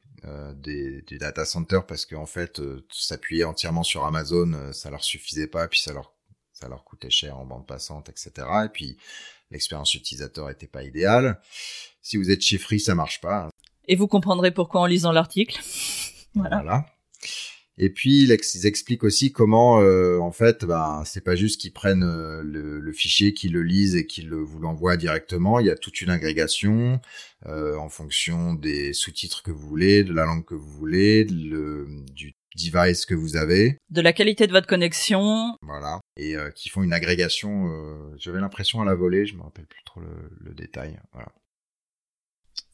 [0.63, 5.67] des, des, data centers parce qu'en fait, s'appuyer entièrement sur Amazon, ça leur suffisait pas,
[5.67, 6.13] puis ça leur
[6.59, 8.47] ça leur coûtait cher en bande passante, etc.
[8.65, 8.97] Et puis
[9.51, 11.39] l'expérience utilisateur était pas idéale.
[12.01, 13.49] Si vous êtes chez Free, ça marche pas.
[13.87, 15.59] Et vous comprendrez pourquoi en lisant l'article.
[16.35, 16.85] voilà.
[17.81, 22.03] Et puis ils expliquent aussi comment, euh, en fait, bah, c'est pas juste qu'ils prennent
[22.03, 25.59] euh, le, fichier, qu'ils le lisent et qu'ils vous l'envoient directement.
[25.59, 26.99] Il y a toute une agrégation
[27.45, 31.87] euh, en fonction des sous-titres que vous voulez, de la langue que vous voulez, le,
[32.13, 35.55] du device que vous avez, de la qualité de votre connexion.
[35.61, 37.69] Voilà, et qui font une agrégation.
[38.17, 40.01] J'avais l'impression à la volée, je me rappelle plus trop
[40.41, 40.99] le, détail.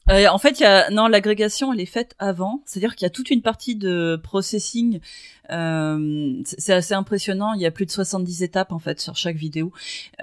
[0.10, 3.42] Euh, en fait, non l'agrégation, elle est faite avant, c'est-à-dire qu'il y a toute une
[3.42, 5.00] partie de processing.
[5.50, 7.54] Euh, c'est assez impressionnant.
[7.54, 9.72] Il y a plus de 70 étapes en fait sur chaque vidéo.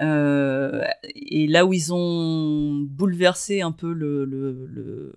[0.01, 0.83] Euh,
[1.15, 5.13] et là où ils ont bouleversé un peu le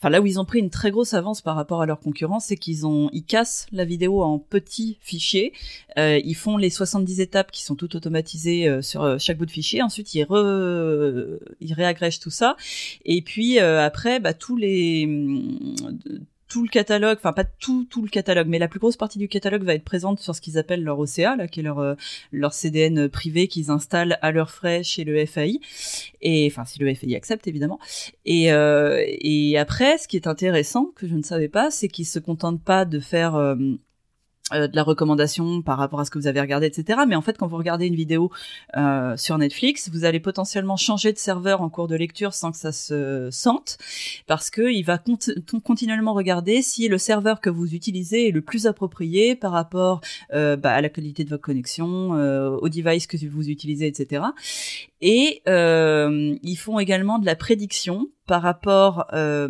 [0.00, 2.40] enfin là où ils ont pris une très grosse avance par rapport à leurs concurrents,
[2.40, 5.52] c'est qu'ils ont, ils cassent la vidéo en petits fichiers.
[5.98, 9.46] Euh, ils font les 70 étapes qui sont toutes automatisées euh, sur euh, chaque bout
[9.46, 9.82] de fichier.
[9.82, 12.56] Ensuite, ils, re, ils réagrègent tout ça.
[13.04, 15.06] Et puis après, bah, tous les
[16.50, 19.28] tout le catalogue, enfin pas tout tout le catalogue, mais la plus grosse partie du
[19.28, 21.94] catalogue va être présente sur ce qu'ils appellent leur OCA, là, qui est leur euh,
[22.32, 25.60] leur CDN privé qu'ils installent à leurs frais chez le FAI,
[26.20, 27.78] et enfin si le FAI accepte évidemment.
[28.26, 32.06] Et euh, et après, ce qui est intéressant que je ne savais pas, c'est qu'ils
[32.06, 33.56] se contentent pas de faire
[34.52, 37.00] euh, de la recommandation par rapport à ce que vous avez regardé, etc.
[37.06, 38.30] Mais en fait, quand vous regardez une vidéo
[38.76, 42.58] euh, sur Netflix, vous allez potentiellement changer de serveur en cours de lecture sans que
[42.58, 43.78] ça se sente,
[44.26, 44.98] parce que il va
[45.64, 50.00] continuellement regarder si le serveur que vous utilisez est le plus approprié par rapport
[50.32, 54.22] euh, bah, à la qualité de votre connexion, euh, au device que vous utilisez, etc.
[55.00, 59.48] Et euh, ils font également de la prédiction par rapport, euh,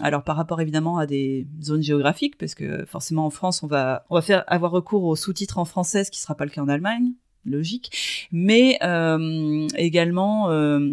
[0.00, 4.04] alors par rapport évidemment à des zones géographiques, parce que forcément en France on va
[4.10, 6.60] on va faire avoir recours aux sous-titres en français, ce qui sera pas le cas
[6.60, 7.12] en Allemagne,
[7.44, 10.92] logique, mais euh, également euh,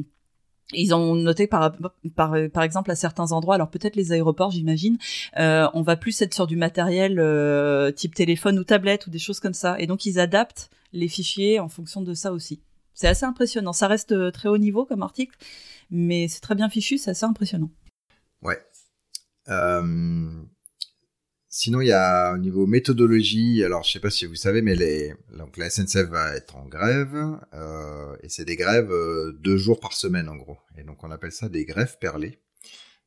[0.74, 1.74] ils ont noté par,
[2.16, 4.98] par, par exemple à certains endroits, alors peut-être les aéroports, j'imagine,
[5.38, 9.20] euh, on va plus être sur du matériel euh, type téléphone ou tablette ou des
[9.20, 12.62] choses comme ça, et donc ils adaptent les fichiers en fonction de ça aussi.
[12.96, 13.74] C'est assez impressionnant.
[13.74, 15.38] Ça reste euh, très haut niveau comme article,
[15.92, 17.70] mais c'est très bien fichu, c'est assez impressionnant.
[18.42, 18.60] Ouais.
[19.50, 20.32] Euh,
[21.50, 25.14] sinon, il y a au niveau méthodologie, alors je sais pas si vous savez, mais
[25.38, 28.92] donc la SNCF va être en grève, euh, et c'est des grèves
[29.40, 30.58] deux jours par semaine en gros.
[30.78, 32.40] Et donc on appelle ça des grèves perlées.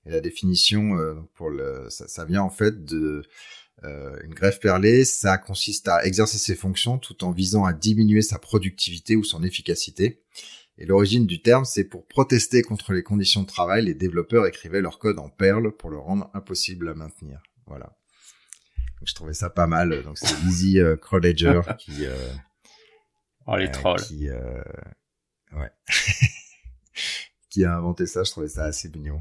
[0.05, 3.23] Et la définition pour le, ça, vient en fait de
[3.85, 8.23] euh, une grève perlée, ça consiste à exercer ses fonctions tout en visant à diminuer
[8.23, 10.23] sa productivité ou son efficacité.
[10.79, 14.81] Et l'origine du terme, c'est pour protester contre les conditions de travail, les développeurs écrivaient
[14.81, 17.43] leur code en perles pour le rendre impossible à maintenir.
[17.67, 17.97] Voilà.
[18.99, 20.03] Donc, je trouvais ça pas mal.
[20.05, 20.97] Donc c'est Lizzie euh,
[21.79, 22.07] qui...
[22.07, 22.15] Euh,
[23.47, 24.01] oh les euh, trolls.
[24.01, 24.63] Qui, euh,
[25.53, 25.71] ouais.
[27.51, 29.21] qui a inventé ça, je trouvais ça assez mignon.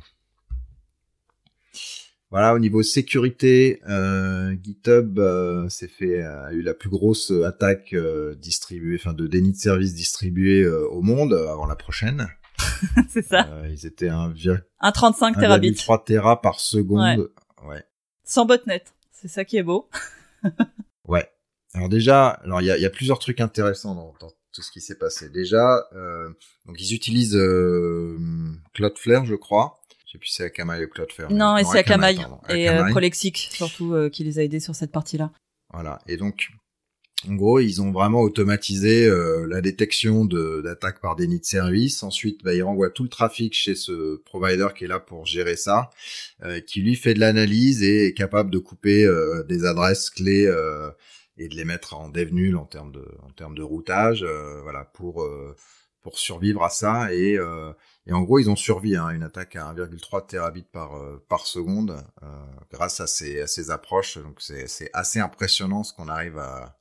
[2.29, 7.93] Voilà, au niveau sécurité, euh, GitHub euh, s'est fait a eu la plus grosse attaque
[7.93, 12.27] euh, distribuée, enfin de déni de service distribué euh, au monde avant la prochaine.
[13.09, 13.47] c'est ça.
[13.69, 14.33] ils étaient un,
[14.81, 15.73] un 35 terabits.
[15.73, 17.31] 3 Tera par seconde.
[17.65, 17.85] Ouais.
[18.25, 18.83] Sans botnet.
[19.13, 19.89] C'est ça qui est beau.
[21.07, 21.29] ouais.
[21.73, 24.71] Alors déjà, alors il y a, y a, plusieurs trucs intéressants dans, dans tout ce
[24.71, 25.29] qui s'est passé.
[25.29, 25.81] Déjà,
[26.65, 27.39] donc ils utilisent
[28.73, 31.31] Cloudflare, je crois je sais plus si c'est Akamai ou Cloudflare.
[31.31, 32.15] Non, et c'est Akamai,
[32.49, 35.31] et euh, Prolexic surtout euh, qui les a aidés sur cette partie-là.
[35.73, 35.99] Voilà.
[36.07, 36.49] Et donc,
[37.27, 42.03] en gros, ils ont vraiment automatisé euh, la détection de d'attaques par déni de service.
[42.03, 45.55] Ensuite, bah, ils renvoient tout le trafic chez ce provider qui est là pour gérer
[45.55, 45.89] ça,
[46.43, 50.49] euh, qui lui fait de l'analyse et est capable de couper euh, des adresses clés
[51.39, 54.23] et de les mettre en dev nul en termes de en termes de routage,
[54.63, 55.27] voilà, pour
[56.01, 57.37] pour survivre à ça et
[58.07, 61.45] et en gros, ils ont survécu à une attaque à 1,3 terabits par euh, par
[61.45, 62.27] seconde euh,
[62.71, 64.17] grâce à ces à ces approches.
[64.17, 66.77] Donc c'est assez impressionnant ce qu'on arrive à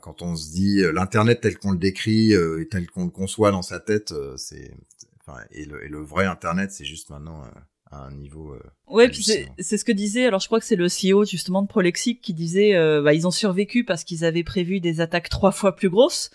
[0.00, 3.50] quand on se dit euh, l'internet tel qu'on le décrit et tel qu'on le conçoit
[3.50, 4.72] dans sa tête, c'est
[5.20, 7.44] enfin et le, et le vrai internet, c'est juste maintenant
[7.90, 8.52] à un niveau.
[8.52, 10.26] Euh, ouais, puis c'est ce que disait.
[10.26, 13.26] Alors je crois que c'est le CEO justement de Prolexic qui disait, euh, bah, ils
[13.26, 16.30] ont survécu parce qu'ils avaient prévu des attaques trois fois plus grosses.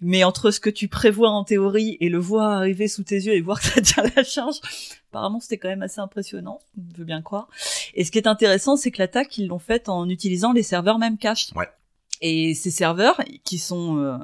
[0.00, 3.34] Mais entre ce que tu prévois en théorie et le voir arriver sous tes yeux
[3.34, 4.56] et voir que ça tient la charge,
[5.10, 6.60] apparemment c'était quand même assez impressionnant.
[6.92, 7.48] Je veux bien croire.
[7.94, 10.98] Et ce qui est intéressant, c'est que l'attaque ils l'ont faite en utilisant les serveurs
[10.98, 11.48] même cache.
[11.54, 11.68] Ouais.
[12.20, 14.16] Et ces serveurs qui sont euh,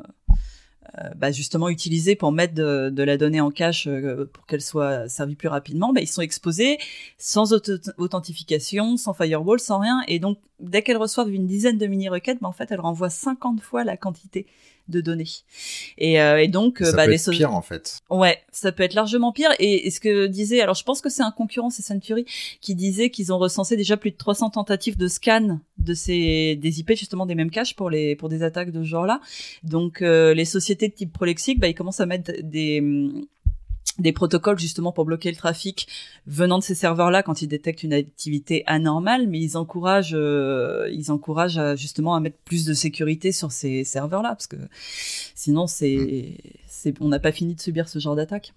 [1.14, 5.36] bah, justement utilisés pour mettre de, la donnée en cache euh, pour qu'elle soit servie
[5.36, 6.78] plus rapidement, bah, ils sont exposés
[7.18, 10.02] sans authentification, sans firewall, sans rien.
[10.08, 13.60] Et donc, dès qu'elles reçoivent une dizaine de mini-requêtes, bah, en fait, elles renvoient 50
[13.60, 14.46] fois la quantité
[14.90, 15.28] de données.
[15.98, 18.00] Et, euh, et donc, ça bah, peut être pire en fait.
[18.10, 19.50] Ouais, ça peut être largement pire.
[19.58, 22.26] Et, ce que disait, alors je pense que c'est un concurrent, c'est Century,
[22.60, 26.80] qui disait qu'ils ont recensé déjà plus de 300 tentatives de scan de ces des
[26.80, 29.20] IP justement des mêmes caches pour les pour des attaques de ce genre-là.
[29.62, 32.82] Donc euh, les sociétés de type prolexique, bah, ils commencent à mettre des
[33.98, 35.86] des protocoles justement pour bloquer le trafic
[36.26, 41.10] venant de ces serveurs-là quand ils détectent une activité anormale, mais ils encouragent, euh, ils
[41.10, 44.56] encouragent justement à mettre plus de sécurité sur ces serveurs-là parce que
[45.34, 48.54] sinon c'est, c'est, on n'a pas fini de subir ce genre d'attaque.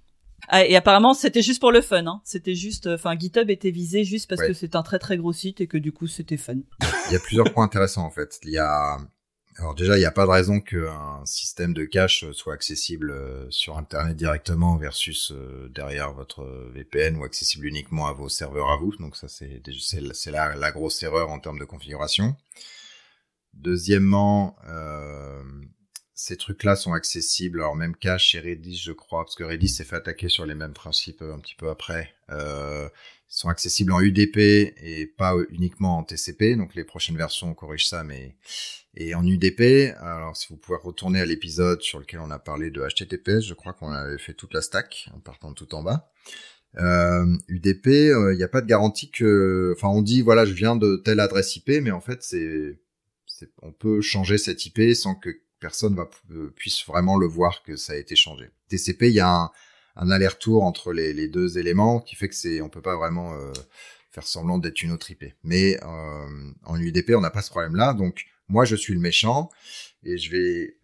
[0.50, 2.06] Ah, et apparemment, c'était juste pour le fun.
[2.06, 2.22] Hein.
[2.26, 5.62] C'était juste, enfin, GitHub était visé juste parce que c'est un très très gros site
[5.62, 6.58] et que du coup, c'était fun.
[7.10, 8.40] Il y a plusieurs points intéressants en fait.
[8.44, 8.98] Il y a,
[9.58, 13.46] alors déjà, il n'y a pas de raison qu'un système de cache soit accessible euh,
[13.52, 16.44] sur Internet directement versus euh, derrière votre
[16.74, 18.96] VPN ou accessible uniquement à vos serveurs à vous.
[18.98, 19.62] Donc ça, c'est
[20.32, 22.36] la, la grosse erreur en termes de configuration.
[23.54, 25.44] Deuxièmement, euh,
[26.16, 29.84] ces trucs-là sont accessibles, alors même cache chez Redis, je crois, parce que Redis s'est
[29.84, 32.14] fait attaquer sur les mêmes principes un petit peu après.
[32.30, 32.88] Euh,
[33.28, 36.56] sont accessibles en UDP et pas uniquement en TCP.
[36.56, 38.36] Donc les prochaines versions corrigent ça, mais
[38.96, 39.96] et en UDP.
[40.00, 43.56] Alors si vous pouvez retourner à l'épisode sur lequel on a parlé de HTTPS, je
[43.56, 46.12] crois qu'on avait fait toute la stack en partant tout en bas.
[46.78, 50.76] Euh, UDP, il n'y a pas de garantie que, enfin on dit voilà je viens
[50.76, 52.80] de telle adresse IP, mais en fait c'est,
[53.62, 55.30] on peut changer cette IP sans que
[55.64, 58.50] personne va, euh, puisse vraiment le voir que ça a été changé.
[58.68, 59.52] TCP, il y a un,
[59.96, 63.34] un aller-retour entre les, les, deux éléments qui fait que c'est, on peut pas vraiment
[63.34, 63.54] euh,
[64.12, 65.24] faire semblant d'être une autre IP.
[65.46, 66.28] Mais euh,
[66.66, 67.94] en UDP, on n'a pas ce problème-là.
[67.94, 69.50] Donc moi, je suis le méchant
[70.04, 70.76] et je vais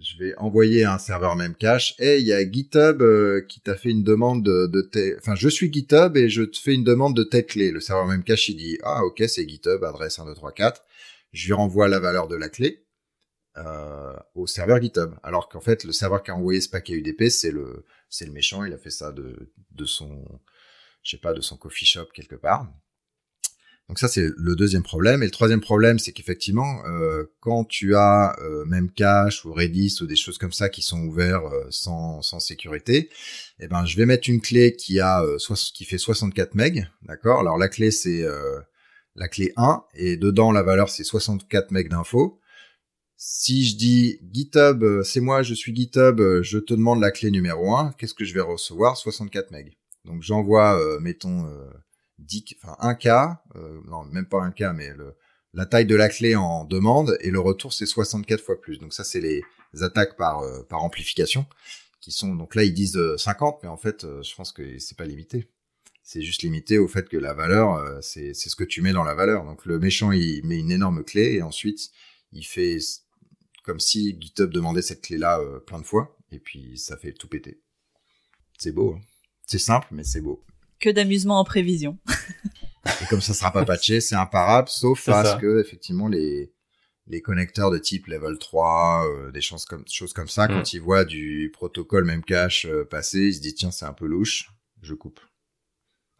[0.00, 1.94] je vais envoyer un serveur même cache.
[1.98, 3.02] Et il y a GitHub
[3.48, 6.74] qui t'a fait une demande de, de enfin je suis GitHub et je te fais
[6.74, 7.72] une demande de telle clé.
[7.72, 10.84] Le serveur même cache il dit ah ok c'est GitHub adresse 1234.
[11.32, 12.84] Je lui renvoie la valeur de la clé
[13.58, 15.14] euh, au serveur GitHub.
[15.22, 18.32] Alors qu'en fait, le serveur qui a envoyé ce paquet UDP, c'est le, c'est le
[18.32, 18.64] méchant.
[18.64, 20.24] Il a fait ça de, de son,
[21.02, 22.66] je sais pas, de son coffee shop quelque part.
[23.88, 25.22] Donc ça, c'est le deuxième problème.
[25.22, 29.96] Et le troisième problème, c'est qu'effectivement, euh, quand tu as euh, même Cache ou Redis
[30.02, 33.08] ou des choses comme ça qui sont ouverts euh, sans, sans sécurité,
[33.60, 35.24] eh ben, je vais mettre une clé qui a
[35.74, 37.40] qui fait 64 MB, d'accord?
[37.40, 38.24] Alors la clé c'est
[39.16, 42.38] la clé 1 et dedans la valeur c'est 64 MB d'infos.
[43.20, 47.10] Si je dis GitHub, euh, c'est moi, je suis GitHub, euh, je te demande la
[47.10, 48.96] clé numéro 1, qu'est-ce que je vais recevoir?
[48.96, 49.70] 64 MB.
[50.04, 51.68] Donc j'envoie, euh, mettons, euh,
[52.20, 53.38] 10, enfin 1K,
[53.88, 55.16] non même pas 1K, mais le,
[55.52, 58.78] la taille de la clé en demande, et le retour c'est 64 fois plus.
[58.78, 59.42] Donc ça c'est les
[59.80, 61.44] attaques par, par amplification,
[62.00, 65.06] qui sont, donc là ils disent 50, mais en fait je pense que c'est pas
[65.06, 65.48] limité.
[66.04, 69.14] C'est juste limité au fait que la valeur, c'est ce que tu mets dans la
[69.14, 69.44] valeur.
[69.44, 71.90] Donc le méchant il met une énorme clé, et ensuite
[72.32, 72.78] il fait
[73.68, 77.28] comme si GitHub demandait cette clé-là euh, plein de fois, et puis ça fait tout
[77.28, 77.60] péter.
[78.56, 78.94] C'est beau.
[78.94, 79.00] Hein.
[79.44, 80.42] c'est simple, mais c'est beau.
[80.80, 81.98] Que d'amusement en prévision.
[83.02, 86.50] et comme ça sera pas patché, c'est imparable, sauf parce que effectivement les
[87.08, 90.72] les connecteurs de type level 3, euh, des choses comme choses comme ça, quand mm.
[90.72, 94.06] ils voient du protocole même cache euh, passer, ils se disent tiens c'est un peu
[94.06, 94.50] louche,
[94.80, 95.20] je coupe.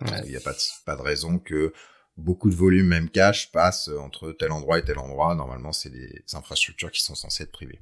[0.02, 1.72] Il n'y a pas de, pas de raison que
[2.18, 5.34] beaucoup de volume, même cache, passe entre tel endroit et tel endroit.
[5.34, 7.80] Normalement, c'est des infrastructures qui sont censées être privées.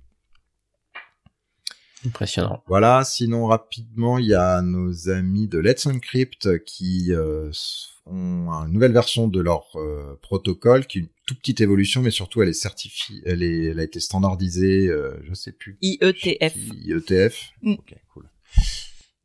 [2.07, 2.63] Impressionnant.
[2.67, 7.51] Voilà, sinon rapidement, il y a nos amis de Let's Encrypt qui euh,
[8.05, 12.11] ont une nouvelle version de leur euh, protocole, qui est une toute petite évolution, mais
[12.11, 15.79] surtout elle est certifiée, elle, est, elle a été standardisée, euh, je sais plus.
[15.83, 16.55] IETF.
[16.85, 17.51] IETF.
[17.63, 17.73] Mm.
[17.73, 18.29] Ok, cool.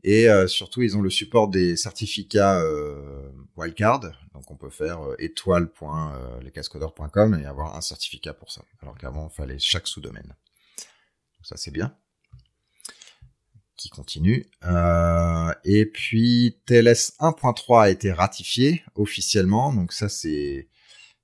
[0.04, 4.00] Et euh, surtout, ils ont le support des certificats euh, wildcard.
[4.34, 8.64] Donc, on peut faire euh, étoile.lescascodeurs.com et avoir un certificat pour ça.
[8.82, 10.36] Alors qu'avant, il fallait chaque sous-domaine.
[11.44, 11.96] Ça, c'est bien.
[13.76, 14.48] Qui continue.
[14.66, 19.72] Euh, et puis, TLS 1.3 a été ratifié officiellement.
[19.74, 20.68] Donc, ça, c'est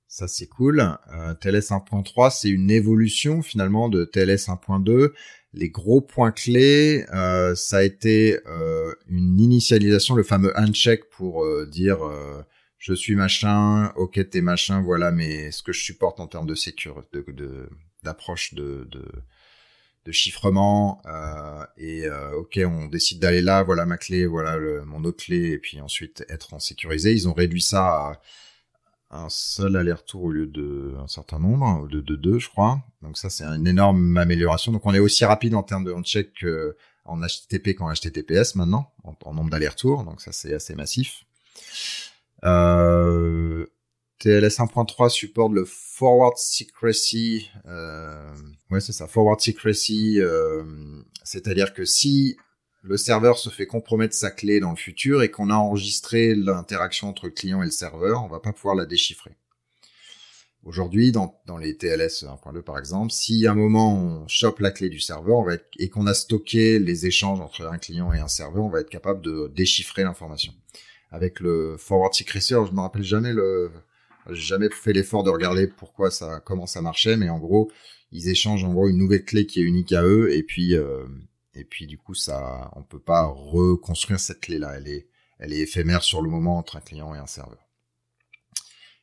[0.08, 0.80] ça c'est cool.
[0.80, 5.12] Euh, TLS 1.3, c'est une évolution finalement de TLS 1.2
[5.52, 11.44] les gros points clés, euh, ça a été euh, une initialisation, le fameux handshake pour
[11.44, 11.98] euh, dire
[12.78, 16.54] je suis machin, ok t'es machin, voilà mais ce que je supporte en termes de
[16.54, 17.24] sécurité,
[18.04, 18.88] d'approche de,
[20.10, 21.02] chiffrement
[21.76, 25.80] et ok on décide d'aller là, voilà ma clé, voilà mon autre clé et puis
[25.80, 27.12] ensuite être en sécurisé.
[27.12, 28.20] Ils ont réduit ça à
[29.10, 32.80] un seul aller-retour au lieu de un certain nombre, de, de deux, je crois.
[33.02, 34.72] Donc ça, c'est une énorme amélioration.
[34.72, 36.44] Donc on est aussi rapide en termes de handshake
[37.08, 40.04] en HTTP qu'en HTTPS maintenant, en, nombre d'allers-retours.
[40.04, 41.24] Donc ça, c'est assez massif.
[42.44, 43.66] Euh,
[44.18, 47.50] TLS 1.3 supporte le forward secrecy.
[47.66, 48.34] Euh,
[48.70, 50.20] ouais, c'est ça, forward secrecy.
[50.20, 50.64] Euh,
[51.24, 52.36] C'est-à-dire que si
[52.82, 57.08] le serveur se fait compromettre sa clé dans le futur et qu'on a enregistré l'interaction
[57.08, 59.36] entre le client et le serveur, on va pas pouvoir la déchiffrer.
[60.64, 64.70] Aujourd'hui, dans, dans les TLS 1.2 par exemple, si à un moment on chope la
[64.70, 65.48] clé du serveur on
[65.78, 68.90] et qu'on a stocké les échanges entre un client et un serveur, on va être
[68.90, 70.52] capable de déchiffrer l'information.
[71.10, 73.70] Avec le forward secrecy, je me rappelle jamais le,
[74.30, 77.70] j'ai jamais fait l'effort de regarder pourquoi ça, comment ça marchait, mais en gros,
[78.12, 81.04] ils échangent en gros une nouvelle clé qui est unique à eux, et puis euh,
[81.58, 86.02] et puis du coup ça, on peut pas reconstruire cette clé là, elle est éphémère
[86.02, 87.68] sur le moment entre un client et un serveur.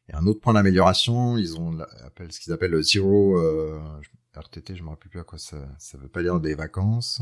[0.07, 1.77] Et un autre point d'amélioration, ils ont
[2.29, 3.79] ce qu'ils appellent le zero euh,
[4.35, 7.21] RTT, je me rappelle plus à quoi ça, ça veut pas dire des vacances.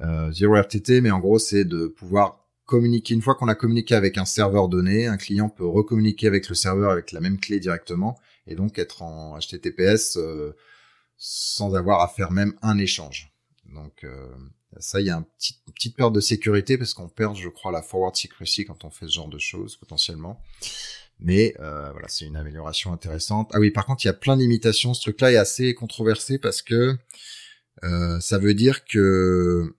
[0.00, 3.94] Euh, zero RTT, mais en gros c'est de pouvoir communiquer une fois qu'on a communiqué
[3.94, 7.58] avec un serveur donné, un client peut recommuniquer avec le serveur avec la même clé
[7.58, 10.56] directement et donc être en HTTPS euh,
[11.16, 13.32] sans avoir à faire même un échange.
[13.74, 14.28] Donc euh,
[14.78, 15.24] ça, il y a une
[15.74, 19.06] petite perte de sécurité parce qu'on perd, je crois, la forward secrecy quand on fait
[19.06, 20.40] ce genre de choses potentiellement.
[21.18, 23.50] Mais euh, voilà, c'est une amélioration intéressante.
[23.52, 24.94] Ah oui, par contre, il y a plein d'imitations.
[24.94, 26.96] Ce truc-là est assez controversé parce que
[27.84, 29.74] euh, ça veut dire que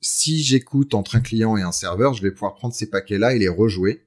[0.00, 3.38] si j'écoute entre un client et un serveur, je vais pouvoir prendre ces paquets-là et
[3.38, 4.06] les rejouer.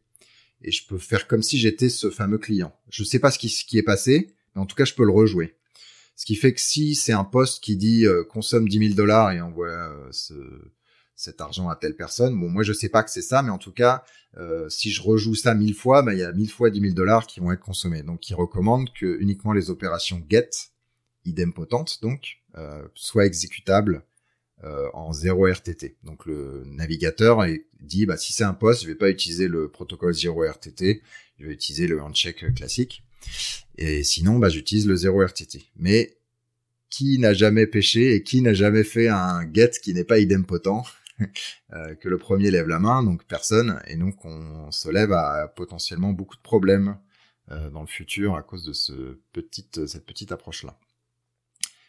[0.62, 2.74] Et je peux faire comme si j'étais ce fameux client.
[2.90, 5.04] Je sais pas ce qui, ce qui est passé, mais en tout cas, je peux
[5.04, 5.56] le rejouer.
[6.16, 9.32] Ce qui fait que si c'est un poste qui dit euh, consomme 10 000 dollars
[9.32, 10.34] et envoie euh, ce,
[11.16, 13.58] cet argent à telle personne, bon, moi je sais pas que c'est ça, mais en
[13.58, 14.04] tout cas,
[14.38, 16.94] euh, si je rejoue ça mille fois, bah, il y a mille fois 10 000
[16.94, 18.04] dollars qui vont être consommés.
[18.04, 20.50] Donc, il recommande que uniquement les opérations get,
[21.26, 22.42] idempotentes donc,
[22.94, 24.04] soient exécutables
[24.94, 25.98] en 0 RTT.
[26.04, 27.46] Donc le navigateur
[27.82, 31.02] dit bah si c'est un poste, je vais pas utiliser le protocole 0 RTT,
[31.40, 33.04] je vais utiliser le handshake classique.
[33.78, 35.66] Et sinon, bah, j'utilise le 0 RTT.
[35.76, 36.18] Mais
[36.90, 40.86] qui n'a jamais pêché et qui n'a jamais fait un get qui n'est pas idempotent
[41.74, 45.48] euh, que le premier lève la main, donc personne, et donc on se lève à
[45.48, 47.00] potentiellement beaucoup de problèmes
[47.52, 49.20] euh, dans le futur à cause de ce
[49.88, 50.78] cette petite approche-là.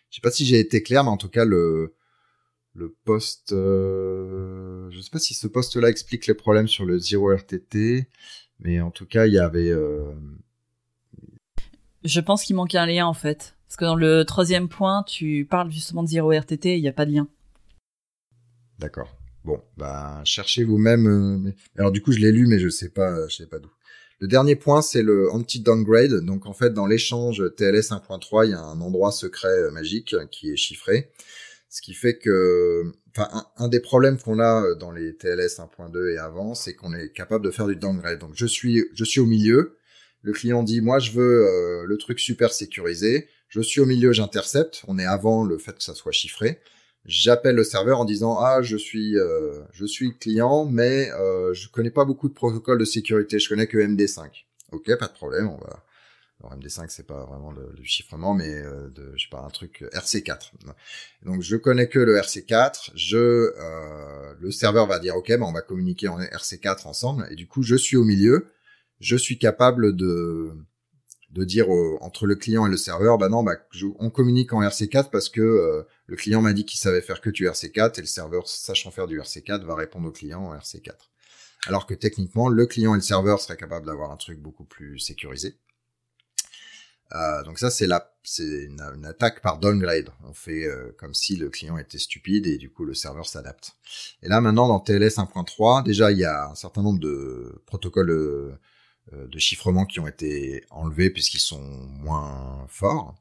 [0.08, 1.94] Je sais pas si j'ai été clair, mais en tout cas le
[2.74, 7.36] le poste, euh, je sais pas si ce poste-là explique les problèmes sur le 0
[7.36, 8.08] RTT,
[8.58, 10.12] mais en tout cas il y avait euh,
[12.04, 13.56] je pense qu'il manquait un lien en fait.
[13.66, 16.92] Parce que dans le troisième point, tu parles justement de zéro RTT il n'y a
[16.92, 17.28] pas de lien.
[18.78, 19.16] D'accord.
[19.44, 21.06] Bon, bah cherchez vous-même.
[21.06, 23.70] Euh, alors du coup, je l'ai lu, mais je sais pas, je sais pas d'où.
[24.20, 26.24] Le dernier point, c'est le anti-downgrade.
[26.24, 30.16] Donc en fait, dans l'échange TLS 1.3, il y a un endroit secret euh, magique
[30.30, 31.10] qui est chiffré,
[31.68, 32.84] ce qui fait que,
[33.16, 36.94] enfin, un, des problèmes qu'on a euh, dans les TLS 1.2 et avant, c'est qu'on
[36.94, 38.18] est capable de faire du downgrade.
[38.18, 39.76] Donc je suis, je suis au milieu,
[40.24, 43.28] le client dit moi je veux euh, le truc super sécurisé.
[43.48, 44.82] Je suis au milieu, j'intercepte.
[44.88, 46.60] On est avant le fait que ça soit chiffré.
[47.04, 51.68] J'appelle le serveur en disant ah je suis euh, je suis client mais euh, je
[51.68, 53.38] connais pas beaucoup de protocoles de sécurité.
[53.38, 54.30] Je connais que MD5.
[54.72, 55.84] Ok pas de problème on va.
[56.40, 59.84] Alors MD5 c'est pas vraiment le, chiffrement mais euh, de je sais pas un truc
[59.92, 60.52] RC4.
[61.26, 62.92] Donc je connais que le RC4.
[62.94, 63.52] Je
[64.40, 67.62] le serveur va dire ok bah, on va communiquer en RC4 ensemble et du coup
[67.62, 68.46] je suis au milieu
[69.04, 70.52] je suis capable de
[71.30, 71.68] de dire
[72.00, 73.56] entre le client et le serveur, bah non, bah
[73.98, 77.28] on communique en RC4 parce que euh, le client m'a dit qu'il savait faire que
[77.28, 80.92] du RC4 et le serveur sachant faire du RC4 va répondre au client en RC4.
[81.66, 85.00] Alors que techniquement, le client et le serveur seraient capables d'avoir un truc beaucoup plus
[85.00, 85.58] sécurisé.
[87.14, 90.10] Euh, donc ça, c'est la, c'est une, attaque par downgrade.
[90.28, 93.72] On fait euh, comme si le client était stupide et du coup le serveur s'adapte.
[94.22, 98.56] Et là maintenant dans TLS 1.3, déjà il y a un certain nombre de protocoles
[99.12, 103.14] de chiffrement qui ont été enlevés puisqu'ils sont moins forts.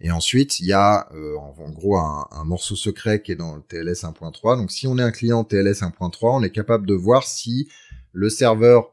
[0.00, 3.62] Et ensuite, il y a euh, en, gros un, morceau secret qui est dans le
[3.62, 4.56] TLS 1.3.
[4.56, 7.68] Donc si on est un client TLS 1.3, on est capable de voir si
[8.12, 8.92] le serveur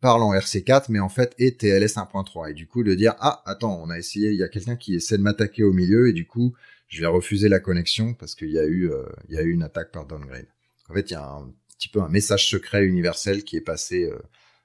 [0.00, 3.40] parle en RC4 mais en fait est TLS 1.3 et du coup de dire ah
[3.46, 6.12] attends on a essayé il y a quelqu'un qui essaie de m'attaquer au milieu et
[6.12, 6.54] du coup
[6.88, 9.50] je vais refuser la connexion parce qu'il y a eu euh, il y a eu
[9.52, 10.48] une attaque par downgrade.
[10.88, 14.10] En fait il y a un petit peu un message secret universel qui est passé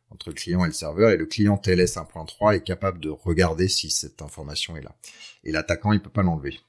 [0.09, 3.67] entre le client et le serveur, et le client TLS 1.3 est capable de regarder
[3.67, 4.95] si cette information est là.
[5.43, 6.59] Et l'attaquant, il peut pas l'enlever.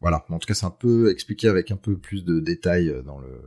[0.00, 0.24] Voilà.
[0.28, 3.18] En tout cas, c'est un peu expliqué avec un peu plus de détails euh, dans
[3.18, 3.40] le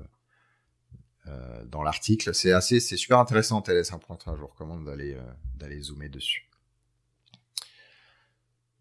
[1.28, 2.34] euh, dans l'article.
[2.34, 4.36] C'est assez, c'est super intéressant TLS 1.3.
[4.36, 5.22] Je vous recommande d'aller euh,
[5.56, 6.50] d'aller zoomer dessus.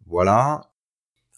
[0.07, 0.71] Voilà.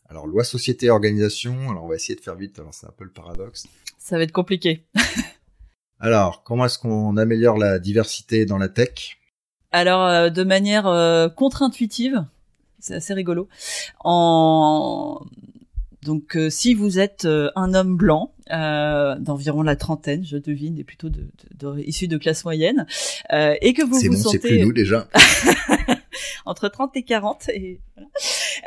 [0.09, 1.70] Alors loi société organisation.
[1.70, 2.59] Alors on va essayer de faire vite.
[2.59, 3.66] Alors c'est un peu le paradoxe.
[3.98, 4.86] Ça va être compliqué.
[6.01, 9.19] Alors, comment est-ce qu'on améliore la diversité dans la tech?
[9.73, 12.25] Alors, euh, de manière euh, contre-intuitive,
[12.79, 13.49] c'est assez rigolo.
[14.01, 15.20] En
[16.03, 21.11] donc, euh, si vous êtes un homme blanc d'environ la trentaine, je devine, et plutôt
[21.11, 22.87] de, de, de issu de classe moyenne,
[23.31, 25.09] et que vous vous bon, sentez, c'est plus nous déjà.
[26.47, 27.81] entre 30 et 40 et,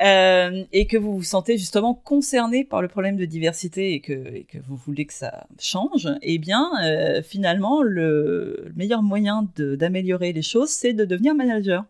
[0.01, 4.43] euh, et que vous vous sentez justement concerné par le problème de diversité et que,
[4.67, 10.41] vous voulez que ça change, eh bien, euh, finalement, le, le meilleur moyen d'améliorer les
[10.41, 11.85] choses, c'est de devenir manager.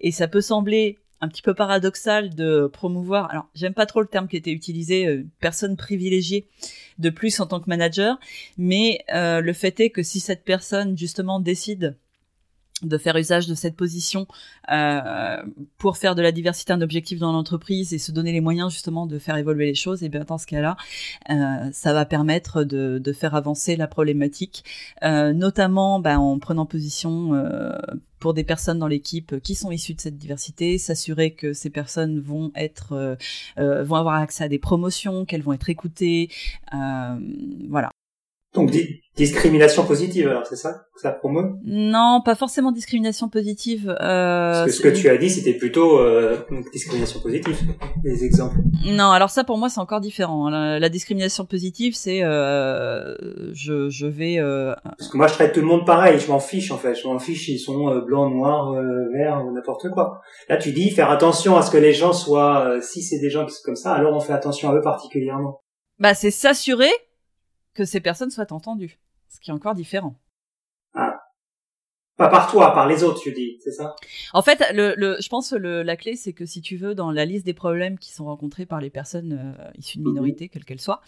[0.00, 3.30] Et ça peut sembler un petit peu paradoxal de promouvoir.
[3.30, 6.46] Alors, j'aime pas trop le terme qui était utilisé, euh, personne privilégiée
[6.98, 8.18] de plus en tant que manager,
[8.56, 11.96] mais euh, le fait est que si cette personne justement décide
[12.82, 14.26] de faire usage de cette position
[14.70, 15.36] euh,
[15.78, 19.06] pour faire de la diversité un objectif dans l'entreprise et se donner les moyens justement
[19.06, 20.76] de faire évoluer les choses, et bien dans ce cas-là,
[21.30, 24.64] euh, ça va permettre de, de, faire avancer la problématique,
[25.02, 27.72] euh, notamment bah, en prenant position euh,
[28.18, 32.20] pour des personnes dans l'équipe qui sont issues de cette diversité, s'assurer que ces personnes
[32.20, 33.16] vont être,
[33.58, 36.30] euh, vont avoir accès à des promotions, qu'elles vont être écoutées,
[37.68, 37.90] voilà.
[38.52, 38.72] Donc
[39.16, 43.88] discrimination positive, alors c'est ça que ça promeut Non, pas forcément discrimination positive.
[44.00, 46.36] Euh, Parce que ce que tu as dit, c'était plutôt euh,
[46.72, 47.56] discrimination positive,
[48.02, 48.56] des exemples.
[48.86, 50.48] Non, alors ça pour moi c'est encore différent.
[50.50, 53.14] La, la discrimination positive, c'est euh,
[53.52, 54.38] je, je vais.
[54.38, 54.74] Euh...
[54.98, 57.06] Parce que moi je traite tout le monde pareil, je m'en fiche en fait, je
[57.06, 60.22] m'en fiche s'ils sont euh, blancs, noirs, euh, verts, n'importe quoi.
[60.48, 63.46] Là tu dis faire attention à ce que les gens soient, si c'est des gens
[63.46, 65.60] qui sont comme ça, alors on fait attention à eux particulièrement.
[66.00, 66.90] Bah c'est s'assurer
[67.74, 68.98] que ces personnes soient entendues,
[69.28, 70.20] ce qui est encore différent.
[70.94, 71.20] Ah.
[72.16, 73.96] Pas par toi, par les autres, tu dis, c'est ça?
[74.34, 76.94] En fait, le, le, je pense que le, la clé, c'est que si tu veux,
[76.94, 80.50] dans la liste des problèmes qui sont rencontrés par les personnes euh, issues de minorités,
[80.50, 81.00] quelles qu'elles soient,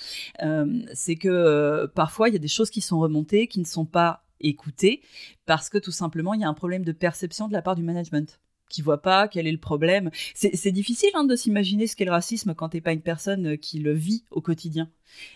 [0.42, 3.66] euh, c'est que euh, parfois, il y a des choses qui sont remontées, qui ne
[3.66, 5.02] sont pas écoutées,
[5.44, 7.82] parce que tout simplement, il y a un problème de perception de la part du
[7.82, 8.40] management
[8.72, 10.10] qui voit pas quel est le problème.
[10.34, 13.78] C'est difficile hein, de s'imaginer ce qu'est le racisme quand t'es pas une personne qui
[13.78, 14.88] le vit au quotidien.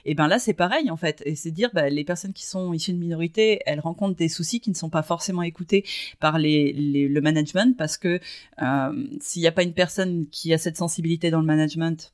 [0.07, 1.23] Et ben là, c'est pareil en fait.
[1.27, 4.61] Et c'est dire, bah, les personnes qui sont issues de minorités, elles rencontrent des soucis
[4.61, 5.85] qui ne sont pas forcément écoutés
[6.19, 8.21] par les, le management parce que
[8.63, 12.13] euh, s'il n'y a pas une personne qui a cette sensibilité dans le management,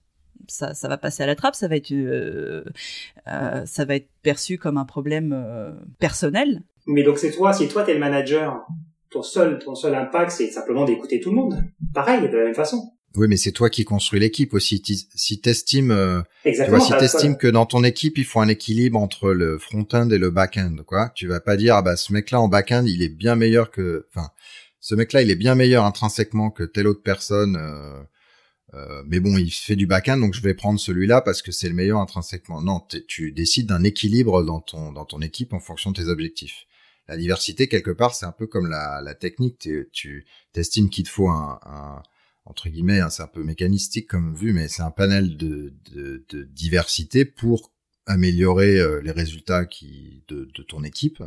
[0.49, 2.65] ça, va passer à la trappe, ça va être, euh,
[3.29, 6.63] euh, ça va être perçu comme un problème euh, personnel.
[6.87, 8.67] Mais donc c'est toi, si toi t'es le manager,
[9.13, 11.65] ton seul, ton seul impact, c'est simplement d'écouter tout le monde.
[11.95, 12.93] Pareil, de la même façon.
[13.15, 14.83] Oui, mais c'est toi qui construis l'équipe aussi.
[15.15, 18.99] Si t'estimes, euh, tu vois, si t'estimes que dans ton équipe il faut un équilibre
[18.99, 22.41] entre le front-end et le back-end, quoi, tu vas pas dire ah bah ce mec-là
[22.41, 24.31] en back-end il est bien meilleur que, enfin,
[24.81, 28.03] ce mec-là il est bien meilleur intrinsèquement que telle autre personne, euh,
[28.73, 31.69] euh, mais bon il fait du back-end donc je vais prendre celui-là parce que c'est
[31.69, 32.63] le meilleur intrinsèquement.
[32.63, 36.65] Non, tu décides d'un équilibre dans ton dans ton équipe en fonction de tes objectifs
[37.13, 41.29] la diversité quelque part c'est un peu comme la, technique tu t'estimes qu'il te faut
[41.29, 42.03] un,
[42.47, 45.75] entre guillemets hein, c'est un peu mécanistique comme vue mais c'est un panel de,
[46.51, 47.73] diversité pour
[48.07, 51.23] améliorer euh, les résultats qui de, ton équipe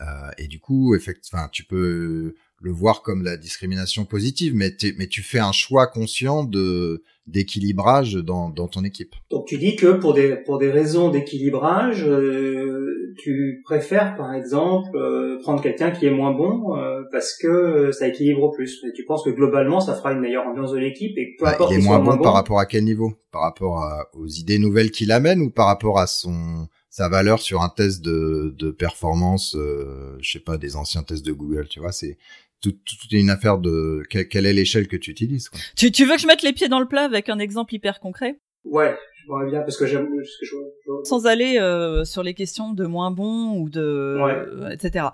[0.00, 5.22] euh, et du coup effectivement tu peux le voir comme la discrimination positive mais tu
[5.22, 9.14] fais un choix conscient de d'équilibrage dans, dans ton équipe.
[9.30, 12.71] Donc tu dis que pour des pour des raisons d'équilibrage, euh,
[13.18, 18.08] tu préfères par exemple euh, prendre quelqu'un qui est moins bon euh, parce que ça
[18.08, 18.82] équilibre plus.
[18.84, 21.52] Et tu penses que globalement ça fera une meilleure ambiance de l'équipe et peu bah,
[21.52, 21.72] importe.
[21.72, 23.12] Il est moins bon, par rapport à quel niveau?
[23.30, 27.40] Par rapport à, aux idées nouvelles qu'il amène ou par rapport à son sa valeur
[27.40, 31.66] sur un test de, de performance, euh, je sais pas, des anciens tests de Google,
[31.66, 32.18] tu vois, c'est
[32.60, 35.48] tout, tout est une affaire de quelle, est l'échelle que tu utilises.
[35.48, 35.58] Quoi.
[35.74, 37.98] Tu, tu veux que je mette les pieds dans le plat avec un exemple hyper
[37.98, 38.38] concret?
[38.64, 40.56] Ouais, je vois bien parce que j'aime je, je,
[41.04, 44.74] sans aller euh, sur les questions de moins bon ou de ouais.
[44.74, 45.06] etc.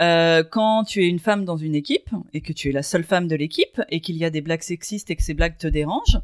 [0.00, 3.04] Euh, quand tu es une femme dans une équipe et que tu es la seule
[3.04, 5.66] femme de l'équipe et qu'il y a des blagues sexistes et que ces blagues te
[5.66, 6.20] dérangent,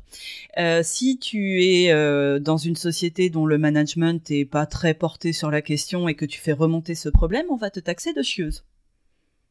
[0.58, 5.32] euh, si tu es euh, dans une société dont le management est pas très porté
[5.32, 8.22] sur la question et que tu fais remonter ce problème, on va te taxer de
[8.22, 8.64] chieuse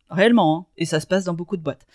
[0.09, 1.85] réellement, hein, et ça se passe dans beaucoup de boîtes.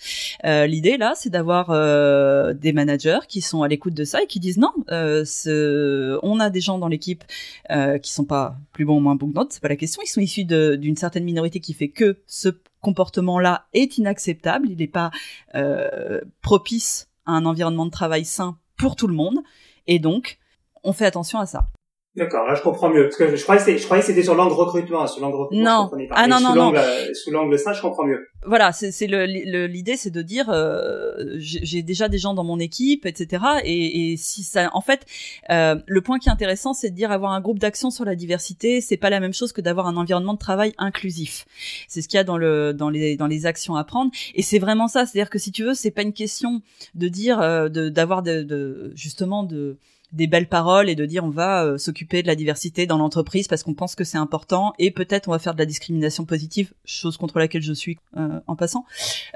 [0.45, 4.27] Euh, L'idée là, c'est d'avoir euh, des managers qui sont à l'écoute de ça et
[4.27, 6.19] qui disent non, euh, ce...
[6.23, 7.24] on a des gens dans l'équipe
[7.70, 10.03] euh, qui sont pas plus bons ou moins bons que d'autres, c'est pas la question.
[10.05, 12.49] Ils sont issus d'une certaine minorité qui fait que ce
[12.81, 15.11] comportement-là est inacceptable, il n'est pas
[15.55, 19.39] euh, propice à un environnement de travail sain pour tout le monde,
[19.86, 20.39] et donc
[20.82, 21.69] on fait attention à ça.
[22.16, 23.05] D'accord, là je comprends mieux.
[23.05, 25.91] Parce que je croyais que, je croyais que c'était sur l'angle recrutement, sur l'angle recrutement.
[25.91, 26.74] Non, ah non, non, non.
[26.77, 28.28] Euh, sous l'angle ça, je comprends mieux.
[28.47, 33.43] Voilà, c'est l'idée, c'est de dire, euh, j'ai déjà des gens dans mon équipe, etc.
[33.65, 35.07] Et, et si ça, en fait,
[35.51, 38.15] euh, le point qui est intéressant, c'est de dire avoir un groupe d'action sur la
[38.15, 41.47] diversité, c'est pas la même chose que d'avoir un environnement de travail inclusif.
[41.89, 44.11] C'est ce qu'il y a dans le dans les dans les actions à prendre.
[44.35, 46.62] Et c'est vraiment ça, c'est-à-dire que si tu veux, c'est pas une question
[46.95, 49.78] de dire, euh, d'avoir de, de, justement de
[50.15, 53.49] des belles paroles et de dire on va euh, s'occuper de la diversité dans l'entreprise
[53.49, 56.73] parce qu'on pense que c'est important et peut-être on va faire de la discrimination positive,
[56.85, 58.86] chose contre laquelle je suis euh, en passant.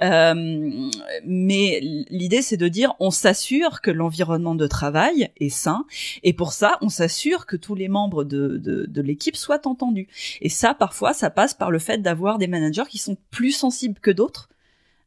[0.03, 0.89] Euh,
[1.25, 1.81] mais
[2.11, 5.85] l'idée c'est de dire on s'assure que l'environnement de travail est sain
[6.23, 10.09] et pour ça on s'assure que tous les membres de, de, de l'équipe soient entendus.
[10.41, 13.99] Et ça parfois ça passe par le fait d'avoir des managers qui sont plus sensibles
[14.01, 14.49] que d'autres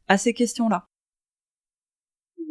[0.08, 0.86] à ces questions-là.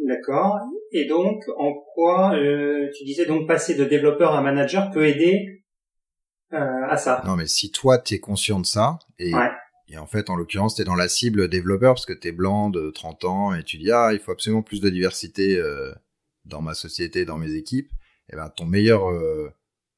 [0.04, 0.58] D'accord.
[0.92, 5.64] Et donc, en quoi euh, tu disais donc passer de développeur à manager peut aider
[6.52, 7.22] euh, à ça?
[7.24, 9.32] Non, mais si toi t'es conscient de ça et
[9.88, 12.90] et en fait, en l'occurrence, t'es dans la cible développeur parce que t'es blanc de
[12.90, 15.92] 30 ans et tu dis ah il faut absolument plus de diversité euh,
[16.46, 17.90] dans ma société, dans mes équipes.
[18.28, 19.02] Et eh ben ton meilleur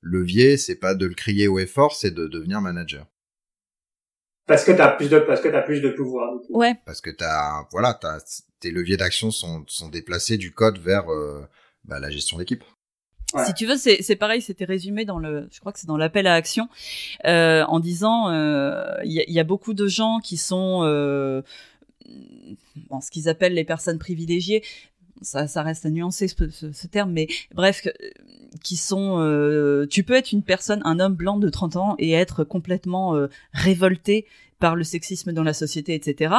[0.01, 3.07] levier, c'est pas de le crier au effort, c'est de devenir manager.
[4.47, 6.35] Parce que t'as plus de parce que t'as plus de pouvoir.
[6.51, 6.75] Ouais.
[6.85, 8.19] Parce que t'as voilà, t'as
[8.61, 11.47] tes leviers d'action sont sont déplacés du code vers euh,
[11.85, 12.65] bah, la gestion d'équipe.
[13.47, 15.97] Si tu veux, c'est c'est pareil, c'était résumé dans le, je crois que c'est dans
[15.97, 16.69] l'appel à action,
[17.25, 21.43] euh, en disant euh, il y, y, a beaucoup de gens qui sont euh,
[22.89, 24.63] bon, ce qu'ils appellent les personnes privilégiées.
[25.23, 27.87] Ça, ça reste à nuancer ce, ce, ce terme, mais bref,
[28.63, 32.13] qui sont euh, tu peux être une personne un homme blanc de 30 ans et
[32.13, 34.27] être complètement euh, révolté
[34.61, 36.35] par le sexisme dans la société etc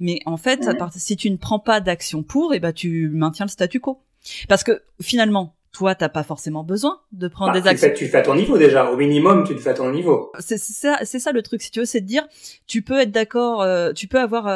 [0.00, 3.46] mais en fait si tu ne prends pas d'action pour et eh ben tu maintiens
[3.46, 4.00] le statu quo
[4.48, 7.90] parce que finalement toi, t'as pas forcément besoin de prendre bah, des actions.
[7.94, 8.90] tu fais à ton niveau déjà.
[8.90, 10.32] Au minimum, tu le fais à ton niveau.
[10.40, 11.62] C'est ça, c'est ça le truc.
[11.62, 12.26] Si tu veux, c'est de dire,
[12.66, 14.48] tu peux être d'accord, euh, tu peux avoir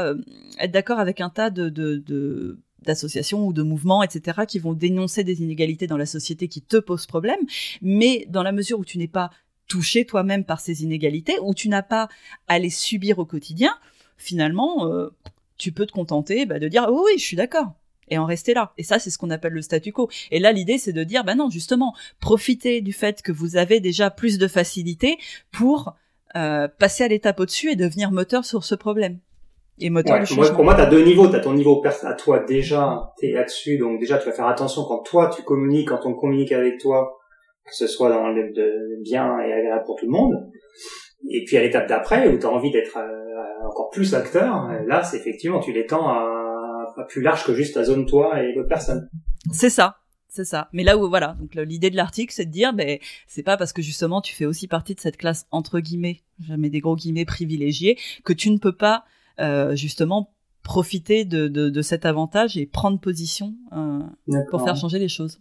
[0.58, 4.72] être d'accord avec un tas de, de, de d'associations ou de mouvements, etc., qui vont
[4.72, 7.40] dénoncer des inégalités dans la société qui te posent problème,
[7.82, 9.30] mais dans la mesure où tu n'es pas
[9.66, 12.08] touché toi-même par ces inégalités, où tu n'as pas
[12.48, 13.74] à les subir au quotidien,
[14.16, 15.10] finalement, euh,
[15.56, 17.72] tu peux te contenter bah, de dire oh, oui, je suis d'accord
[18.08, 18.72] et en rester là.
[18.76, 20.10] Et ça, c'est ce qu'on appelle le statu quo.
[20.30, 23.80] Et là, l'idée, c'est de dire, bah non, justement, profitez du fait que vous avez
[23.80, 25.16] déjà plus de facilité
[25.50, 25.94] pour
[26.36, 29.18] euh, passer à l'étape au-dessus et devenir moteur sur ce problème
[29.78, 30.22] et moteur
[30.54, 31.28] Pour moi, tu as deux niveaux.
[31.28, 34.46] Tu as ton niveau à toi déjà, tu es là-dessus, donc déjà tu vas faire
[34.46, 37.18] attention quand toi tu communiques, quand on communique avec toi,
[37.66, 40.34] que ce soit dans le de bien et agréable pour tout le monde.
[41.30, 45.02] Et puis à l'étape d'après, où tu as envie d'être euh, encore plus acteur, là
[45.02, 48.68] c'est effectivement tu l'étends à, à plus large que juste ta zone toi et l'autre
[48.68, 49.08] personne.
[49.52, 49.96] C'est ça.
[50.28, 50.68] C'est ça.
[50.72, 52.98] Mais là où voilà, donc l'idée de l'article, c'est de dire, ben
[53.28, 56.70] c'est pas parce que justement tu fais aussi partie de cette classe entre guillemets, jamais
[56.70, 59.14] des gros guillemets privilégiés, que tu ne peux pas euh,
[59.74, 60.34] justement
[60.64, 64.00] profiter de, de, de, cet avantage et prendre position euh,
[64.50, 65.40] pour faire changer les choses.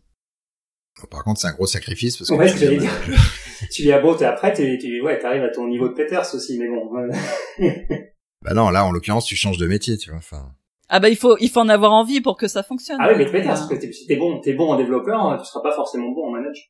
[1.10, 2.91] Par contre, c'est un gros sacrifice parce que ouais, tu, dire.
[3.72, 6.60] tu viens beau, et après, tu, tu ouais, arrives à ton niveau de Peters aussi,
[6.60, 6.91] mais bon.
[8.44, 10.20] bah non, là, en l'occurrence, tu changes de métier, tu vois.
[10.20, 10.52] Enfin.
[10.90, 12.98] Ah bah il faut il faut en avoir envie pour que ça fonctionne.
[12.99, 15.64] Ah oui, mais Peters, parce que si t'es bon, t'es bon en développeur, tu seras
[15.64, 16.64] pas forcément bon en manager.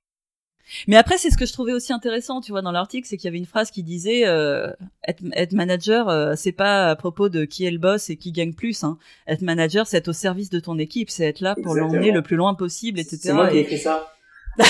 [0.88, 3.26] Mais après, c'est ce que je trouvais aussi intéressant, tu vois, dans l'article, c'est qu'il
[3.26, 4.72] y avait une phrase qui disait euh,
[5.07, 8.53] être, manager, euh, c'est pas à propos de qui est le boss et qui gagne
[8.53, 8.84] plus.
[8.84, 8.98] Hein.
[9.27, 12.22] Être manager, c'est être au service de ton équipe, c'est être là pour l'emmener le
[12.22, 13.19] plus loin possible, etc.
[13.22, 14.10] C'est moi qui ai écrit ça.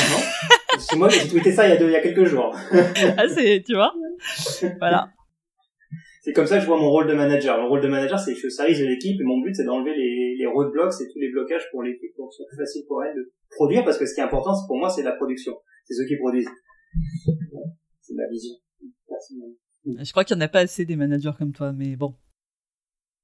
[0.79, 2.55] c'est moi qui ai tweeté ça il y, a il y a quelques jours.
[2.73, 3.93] ah, c'est, tu vois
[4.79, 5.09] Voilà.
[6.21, 7.59] C'est comme ça que je vois mon rôle de manager.
[7.59, 9.53] Mon rôle de manager, c'est que je suis au service de l'équipe et mon but,
[9.53, 12.47] c'est d'enlever les, les roadblocks et tous les blocages pour l'équipe pour que ce soit
[12.47, 15.03] plus facile pour elle de produire parce que ce qui est important, pour moi, c'est
[15.03, 15.53] la production
[15.84, 16.49] c'est ceux qui produisent.
[18.01, 18.55] C'est ma vision.
[19.85, 22.15] Je crois qu'il n'y en a pas assez des managers comme toi, mais bon.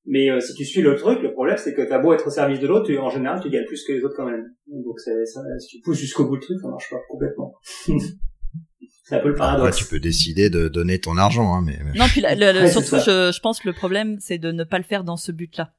[0.06, 2.30] Mais euh, si tu suis le truc, le problème c'est que t'as beau être au
[2.32, 4.44] service de l'autre, en général tu gagnes plus que les autres quand même.
[4.68, 5.12] Donc ça,
[5.60, 7.54] si tu pousses jusqu'au bout le truc, ça marche pas complètement.
[9.04, 9.78] c'est un peu le paradoxe.
[9.78, 11.78] tu peux décider de donner ton argent, hein, mais.
[11.96, 14.84] Non, puis le, surtout, je, je pense que le problème c'est de ne pas le
[14.84, 15.74] faire dans ce but-là.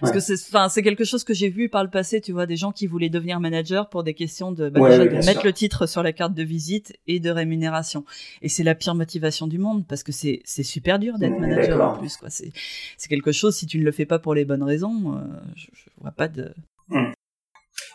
[0.00, 2.46] Parce que c'est, enfin, c'est quelque chose que j'ai vu par le passé, tu vois,
[2.46, 5.52] des gens qui voulaient devenir manager pour des questions de, bah, déjà, de mettre le
[5.52, 8.04] titre sur la carte de visite et de rémunération.
[8.42, 11.80] Et c'est la pire motivation du monde parce que c'est, c'est super dur d'être manager
[11.80, 12.30] en plus, quoi.
[12.30, 12.52] C'est,
[12.96, 15.20] c'est quelque chose, si tu ne le fais pas pour les bonnes raisons, euh,
[15.56, 16.54] je, je, vois pas de.
[16.88, 17.12] Hmm.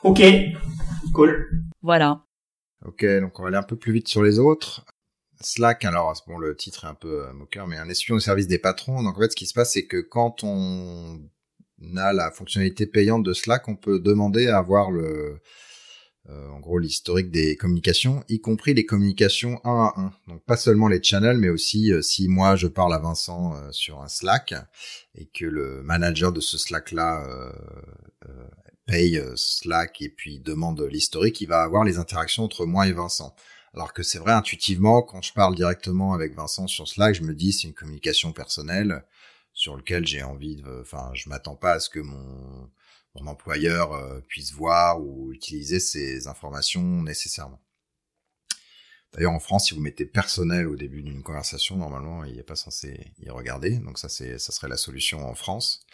[0.03, 0.21] Ok,
[1.13, 1.49] cool.
[1.81, 2.23] Voilà.
[2.85, 4.85] Ok, donc on va aller un peu plus vite sur les autres.
[5.41, 8.47] Slack, alors bon, le titre est un peu euh, moqueur, mais un espion au service
[8.47, 9.03] des patrons.
[9.03, 11.19] Donc en fait, ce qui se passe, c'est que quand on
[11.95, 15.41] a la fonctionnalité payante de Slack, on peut demander à avoir le,
[16.29, 20.13] euh, en gros, l'historique des communications, y compris les communications un à un.
[20.27, 23.71] Donc pas seulement les channels, mais aussi euh, si moi je parle à Vincent euh,
[23.71, 24.53] sur un Slack
[25.15, 27.25] et que le manager de ce Slack-là
[28.85, 33.35] paye Slack et puis demande l'historique, il va avoir les interactions entre moi et Vincent.
[33.73, 37.33] Alors que c'est vrai, intuitivement, quand je parle directement avec Vincent sur Slack, je me
[37.33, 39.03] dis c'est une communication personnelle
[39.59, 42.71] sur lequel j'ai envie de, enfin, je m'attends pas à ce que mon,
[43.13, 47.61] ton employeur puisse voir ou utiliser ces informations nécessairement.
[49.13, 52.55] D'ailleurs, en France, si vous mettez personnel au début d'une conversation, normalement, il n'est pas
[52.55, 53.77] censé y regarder.
[53.79, 55.85] Donc ça, c'est, ça serait la solution en France.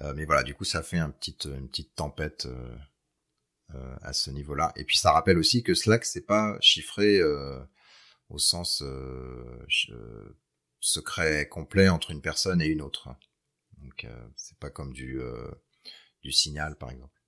[0.00, 2.76] Euh, mais voilà, du coup, ça fait un petit, une petite tempête euh,
[3.74, 4.72] euh, à ce niveau-là.
[4.76, 7.20] Et puis, ça rappelle aussi que Slack, c'est pas chiffré
[8.28, 8.82] au sens
[10.82, 13.08] secret complet entre une personne et une autre.
[13.82, 14.06] Donc,
[14.36, 15.18] c'est pas comme du
[16.22, 17.22] du signal, par exemple.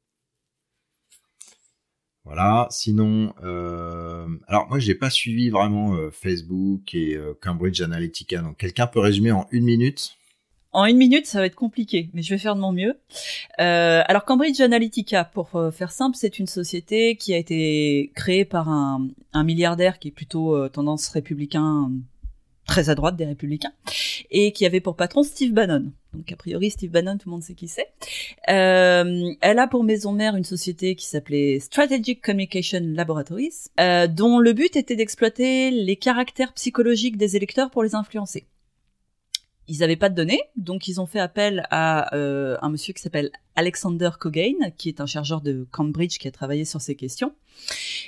[2.25, 2.67] Voilà.
[2.71, 4.27] Sinon, euh...
[4.49, 8.41] alors moi j'ai pas suivi vraiment euh, Facebook et euh, Cambridge Analytica.
[8.41, 10.17] Donc quelqu'un peut résumer en une minute?
[10.73, 12.99] En une minute, ça va être compliqué, mais je vais faire de mon mieux.
[13.61, 18.69] Euh, alors Cambridge Analytica, pour faire simple, c'est une société qui a été créée par
[18.69, 21.93] un, un milliardaire qui est plutôt tendance républicain
[22.67, 23.73] très à droite des républicains,
[24.31, 25.93] et qui avait pour patron Steve Bannon.
[26.15, 27.89] Donc a priori Steve Bannon, tout le monde sait qui c'est.
[28.49, 34.39] Euh, elle a pour maison mère une société qui s'appelait Strategic Communication Laboratories, euh, dont
[34.39, 38.47] le but était d'exploiter les caractères psychologiques des électeurs pour les influencer
[39.69, 43.03] ils n'avaient pas de données, donc ils ont fait appel à euh, un monsieur qui
[43.03, 47.33] s'appelle Alexander Cogain, qui est un chercheur de Cambridge qui a travaillé sur ces questions.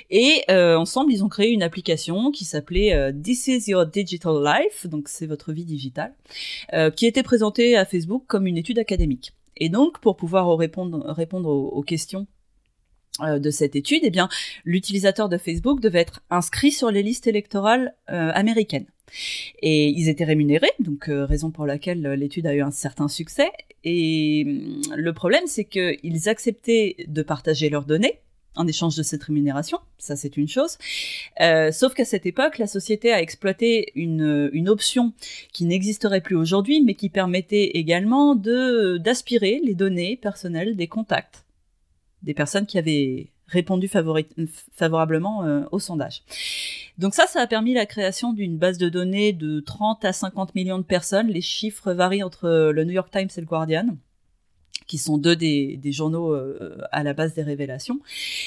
[0.09, 4.43] Et euh, ensemble, ils ont créé une application qui s'appelait euh, This is your digital
[4.43, 6.13] life, donc c'est votre vie digitale,
[6.73, 9.33] euh, qui était présentée à Facebook comme une étude académique.
[9.55, 12.27] Et donc, pour pouvoir répondre, répondre aux, aux questions
[13.21, 14.29] euh, de cette étude, eh bien,
[14.63, 18.85] l'utilisateur de Facebook devait être inscrit sur les listes électorales euh, américaines.
[19.61, 23.49] Et ils étaient rémunérés, donc euh, raison pour laquelle l'étude a eu un certain succès.
[23.83, 28.19] Et hum, le problème, c'est qu'ils acceptaient de partager leurs données
[28.55, 30.79] en échange de cette rémunération, ça c'est une chose.
[31.41, 35.13] Euh, sauf qu'à cette époque, la société a exploité une, une option
[35.53, 41.45] qui n'existerait plus aujourd'hui, mais qui permettait également de d'aspirer les données personnelles des contacts
[42.23, 46.23] des personnes qui avaient répondu favorablement euh, au sondage.
[46.97, 50.55] Donc ça, ça a permis la création d'une base de données de 30 à 50
[50.55, 51.27] millions de personnes.
[51.27, 53.97] Les chiffres varient entre le New York Times et le Guardian
[54.87, 57.99] qui sont deux des, des journaux euh, à la base des révélations.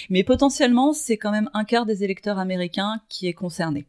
[0.08, 3.86] Mais potentiellement, c'est quand même un quart des électeurs américains qui est concerné.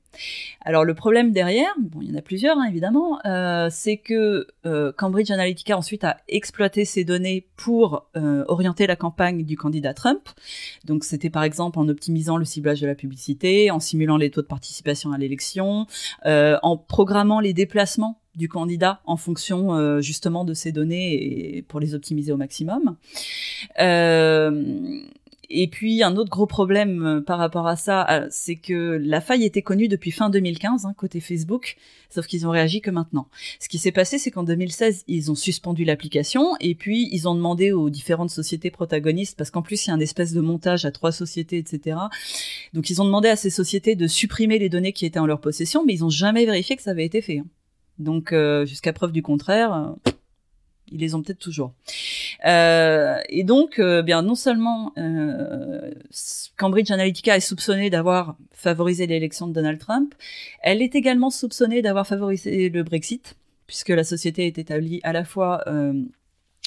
[0.61, 4.47] Alors le problème derrière, bon, il y en a plusieurs hein, évidemment, euh, c'est que
[4.65, 9.93] euh, Cambridge Analytica ensuite a exploité ces données pour euh, orienter la campagne du candidat
[9.93, 10.29] Trump.
[10.85, 14.41] Donc c'était par exemple en optimisant le ciblage de la publicité, en simulant les taux
[14.41, 15.87] de participation à l'élection,
[16.25, 21.61] euh, en programmant les déplacements du candidat en fonction euh, justement de ces données et
[21.61, 22.95] pour les optimiser au maximum.
[23.79, 25.01] Euh,
[25.53, 29.43] et puis un autre gros problème euh, par rapport à ça, c'est que la faille
[29.43, 31.75] était connue depuis fin 2015 hein, côté Facebook,
[32.09, 33.27] sauf qu'ils ont réagi que maintenant.
[33.59, 37.35] Ce qui s'est passé, c'est qu'en 2016, ils ont suspendu l'application et puis ils ont
[37.35, 40.85] demandé aux différentes sociétés protagonistes, parce qu'en plus il y a un espèce de montage
[40.85, 41.97] à trois sociétés, etc.
[42.73, 45.41] Donc ils ont demandé à ces sociétés de supprimer les données qui étaient en leur
[45.41, 47.39] possession, mais ils n'ont jamais vérifié que ça avait été fait.
[47.39, 47.45] Hein.
[47.99, 50.11] Donc euh, jusqu'à preuve du contraire, euh,
[50.91, 51.73] ils les ont peut-être toujours.
[52.45, 54.93] Euh, et donc, bien non seulement
[56.57, 60.13] Cambridge Analytica est soupçonnée d'avoir favorisé l'élection de Donald Trump,
[60.61, 63.35] elle est également soupçonnée d'avoir favorisé le Brexit,
[63.67, 65.63] puisque la société est établie à la fois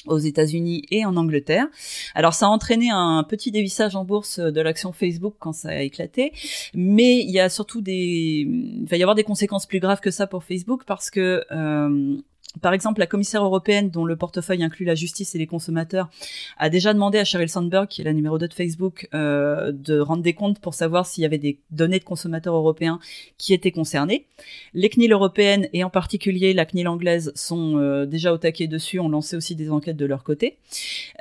[0.07, 1.67] aux États-Unis et en Angleterre.
[2.13, 5.81] Alors ça a entraîné un petit dévissage en bourse de l'action Facebook quand ça a
[5.81, 6.31] éclaté,
[6.73, 10.11] mais il y a surtout des, il va y avoir des conséquences plus graves que
[10.11, 12.17] ça pour Facebook parce que euh,
[12.61, 16.09] par exemple, la commissaire européenne, dont le portefeuille inclut la justice et les consommateurs,
[16.57, 19.99] a déjà demandé à Sheryl Sandberg, qui est la numéro 2 de Facebook, euh, de
[19.99, 22.99] rendre des comptes pour savoir s'il y avait des données de consommateurs européens
[23.37, 24.25] qui étaient concernées.
[24.73, 28.99] Les CNIL européennes, et en particulier la CNIL anglaise, sont euh, déjà au taquet dessus,
[28.99, 30.57] ont lancé aussi des enquêtes de leur côté.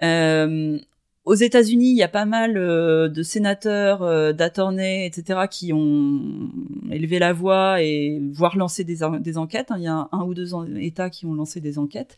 [0.03, 0.79] Euh,
[1.25, 6.51] aux États-Unis, il y a pas mal euh, de sénateurs, euh, etc., qui ont
[6.91, 9.71] élevé la voix et voire lancé des, enquêtes.
[9.71, 9.77] Hein.
[9.79, 12.17] Il y a un, ou deux États qui ont lancé des enquêtes.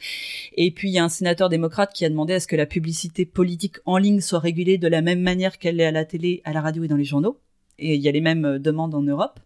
[0.57, 2.67] Et puis il y a un sénateur démocrate qui a demandé à ce que la
[2.67, 6.43] publicité politique en ligne soit régulée de la même manière qu'elle est à la télé,
[6.45, 7.39] à la radio et dans les journaux.
[7.79, 9.39] Et il y a les mêmes euh, demandes en Europe.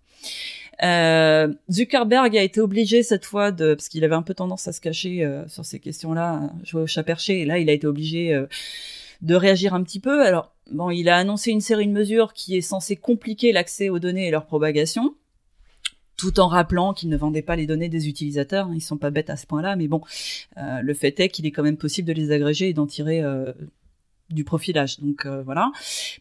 [0.82, 4.72] Euh, Zuckerberg a été obligé cette fois de, parce qu'il avait un peu tendance à
[4.72, 8.46] se cacher sur ces questions-là, jouer au chat perché, et là il a été obligé
[9.22, 10.24] de réagir un petit peu.
[10.24, 13.98] Alors, bon, il a annoncé une série de mesures qui est censée compliquer l'accès aux
[13.98, 15.14] données et leur propagation,
[16.16, 18.70] tout en rappelant qu'il ne vendait pas les données des utilisateurs.
[18.74, 20.02] Ils sont pas bêtes à ce point-là, mais bon,
[20.56, 23.22] euh, le fait est qu'il est quand même possible de les agréger et d'en tirer
[23.22, 23.52] euh,
[24.30, 25.00] du profilage.
[25.00, 25.72] Donc euh, voilà.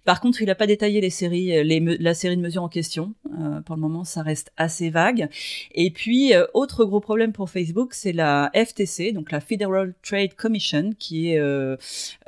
[0.06, 2.70] Par contre, il n'a pas détaillé les séries, euh, les, la série de mesures en
[2.70, 3.14] question.
[3.40, 5.30] Euh, pour le moment, ça reste assez vague.
[5.74, 10.92] Et puis, autre gros problème pour Facebook, c'est la FTC, donc la Federal Trade Commission,
[10.98, 11.40] qui est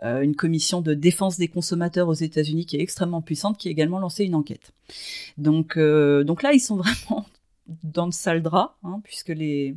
[0.02, 4.00] une commission de défense des consommateurs aux États-Unis qui est extrêmement puissante, qui a également
[4.00, 4.74] lancé une enquête.
[5.38, 6.76] Donc, donc là, ils sont
[7.08, 7.26] vraiment
[7.84, 9.76] dans le sale drap, hein, puisque les euh,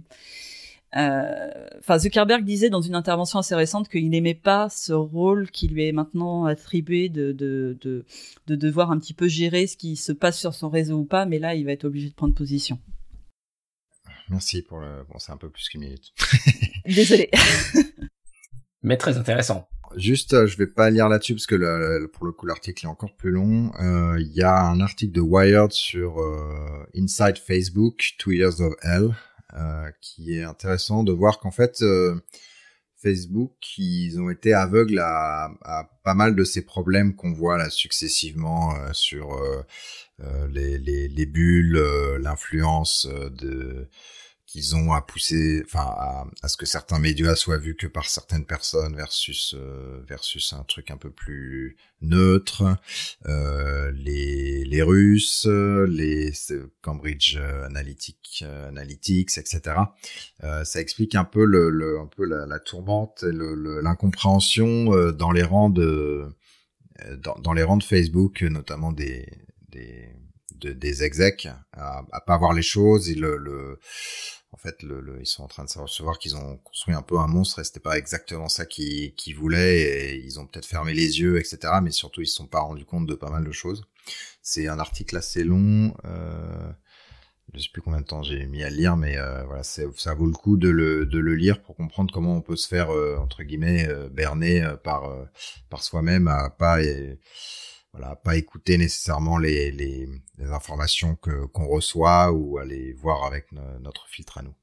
[0.94, 5.86] enfin, Zuckerberg disait dans une intervention assez récente qu'il n'aimait pas ce rôle qui lui
[5.86, 8.04] est maintenant attribué de, de, de,
[8.46, 11.26] de, devoir un petit peu gérer ce qui se passe sur son réseau ou pas,
[11.26, 12.78] mais là, il va être obligé de prendre position.
[14.30, 15.04] Merci pour le.
[15.10, 16.12] Bon, c'est un peu plus qu'une minute.
[16.86, 17.30] Désolé.
[18.82, 19.68] mais très intéressant.
[19.96, 22.88] Juste, euh, je vais pas lire là-dessus parce que le, pour le coup l'article est
[22.88, 23.70] encore plus long.
[23.80, 28.74] Euh, il y a un article de Wired sur euh, Inside Facebook, Two Years of
[28.82, 29.12] Hell, euh,
[30.00, 32.20] qui est intéressant de voir qu'en fait euh,
[32.96, 37.70] Facebook, ils ont été aveugles à, à, pas mal de ces problèmes qu'on voit là
[37.70, 39.38] successivement euh, sur
[40.50, 41.78] les, les, les, bulles,
[42.20, 43.88] l'influence de
[44.54, 48.08] qu'ils ont à pousser, enfin à, à, ce que certains médias soient vus que par
[48.08, 52.62] certaines personnes versus euh, versus un truc un peu plus neutre.
[53.26, 55.48] Euh, les les Russes,
[55.88, 56.30] les
[56.82, 59.60] Cambridge Analytic, Analytics, etc.
[60.44, 65.32] Euh, ça explique un peu le, le un peu la, la tourmente, l'incompréhension euh, dans
[65.32, 66.28] les rangs de
[67.16, 69.26] dans, dans les rangs de Facebook, notamment des
[69.68, 70.14] des
[70.60, 73.78] des execs à, à pas voir les choses et le, le
[74.54, 77.26] en fait, le, ils sont en train de recevoir qu'ils ont construit un peu un
[77.26, 81.58] monstre et c'était pas exactement ça qu'ils voulaient ils ont peut-être fermé les yeux, etc.
[81.82, 83.84] Mais surtout, ils se sont pas rendus compte de pas mal de choses.
[84.42, 85.92] C'est un article assez long.
[86.04, 86.70] Euh,
[87.52, 90.14] je sais plus combien de temps j'ai mis à le lire, mais euh, voilà, ça
[90.14, 92.90] vaut le coup de le, de le lire pour comprendre comment on peut se faire
[92.90, 95.12] euh, entre guillemets euh, berner euh, par
[95.68, 97.18] par soi-même à pas et,
[97.94, 100.08] voilà, pas écouter nécessairement les, les,
[100.38, 104.54] les informations que qu'on reçoit ou aller voir avec notre filtre à nous.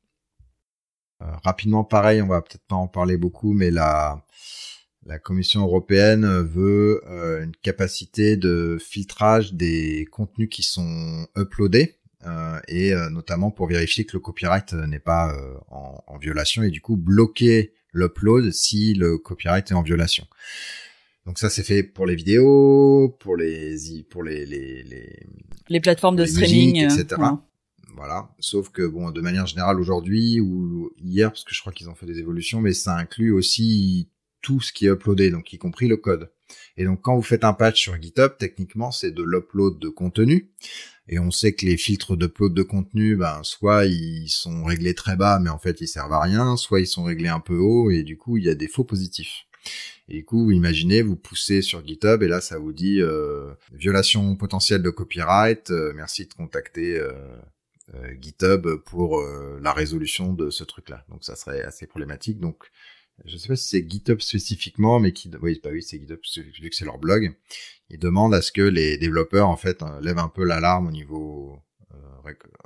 [1.21, 4.25] Euh, rapidement, pareil, on va peut-être pas en parler beaucoup, mais la
[5.05, 12.59] la Commission européenne veut euh, une capacité de filtrage des contenus qui sont uploadés euh,
[12.67, 15.35] et euh, notamment pour vérifier que le copyright n'est pas
[15.69, 20.27] en, en, violation et du coup bloquer l'upload si le copyright est en violation.
[21.25, 23.77] Donc ça c'est fait pour les vidéos, pour les
[24.09, 25.27] pour les les les,
[25.69, 27.21] les plateformes de streaming, etc.
[27.95, 28.33] Voilà.
[28.39, 31.95] Sauf que bon, de manière générale aujourd'hui ou hier, parce que je crois qu'ils ont
[31.95, 34.09] fait des évolutions, mais ça inclut aussi
[34.41, 36.31] tout ce qui est uploadé, donc y compris le code.
[36.77, 40.51] Et donc quand vous faites un patch sur GitHub, techniquement c'est de l'upload de contenu.
[41.07, 45.15] Et on sait que les filtres d'upload de contenu, ben soit ils sont réglés très
[45.15, 47.91] bas, mais en fait ils servent à rien, soit ils sont réglés un peu haut,
[47.91, 49.45] et du coup il y a des faux positifs.
[50.11, 54.35] Et du coup, imaginez, vous poussez sur GitHub et là, ça vous dit euh, violation
[54.35, 55.71] potentielle de copyright.
[55.71, 57.13] Euh, merci de contacter euh,
[58.19, 59.21] GitHub pour
[59.61, 61.05] la résolution de ce truc-là.
[61.07, 62.41] Donc, ça serait assez problématique.
[62.41, 62.65] Donc,
[63.23, 66.19] je ne sais pas si c'est GitHub spécifiquement, mais qui, oui, pas oui, c'est GitHub
[66.59, 67.33] vu que c'est leur blog.
[67.89, 71.57] Ils demandent à ce que les développeurs en fait lèvent un peu l'alarme au niveau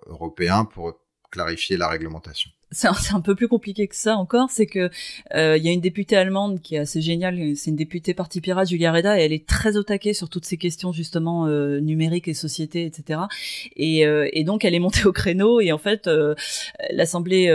[0.07, 0.99] européen pour
[1.29, 4.89] clarifier la réglementation c'est un, peu plus compliqué que ça encore, c'est que
[5.35, 8.41] euh, il y a une députée allemande qui est assez géniale, c'est une députée parti
[8.41, 11.79] pirate, Julia Reda, et elle est très au taquet sur toutes ces questions justement euh,
[11.79, 13.21] numériques et société, etc.
[13.75, 16.09] Et, euh, et, donc elle est montée au créneau et en fait
[16.91, 17.45] l'Assemblée,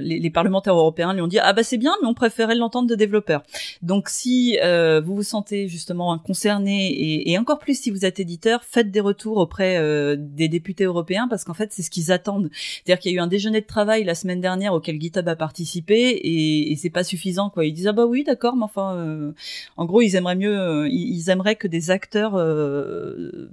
[0.00, 2.88] les, les, parlementaires européens lui ont dit ah bah c'est bien, mais on préférait l'entendre
[2.88, 3.42] de développeurs.
[3.82, 4.58] Donc si
[5.04, 9.00] vous vous sentez justement concerné et, et, encore plus si vous êtes éditeur, faites des
[9.00, 12.50] retours auprès des députés européens parce qu'en fait c'est ce qu'ils attendent.
[12.52, 15.36] C'est-à-dire qu'il y a eu un déjeuner de travail la semaine dernière auquel GitHub a
[15.36, 17.64] participé et, c'est pas suffisant quoi.
[17.64, 19.32] Ils disent ah bah oui d'accord mais enfin euh,
[19.76, 23.48] en gros ils aimeraient mieux euh, ils, aimeraient que des acteurs euh,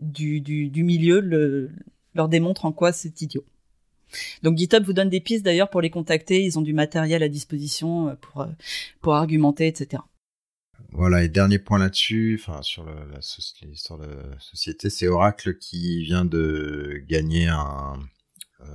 [0.00, 1.70] du, du, milieu le,
[2.14, 3.44] leur démontrent en quoi c'est idiot.
[4.42, 7.28] Donc GitHub vous donne des pistes d'ailleurs pour les contacter, ils ont du matériel à
[7.28, 8.46] disposition pour
[9.00, 10.02] pour argumenter etc.
[10.94, 12.84] Voilà, et dernier point là-dessus, enfin sur
[13.62, 14.08] l'histoire de
[14.40, 17.94] société, c'est Oracle qui vient de gagner un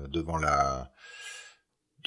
[0.09, 0.91] devant la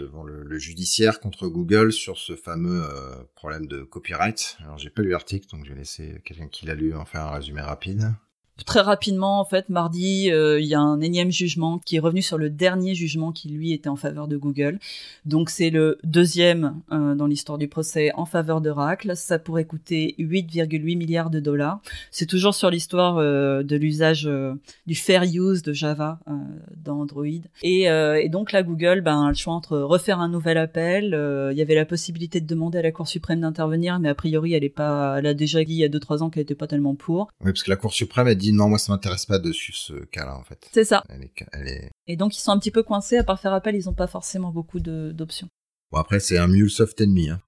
[0.00, 4.56] devant le, judiciaire contre Google sur ce fameux euh, problème de copyright.
[4.62, 7.22] Alors j'ai pas lu l'article, donc je vais laisser quelqu'un qui l'a lu en faire
[7.22, 8.12] un résumé rapide.
[8.64, 12.22] Très rapidement, en fait, mardi, euh, il y a un énième jugement qui est revenu
[12.22, 14.78] sur le dernier jugement qui, lui, était en faveur de Google.
[15.24, 19.16] Donc, c'est le deuxième euh, dans l'histoire du procès en faveur d'Oracle.
[19.16, 21.80] Ça pourrait coûter 8,8 milliards de dollars.
[22.10, 24.28] C'est toujours sur l'histoire euh, de l'usage
[24.86, 26.18] du fair use de Java
[26.76, 27.26] dans Android.
[27.62, 27.88] Et,
[28.28, 31.06] donc, là, Google ben, le choix entre refaire un nouvel appel.
[31.52, 34.54] Il y avait la possibilité de demander à la Cour suprême d'intervenir, mais a priori,
[34.54, 36.66] elle est pas, elle a déjà dit il y a 2-3 ans qu'elle était pas
[36.66, 37.28] tellement pour.
[37.40, 40.04] Oui, parce que la Cour suprême a dit non, moi ça m'intéresse pas dessus ce
[40.04, 40.68] cas-là en fait.
[40.72, 41.02] C'est ça.
[41.08, 43.88] Elle est, Et donc ils sont un petit peu coincés, à part faire appel, ils
[43.88, 45.48] ont pas forcément beaucoup d'options.
[45.90, 47.30] Bon après c'est un MuleSoft ennemi.
[47.30, 47.40] Hein.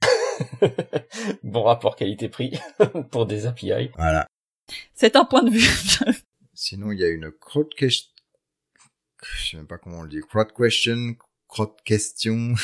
[1.42, 2.58] bon rapport qualité-prix
[3.10, 3.90] pour des API.
[3.96, 4.26] Voilà.
[4.94, 5.68] C'est un point de vue.
[6.54, 8.10] Sinon il y a une crowd question,
[9.22, 11.14] je sais même pas comment on le dit, crowd question,
[11.48, 12.54] crowd question,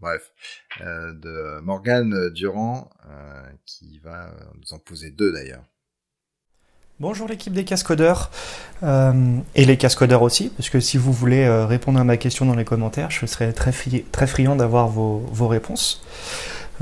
[0.00, 0.32] bref,
[0.80, 5.64] euh, de Morgane Durand euh, qui va nous en poser deux d'ailleurs.
[7.00, 8.30] Bonjour l'équipe des cascodeurs
[8.82, 12.44] euh, et les cascodeurs aussi, parce que si vous voulez euh, répondre à ma question
[12.44, 13.72] dans les commentaires, je serais très,
[14.26, 16.02] friand d'avoir vos, réponses.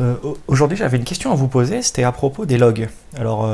[0.01, 0.17] Euh,
[0.49, 2.89] Aujourd'hui, j'avais une question à vous poser, c'était à propos des logs.
[3.17, 3.49] Alors,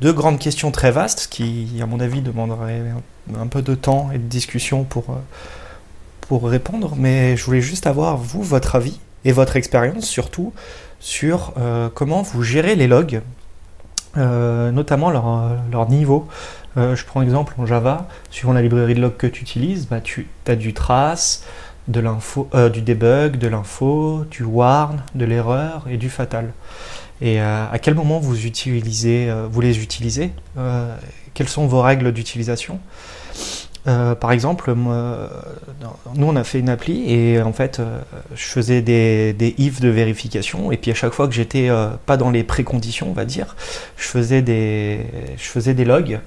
[0.00, 2.84] deux grandes questions très vastes qui, à mon avis, demanderaient
[3.38, 5.18] un, peu de temps et de discussion pour,
[6.22, 10.54] pour répondre, mais je voulais juste avoir, vous, votre avis et votre expérience surtout
[10.98, 11.52] sur
[11.92, 13.20] comment vous gérez les logs
[14.18, 16.28] euh, notamment leur, leur niveau.
[16.76, 20.00] Euh, je prends exemple en Java, suivant la librairie de log que tu utilises, bah,
[20.00, 21.44] tu as du trace,
[22.54, 26.52] euh, du debug, de l'info, du warn, de l'erreur et du fatal.
[27.20, 30.32] Et euh, à quel moment vous, utilisez, euh, vous les utilisez
[31.34, 32.78] Quelles sont vos règles d'utilisation?
[33.88, 38.00] Euh, par exemple, nous on a fait une appli et en fait euh,
[38.34, 41.88] je faisais des, des if de vérification et puis à chaque fois que j'étais euh,
[42.04, 43.56] pas dans les préconditions, on va dire,
[43.96, 45.06] je faisais des,
[45.38, 46.20] je faisais des logs,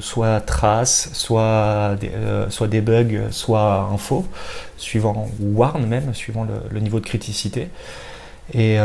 [0.00, 2.10] soit trace, soit des,
[2.50, 2.68] soit
[3.30, 4.26] soit info,
[4.76, 7.68] suivant ou warn même, suivant le, le niveau de criticité.
[8.52, 8.76] Et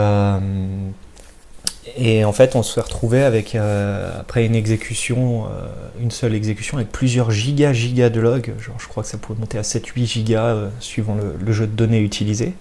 [1.98, 5.66] et en fait, on se retrouver avec, euh, après une exécution, euh,
[6.00, 8.54] une seule exécution, avec plusieurs gigas, gigas de logs.
[8.60, 11.76] Genre, je crois que ça pouvait monter à 7-8 gigas euh, suivant le, jeu de
[11.76, 12.54] données utilisé.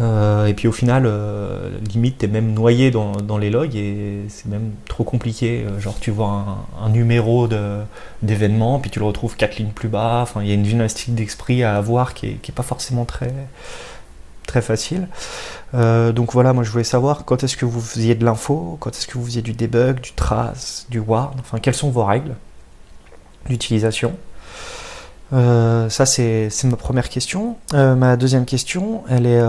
[0.00, 1.08] Et puis au final,
[1.88, 5.64] limite, t'es même noyé dans, les logs et c'est même trop compliqué.
[5.78, 7.46] Genre, tu vois un, numéro
[8.20, 10.18] d'événement, puis tu le retrouves 4 lignes plus bas.
[10.22, 13.04] Enfin, il y a une gymnastique d'esprit à avoir qui est, qui est pas forcément
[13.04, 13.32] très
[14.46, 15.08] très facile.
[15.74, 18.90] Euh, donc voilà, moi je voulais savoir quand est-ce que vous faisiez de l'info, quand
[18.90, 22.34] est-ce que vous faisiez du debug, du trace, du warn, enfin quelles sont vos règles
[23.48, 24.16] d'utilisation?
[25.32, 27.56] Euh, ça c'est ma première question.
[27.72, 29.42] Euh, ma deuxième question, elle est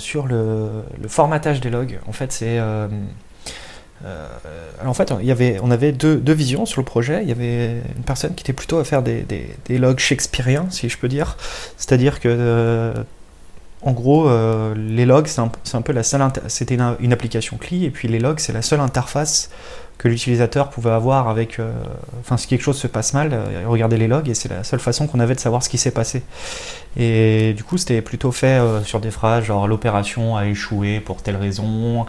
[0.00, 1.98] sur le, formatage des logs.
[2.06, 2.58] En fait, c'est
[4.86, 7.20] en fait, il y avait, on avait deux, visions sur le projet.
[7.22, 10.66] Il y avait une personne qui était plutôt à faire des, des, des logs shakespeariens,
[10.70, 11.36] si je peux dire.
[11.76, 12.94] C'est-à-dire que
[13.82, 16.22] en gros, euh, les logs, c'est un, peu la seule.
[16.48, 19.50] C'était une, application CLI, et puis les logs, c'est la seule interface
[19.98, 21.58] que l'utilisateur pouvait avoir avec.
[21.58, 21.72] Euh,
[22.20, 24.80] enfin, si quelque chose se passe mal, euh, regardez les logs, et c'est la seule
[24.80, 26.22] façon qu'on avait de savoir ce qui s'est passé.
[26.96, 31.22] Et du coup, c'était plutôt fait euh, sur des phrases genre l'opération a échoué pour
[31.22, 32.06] telle raison,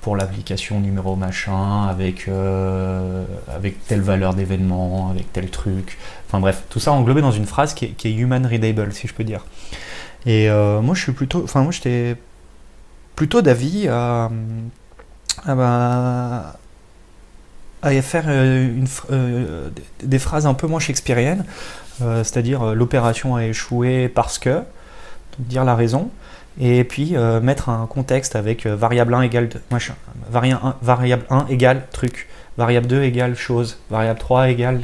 [0.00, 2.28] pour l'application numéro machin, avec,
[3.54, 5.98] avec telle valeur d'événement, avec tel truc.
[6.26, 9.22] Enfin bref, tout ça englobé dans une phrase qui est human readable, si je peux
[9.22, 9.44] dire.
[10.26, 12.16] Et euh, moi, je suis plutôt, enfin moi, j'étais
[13.16, 14.30] plutôt d'avis à,
[15.44, 16.56] à, bah,
[18.02, 19.70] faire une, euh,
[20.02, 21.44] des phrases un peu moins shakespeariennes,
[22.02, 24.62] euh, c'est-à-dire l'opération a échoué parce que,
[25.38, 26.10] dire la raison,
[26.58, 29.94] et puis euh, mettre un contexte avec variable 1 égale machin,
[30.30, 32.28] variable 1, variable 1 égale truc.
[32.56, 34.80] Variable 2 égale chose, variable 3 égale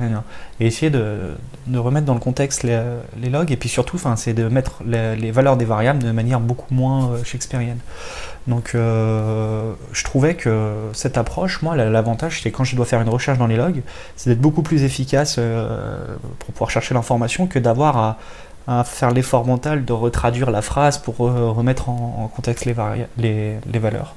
[0.60, 1.34] et essayer de,
[1.74, 2.80] remettre dans le contexte les,
[3.20, 3.50] les logs.
[3.50, 7.24] Et puis surtout c'est de mettre les, valeurs des variables de manière beaucoup moins euh,
[7.24, 7.80] shakespearienne.
[8.46, 13.08] Donc euh, je trouvais que cette approche, moi l'avantage c'est quand je dois faire une
[13.08, 13.82] recherche dans les logs,
[14.16, 15.96] c'est d'être beaucoup plus efficace euh,
[16.38, 18.18] pour pouvoir chercher l'information que d'avoir à,
[18.66, 24.14] à, faire l'effort mental de retraduire la phrase pour remettre en, contexte les, valeurs.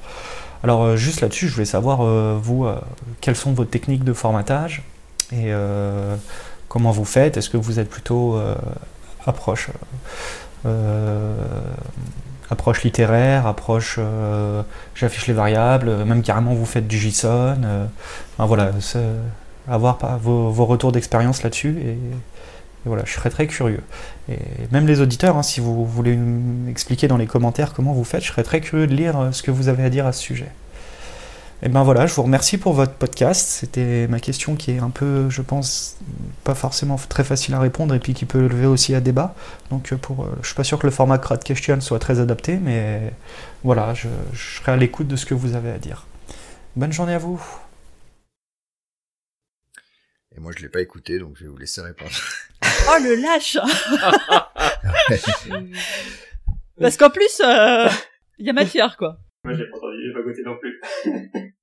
[0.63, 2.79] Alors euh, juste là-dessus, je voulais savoir, euh, vous, euh,
[3.21, 4.81] quelles sont vos techniques de formatage
[5.31, 6.15] et euh,
[6.67, 7.37] comment vous faites?
[7.37, 8.39] Est-ce que vous êtes plutôt
[9.25, 9.69] approche,
[12.49, 13.99] approche littéraire, approche
[14.95, 17.57] j'affiche les variables, même carrément vous faites du JSON
[18.37, 18.71] enfin, Voilà,
[19.67, 21.97] avoir vos, retours d'expérience là-dessus et
[22.85, 23.83] voilà, je serais très curieux.
[24.29, 24.39] Et
[24.71, 28.27] même les auditeurs, hein, si vous voulez m'expliquer dans les commentaires comment vous faites, je
[28.27, 30.51] serais très curieux de lire ce que vous avez à dire à ce sujet.
[31.63, 33.47] Et ben voilà, je vous remercie pour votre podcast.
[33.47, 35.95] C'était ma question qui est un peu, je pense,
[36.43, 39.33] pas forcément très facile à répondre et puis qui peut lever aussi à débat.
[39.71, 43.11] Donc pour, je suis pas sûr que le format Crowd Question soit très adapté, mais
[43.63, 46.05] voilà, je serai à l'écoute de ce que vous avez à dire.
[46.75, 47.41] Bonne journée à vous.
[50.38, 52.11] Et moi, je l'ai pas écouté, donc je vais vous laisser répondre.
[52.64, 53.57] oh, le lâche
[56.80, 57.89] Parce qu'en plus, il euh,
[58.38, 59.18] y a matière, quoi.
[59.43, 60.80] Moi, j'ai pas entendu, j'ai pas goûté non plus.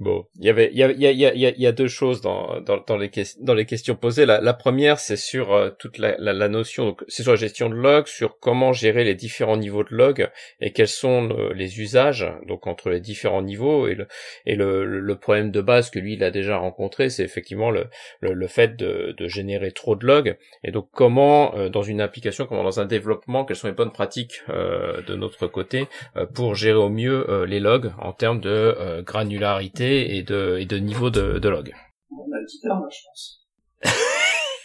[0.00, 1.66] Bon, il y avait, il y a, il y a, il y a, il y
[1.66, 3.10] a deux choses dans, dans, dans les
[3.40, 4.24] dans les questions posées.
[4.24, 7.36] La, la première, c'est sur euh, toute la, la, la, notion, donc c'est sur la
[7.36, 10.30] gestion de log, sur comment gérer les différents niveaux de log
[10.62, 14.06] et quels sont euh, les usages donc entre les différents niveaux et le
[14.46, 17.88] et le, le problème de base que lui il a déjà rencontré, c'est effectivement le,
[18.20, 22.00] le, le fait de, de générer trop de logs et donc comment euh, dans une
[22.00, 25.88] application, comment dans un développement, quelles sont les bonnes pratiques de notre côté
[26.34, 31.10] pour gérer au mieux les logs en termes de granularité et de, et de niveau
[31.10, 31.74] de, de log.
[32.10, 33.46] On a une heure, je pense.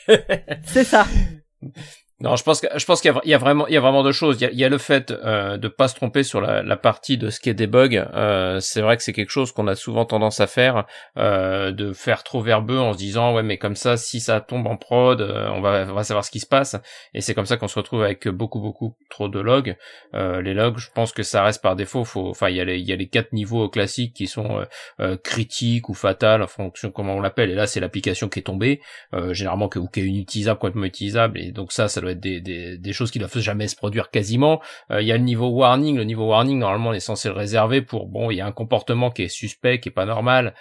[0.63, 1.05] C'est ça.
[2.21, 4.13] Non, je pense que je pense qu'il y, a vraiment il y a vraiment deux
[4.13, 4.37] choses.
[4.39, 6.63] Il y a, il y a le fait euh, de pas se tromper sur la,
[6.63, 8.07] la partie de ce qui est debug.
[8.13, 10.85] Euh, c'est vrai que c'est quelque chose qu'on a souvent tendance à faire,
[11.17, 14.65] euh, de faire trop verbeux en se disant ouais mais comme ça si ça tombe
[14.65, 16.77] en prod, euh, on va on va savoir ce qui se passe.
[17.13, 19.75] Et c'est comme ça qu'on se retrouve avec beaucoup beaucoup trop de logs.
[20.13, 22.05] Euh, les logs, je pense que ça reste par défaut.
[22.05, 24.65] Faut enfin il y a les il y a les quatre niveaux classiques qui sont
[25.01, 27.49] euh, critiques ou fatales en fonction comment on l'appelle.
[27.51, 28.79] Et là c'est l'application qui est tombée,
[29.31, 31.37] généralement que, ou qui est inutilisable complètement utilisable.
[31.41, 34.61] Et donc ça ça des, choses qui ne doivent jamais se produire quasiment.
[34.91, 35.97] Euh, il y a le niveau warning.
[35.97, 38.51] Le niveau warning, normalement, on est censé le réserver pour, bon, il y a un
[38.51, 40.53] comportement qui est suspect, qui est pas normal.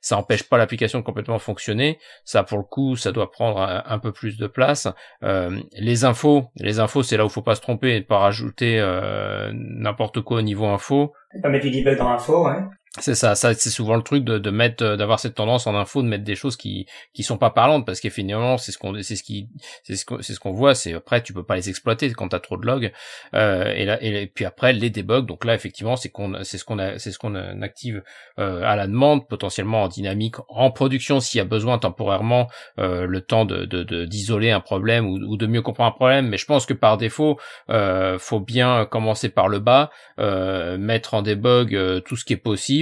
[0.00, 1.98] Ça empêche pas l'application de complètement fonctionner.
[2.24, 4.88] Ça, pour le coup, ça doit prendre un, peu plus de place.
[5.22, 8.80] Euh, les infos, les infos, c'est là où faut pas se tromper et pas rajouter
[8.80, 11.12] euh, n'importe quoi au niveau info.
[11.40, 11.66] Pas mettre
[11.96, 12.58] dans ouais.
[13.00, 15.74] C'est ça, ça c'est souvent le truc de, de mettre, euh, d'avoir cette tendance en
[15.74, 19.00] info de mettre des choses qui qui sont pas parlantes parce qu'effectivement c'est ce qu'on
[19.00, 19.48] c'est ce qui
[19.82, 22.38] c'est ce c'est ce qu'on voit, c'est après tu peux pas les exploiter quand t'as
[22.38, 22.92] trop de logs
[23.32, 26.66] euh, et là et, puis après les debugs donc là effectivement c'est qu'on c'est ce
[26.66, 28.02] qu'on c'est ce qu'on active
[28.38, 32.48] euh, à la demande potentiellement en dynamique en production s'il y a besoin temporairement
[32.78, 33.64] euh, le temps de
[34.04, 36.74] d'isoler de, un problème ou, ou, de mieux comprendre un problème mais je pense que
[36.74, 37.38] par défaut
[37.70, 42.36] euh, faut bien commencer par le bas euh, mettre en debug tout ce qui est
[42.36, 42.81] possible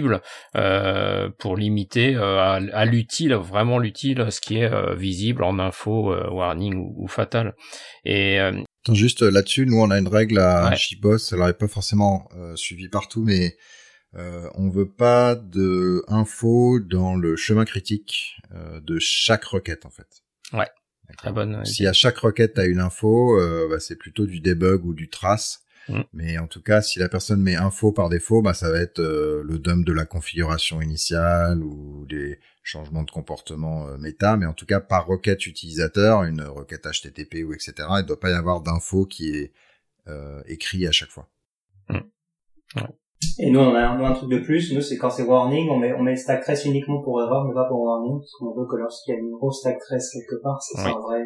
[0.57, 2.39] euh, pour limiter euh,
[2.73, 7.55] à, l'utile, vraiment l'utile, ce qui est euh, visible en info, warning ou, fatal.
[8.05, 8.39] Et
[8.93, 13.23] juste là-dessus, nous on a une règle à Chibos, elle n'est pas forcément suivie partout,
[13.23, 13.57] mais
[14.15, 20.23] on veut pas de infos dans le chemin critique de chaque requête en fait.
[20.53, 20.69] Ouais.
[21.19, 21.65] Très bonne.
[21.65, 25.65] Si à chaque requête t'as une info, bah, c'est plutôt du debug ou du trace.
[25.91, 26.03] Mm.
[26.13, 29.01] Mais en tout cas, si la personne met info par défaut, bah ça va être
[29.01, 34.37] euh, le dump de la configuration initiale ou des changements de comportement euh, méta.
[34.37, 38.21] Mais en tout cas, par requête utilisateur, une requête HTTP ou etc., il ne doit
[38.21, 39.53] pas y avoir d'info qui est
[40.09, 41.29] euh, écrit à chaque fois.
[41.89, 41.99] Mm.
[43.39, 44.73] Et nous, on a, un, truc de plus.
[44.73, 47.53] Nous, c'est quand c'est warning, on met, on met stack trace uniquement pour erreur, mais
[47.53, 50.41] pas pour warning, parce qu'on veut que lorsqu'il y a une grosse stack trace quelque
[50.43, 51.25] part, c'est un vrai,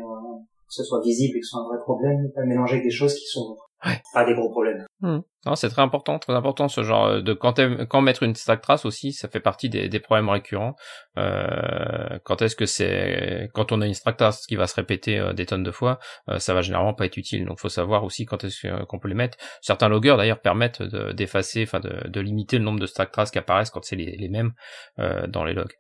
[0.75, 3.27] ce soit visible et que ce soit un vrai problème, pas mélanger des choses qui
[3.27, 4.01] sont Ouais.
[4.15, 4.87] Pas des gros problèmes.
[5.01, 5.19] Hmm.
[5.45, 8.87] Non, c'est très important, très important ce genre de quand, quand mettre une stack trace
[8.87, 10.75] aussi, ça fait partie des, des problèmes récurrents.
[11.19, 15.19] Euh, quand est-ce que c'est quand on a une stack trace qui va se répéter
[15.19, 15.99] euh, des tonnes de fois,
[16.31, 17.45] euh, ça va généralement pas être utile.
[17.45, 19.37] Donc, faut savoir aussi quand est-ce euh, qu'on peut les mettre.
[19.61, 23.39] Certains loggers d'ailleurs permettent d'effacer, enfin de, de, limiter le nombre de stack traces qui
[23.39, 24.53] apparaissent quand c'est les, les, mêmes
[25.29, 25.77] dans les logs.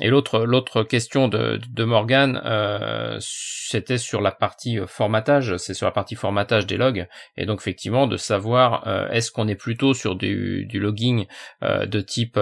[0.00, 5.74] Et l'autre l'autre question de, de Morgan, euh, c'était sur la partie euh, formatage, c'est
[5.74, 7.06] sur la partie formatage des logs,
[7.36, 11.26] et donc effectivement de savoir euh, est-ce qu'on est plutôt sur du, du logging
[11.62, 12.38] de type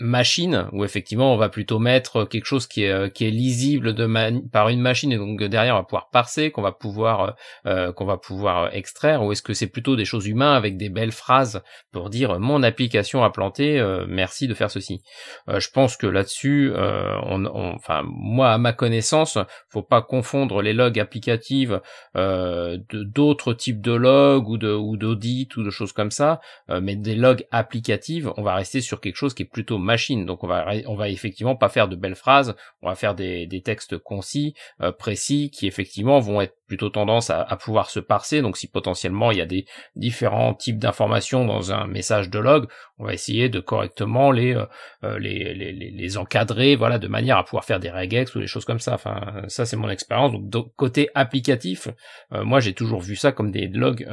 [0.00, 4.04] machine où effectivement on va plutôt mettre quelque chose qui est qui est lisible de
[4.50, 8.04] par une machine et donc derrière on va pouvoir parser qu'on va pouvoir euh, qu'on
[8.04, 11.62] va pouvoir extraire ou est-ce que c'est plutôt des choses humaines avec des belles phrases
[11.92, 15.02] pour dire mon application a planté euh, merci de faire ceci.
[15.48, 17.44] Euh, je pense que là-dessus on,
[17.74, 19.38] enfin moi à ma connaissance
[19.68, 21.80] faut pas confondre les logs applicatives
[22.14, 27.14] d'autres types de logs ou de ou d'audit ou de choses comme ça mais des
[27.14, 30.26] logs applicatives on va rester sur quelque chose qui est plutôt machine.
[30.26, 33.46] Donc on va on va effectivement pas faire de belles phrases, on va faire des,
[33.46, 38.42] des textes concis, euh, précis, qui effectivement vont être plutôt tendance à, pouvoir se parser.
[38.42, 39.66] Donc si potentiellement il y a des
[39.96, 42.66] différents types d'informations dans un message de log,
[42.98, 44.66] on va essayer de correctement les, euh,
[45.04, 48.64] euh, les, les, encadrer, voilà, de manière à pouvoir faire des regex ou des choses
[48.64, 48.94] comme ça.
[48.94, 50.32] Enfin, ça c'est mon expérience.
[50.40, 51.88] Donc côté applicatif,
[52.32, 54.06] euh, moi j'ai toujours vu ça comme des logs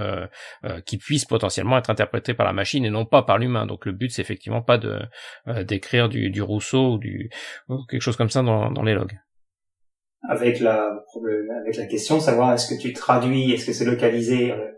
[0.85, 3.65] qui puissent potentiellement être interprétés par la machine et non pas par l'humain.
[3.65, 4.79] Donc le but c'est effectivement pas
[5.63, 7.29] d'écrire du, Rousseau ou du
[7.69, 9.17] ou quelque chose comme ça dans les logs
[10.27, 11.03] avec la
[11.60, 14.72] avec la question de savoir est-ce que tu traduis, est-ce que c'est localisé euh,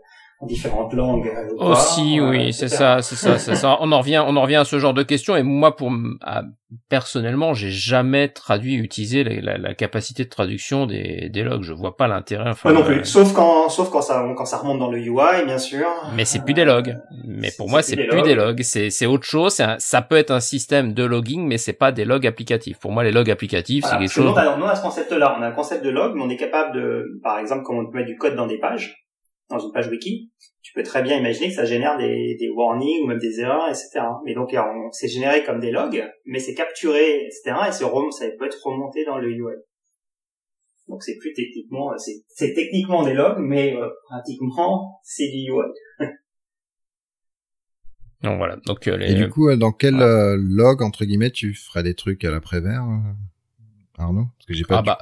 [0.46, 3.78] différentes langues euh, Aussi, oui, c'est ça, c'est ça, c'est ça.
[3.80, 5.36] On en revient, on en revient à ce genre de questions.
[5.36, 5.90] Et moi, pour
[6.88, 11.62] personnellement, j'ai jamais traduit, utilisé la, la, capacité de traduction des, des logs.
[11.62, 12.50] Je vois pas l'intérêt.
[12.50, 13.04] Enfin, non plus.
[13.04, 15.86] Sauf quand, sauf quand ça, quand ça remonte dans le UI, bien sûr.
[16.14, 16.96] Mais c'est plus des logs.
[17.24, 18.62] Mais pour moi, c'est plus des logs.
[18.62, 19.60] C'est, c'est autre chose.
[19.78, 22.78] ça peut être un système de logging, mais c'est pas des logs applicatifs.
[22.78, 24.34] Pour moi, les logs applicatifs, c'est quelque chose.
[24.34, 25.36] Nous, on a ce concept-là.
[25.38, 27.90] On a un concept de log, mais on est capable de, par exemple, quand on
[27.92, 29.03] met du code dans des pages,
[29.50, 30.30] dans une page wiki,
[30.62, 33.68] tu peux très bien imaginer que ça génère des, des warnings ou même des erreurs,
[33.68, 34.00] etc.
[34.24, 34.54] Mais donc
[34.92, 37.54] c'est généré comme des logs, mais c'est capturé, etc.
[37.68, 39.54] Et ce rom, ça peut être remonté dans le UI.
[40.88, 41.92] Donc c'est plus techniquement,
[42.28, 46.08] c'est techniquement des logs, mais euh, pratiquement c'est du UI.
[48.22, 48.56] donc voilà.
[48.66, 52.24] Donc euh, Et du coup, euh, dans quel log entre guillemets tu ferais des trucs
[52.24, 52.84] à la Prévert
[53.98, 54.26] Arnaud?
[54.38, 54.98] Parce que j'ai pas ah bah,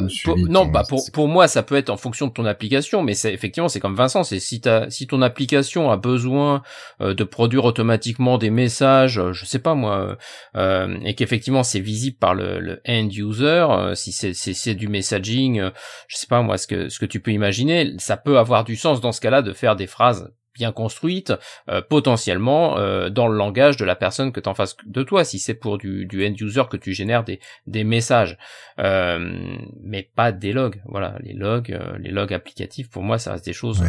[0.48, 3.32] Non, bah pour, pour moi ça peut être en fonction de ton application, mais c'est
[3.32, 6.62] effectivement c'est comme Vincent, c'est si ta si ton application a besoin
[7.00, 10.18] euh, de produire automatiquement des messages, euh, je sais pas moi,
[10.56, 15.70] euh, et qu'effectivement c'est visible par le, le end user, si c'est c'est du messaging,
[16.08, 18.76] je sais pas moi ce que ce que tu peux imaginer, ça peut avoir du
[18.76, 21.32] sens dans ce cas-là de faire des phrases bien construite,
[21.68, 25.24] euh, potentiellement euh, dans le langage de la personne que tu en face de toi,
[25.24, 28.38] si c'est pour du, du end user que tu génères des, des messages,
[28.78, 30.82] euh, mais pas des logs.
[30.86, 33.82] Voilà, les logs, les logs applicatifs, pour moi, ça reste des choses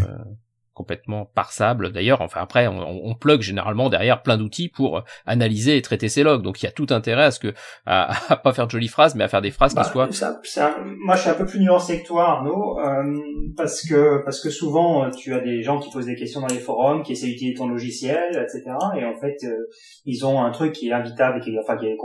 [0.73, 1.91] complètement parsable.
[1.91, 6.23] D'ailleurs, enfin après, on, on plug généralement derrière plein d'outils pour analyser et traiter ces
[6.23, 6.41] logs.
[6.41, 7.53] Donc il y a tout intérêt à ce que
[7.85, 8.13] à,
[8.43, 10.09] pas faire de jolies phrases, mais à faire des phrases qui bah, soient.
[10.99, 13.19] moi, je suis un peu plus nuancé que toi, Arnaud, euh,
[13.55, 16.59] parce que parce que souvent tu as des gens qui posent des questions dans les
[16.59, 18.75] forums, qui essaient d'utiliser ton logiciel, etc.
[18.97, 19.69] Et en fait, euh,
[20.05, 21.97] ils ont un truc qui est invitable, qui, enfin qui est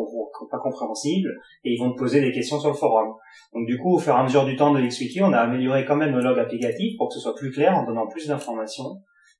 [0.50, 1.30] pas compréhensible,
[1.64, 3.14] et ils vont te poser des questions sur le forum.
[3.54, 5.84] Donc du coup, au fur et à mesure du temps de XWiki, on a amélioré
[5.84, 8.57] quand même nos logs applicatifs pour que ce soit plus clair en donnant plus d'informations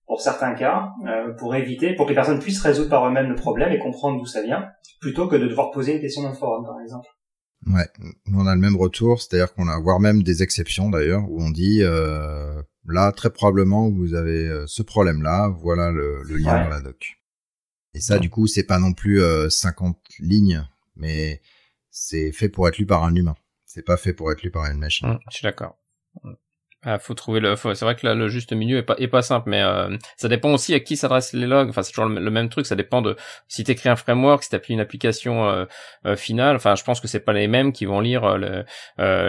[0.08, 3.34] pour certains cas, euh, pour éviter, pour que les personnes puissent résoudre par eux-mêmes le
[3.34, 4.66] problème et comprendre d'où ça vient,
[5.00, 7.06] plutôt que de devoir poser une question dans le forum, par exemple.
[7.66, 7.86] Ouais,
[8.32, 11.50] on a le même retour, c'est-à-dire qu'on a voire même des exceptions d'ailleurs, où on
[11.50, 16.80] dit euh, là très probablement vous avez euh, ce problème-là, voilà le, lien dans la
[16.80, 17.18] doc.
[17.94, 19.20] Et ça, du coup, c'est pas non plus
[19.50, 20.64] 50 lignes,
[20.94, 21.42] mais
[21.90, 23.34] c'est fait pour être lu par un humain.
[23.66, 25.08] C'est pas fait pour être lu par une machine.
[25.08, 25.76] Mmh, je suis d'accord.
[26.84, 27.56] Ah, faut trouver le.
[27.56, 30.28] C'est vrai que là, le juste milieu est pas est pas simple, mais euh, ça
[30.28, 31.68] dépend aussi à qui s'adressent les logs.
[31.70, 32.66] Enfin, c'est toujours le, même truc.
[32.66, 33.16] Ça dépend de
[33.48, 35.64] si t'écris un framework, si t'appuies une application euh,
[36.06, 36.54] euh, finale.
[36.54, 38.64] Enfin, je pense que c'est pas les mêmes qui vont lire le,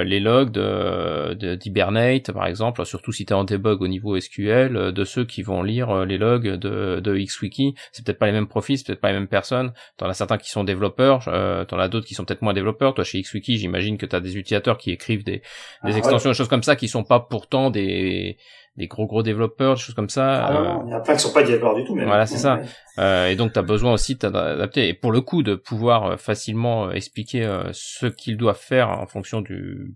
[0.04, 5.04] les logs de d'Hibernate, par exemple, surtout si t'es en debug au niveau SQL, de
[5.04, 7.74] ceux qui vont lire les logs de de XWiki.
[7.92, 9.74] C'est peut-être pas les mêmes profils, c'est peut-être pas les mêmes personnes.
[9.98, 12.94] T'en as certains qui sont développeurs, euh, t'en as d'autres qui sont peut-être moins développeurs.
[12.94, 15.42] Toi, chez XWiki, j'imagine que t'as des utilisateurs qui écrivent des
[15.84, 18.38] des ah, extensions, des choses comme ça, qui sont pas pour pourtant des
[18.76, 20.45] des gros gros développeurs, des choses comme ça.
[20.45, 21.95] Ah, il y a plein qui sont pas développeurs du tout.
[21.95, 22.06] Même.
[22.06, 22.60] Voilà, c'est ça.
[22.98, 24.90] Euh, et donc, tu as besoin aussi d'adapter.
[24.90, 29.06] Et pour le coup, de pouvoir euh, facilement euh, expliquer ce qu'ils doivent faire en
[29.06, 29.95] fonction du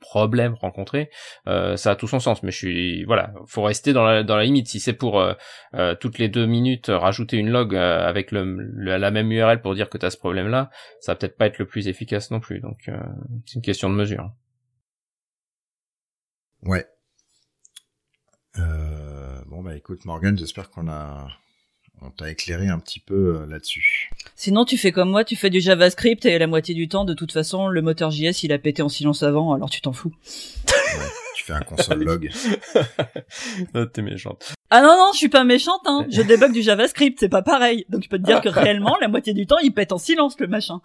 [0.00, 1.10] problème rencontré,
[1.46, 2.42] ça a tout son sens.
[2.42, 4.68] Mais je suis, voilà, faut rester dans la, dans la limite.
[4.68, 5.22] Si c'est pour
[6.00, 8.44] toutes les deux minutes rajouter une log avec le,
[8.76, 10.70] la même URL pour dire que tu as ce problème-là,
[11.00, 12.60] ça va peut-être pas être le plus efficace non plus.
[12.60, 12.90] Donc,
[13.46, 14.30] c'est une question de mesure.
[16.62, 16.86] Ouais.
[18.58, 21.28] Euh, bon bah écoute Morgan, j'espère qu'on a
[22.00, 24.10] on t'a éclairé un petit peu euh, là-dessus.
[24.36, 27.14] Sinon, tu fais comme moi, tu fais du JavaScript et la moitié du temps, de
[27.14, 30.12] toute façon, le moteur JS, il a pété en silence avant, alors tu t'en fous.
[31.34, 32.30] tu fais un console log.
[33.74, 34.54] Ah, t'es méchante.
[34.70, 36.06] Ah non, non, je suis pas méchante, hein.
[36.10, 37.84] Je débug du JavaScript, c'est pas pareil.
[37.88, 40.38] Donc je peux te dire que réellement, la moitié du temps, il pète en silence,
[40.38, 40.80] le machin.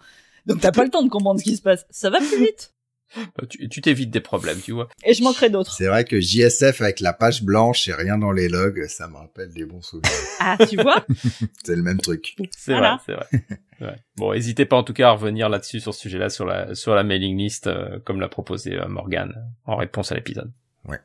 [0.46, 1.86] Donc t'as pas le temps de comprendre ce qui se passe.
[1.90, 2.73] Ça va plus vite.
[3.16, 4.88] Bah, tu t'évites des problèmes, tu vois.
[5.04, 5.72] Et je manquerai d'autres.
[5.72, 9.16] C'est vrai que JSF avec la page blanche et rien dans les logs, ça me
[9.16, 10.10] rappelle des bons souvenirs.
[10.40, 11.06] Ah, tu vois
[11.64, 12.36] C'est le même truc.
[12.50, 13.96] C'est vrai, c'est vrai.
[14.16, 16.94] Bon, n'hésitez pas en tout cas à revenir là-dessus sur ce sujet-là sur la sur
[16.94, 19.32] la mailing list euh, comme l'a proposé euh, Morgan
[19.64, 20.52] en réponse à l'épisode.
[20.86, 21.00] Ouais.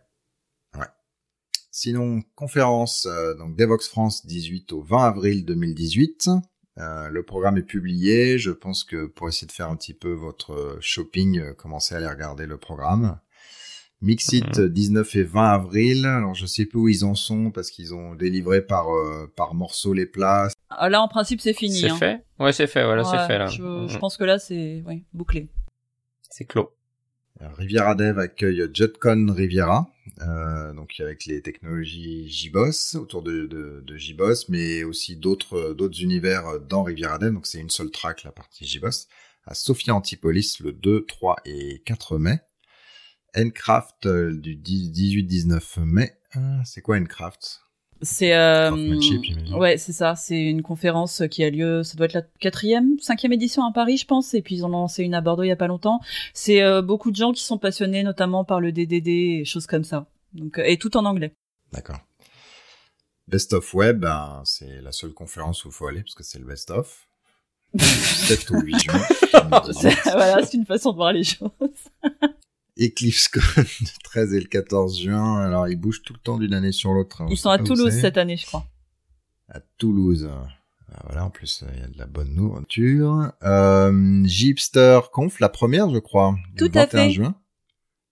[0.77, 0.87] Ouais.
[1.71, 6.29] Sinon, conférence euh, donc Devox France 18 au 20 avril 2018.
[6.79, 8.37] Euh, le programme est publié.
[8.37, 11.97] Je pense que pour essayer de faire un petit peu votre shopping, euh, commencez à
[11.97, 13.19] aller regarder le programme.
[14.01, 16.05] Mixit 19 et 20 avril.
[16.05, 18.85] Alors je sais plus où ils en sont parce qu'ils ont délivré par
[19.35, 20.53] par morceau les places.
[20.69, 21.81] Ah, là en principe c'est fini.
[21.81, 21.97] C'est hein.
[21.97, 22.23] fait?
[22.39, 22.85] Ouais c'est fait.
[22.85, 23.47] Voilà c'est fait là.
[23.47, 25.49] Je, je, pense que là c'est ouais, bouclé.
[26.29, 26.71] C'est clos.
[27.39, 29.89] Riviera Dev accueille JetCon Riviera,
[30.21, 36.01] euh, donc avec les technologies JBoss autour de, de, de JBoss, mais aussi d'autres d'autres
[36.01, 37.33] univers dans Riviera Dev.
[37.33, 39.07] Donc c'est une seule track la partie JBoss
[39.45, 42.39] à Sophia Antipolis le 2, 3 et 4 mai.
[43.37, 46.17] Encraft euh, du 18-19 mai.
[46.33, 47.61] Ah, c'est quoi Encraft
[48.01, 48.71] c'est euh,
[49.53, 50.15] ouais, c'est ça.
[50.15, 51.83] C'est une conférence qui a lieu.
[51.83, 54.33] Ça doit être la quatrième, cinquième édition à Paris, je pense.
[54.33, 55.99] Et puis ils en ont lancé une à Bordeaux il y a pas longtemps.
[56.33, 59.83] C'est euh, beaucoup de gens qui sont passionnés, notamment par le DDD et choses comme
[59.83, 60.07] ça.
[60.33, 61.33] Donc et tout en anglais.
[61.73, 61.99] D'accord.
[63.27, 66.39] Best of Web, ben, c'est la seule conférence où il faut aller parce que c'est
[66.39, 67.07] le best of.
[67.77, 69.01] 7 ou 8 juin.
[70.05, 71.49] voilà, c'est une façon de voir les choses.
[72.79, 75.41] EclipseCon le 13 et le 14 juin.
[75.41, 77.21] Alors, ils bougent tout le temps d'une année sur l'autre.
[77.21, 77.27] Hein.
[77.29, 78.65] Ils sont à Toulouse cette année, je crois.
[79.49, 80.29] À Toulouse.
[80.91, 83.31] Ah, voilà, en plus, il y a de la bonne nourriture.
[83.43, 86.35] Euh, Jeepster Conf, la première, je crois.
[86.57, 87.11] Tout le 21 à fait.
[87.11, 87.35] juin.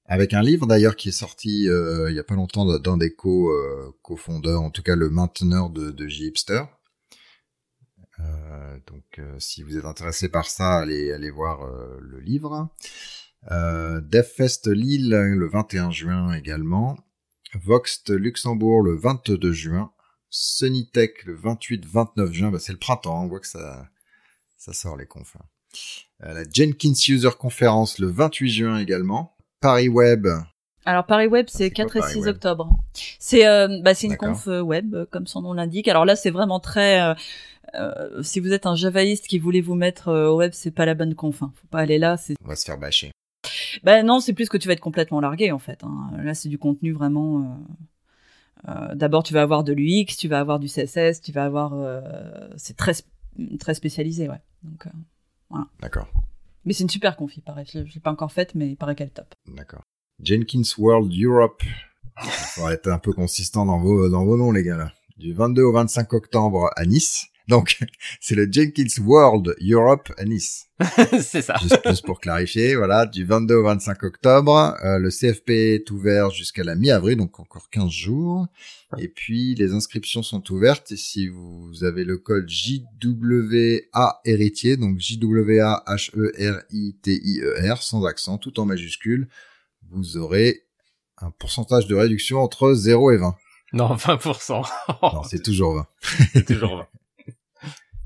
[0.06, 3.14] Avec un livre d'ailleurs qui est sorti euh, il y a pas longtemps d'un des
[3.14, 6.64] co, euh, co-fondeurs, en tout cas le mainteneur de, de Jeepster.
[8.19, 12.69] Euh, donc euh, si vous êtes intéressé par ça, allez, allez voir euh, le livre.
[13.51, 16.97] Euh, DevFest Lille le 21 juin également.
[17.53, 19.91] Voxt Luxembourg le 22 juin.
[20.30, 22.51] Sunnytech le 28-29 juin.
[22.51, 23.88] Bah, c'est le printemps, on voit que ça,
[24.57, 25.35] ça sort les confs.
[25.38, 25.45] hein.
[26.23, 29.35] Euh, la Jenkins User Conference le 28 juin également.
[29.61, 30.27] Paris Web.
[30.85, 32.69] Alors Paris Web, c'est C'est quoi, 4 et Paris 6 Web octobre.
[33.19, 35.88] C'est euh, bah, une conf euh, web, euh, comme son nom l'indique.
[35.88, 37.15] Alors là, c'est vraiment très...
[37.76, 40.93] euh, si vous êtes un javaïste qui voulait vous mettre au web, c'est pas la
[40.95, 41.43] bonne conf.
[41.43, 41.51] Hein.
[41.55, 42.15] Faut pas aller là.
[42.43, 43.11] On va se faire bâcher.
[43.84, 45.84] Bah non, c'est plus que tu vas être complètement largué en fait.
[45.84, 46.11] Hein.
[46.24, 47.41] Là, c'est du contenu vraiment.
[48.68, 51.45] euh, euh, D'abord, tu vas avoir de l'UX, tu vas avoir du CSS, tu vas
[51.45, 51.74] avoir.
[51.74, 52.02] euh,
[52.57, 52.94] C'est très
[53.60, 54.41] très spécialisé, ouais.
[54.64, 56.07] Donc, euh, D'accord.
[56.65, 57.65] mais c'est une super conf, il paraît.
[57.72, 59.34] Je, je l'ai pas encore faite, mais il paraît qu'elle est top.
[59.56, 59.82] D'accord.
[60.24, 61.61] Jenkins World Europe.
[62.24, 64.91] Il faudra être un peu consistant dans vos, dans vos noms, les gars, là.
[65.18, 67.28] Du 22 au 25 octobre à Nice.
[67.48, 67.80] Donc,
[68.22, 70.65] c'est le Jenkins World Europe à Nice.
[71.22, 71.56] c'est ça.
[71.61, 74.76] Juste, juste pour clarifier, voilà, du 22 au 25 octobre.
[74.84, 78.48] Euh, le CFP est ouvert jusqu'à la mi-avril, donc encore 15 jours.
[78.98, 80.91] Et puis, les inscriptions sont ouvertes.
[80.91, 89.28] Et si vous avez le code JWA héritier, donc J-W-A-H-E-R-I-T-I-E-R, sans accent, tout en majuscule,
[89.90, 90.64] vous aurez
[91.19, 93.36] un pourcentage de réduction entre 0 et 20.
[93.74, 94.64] Non, 20%.
[95.02, 95.88] Non, c'est toujours 20.
[96.34, 96.88] c'est toujours 20.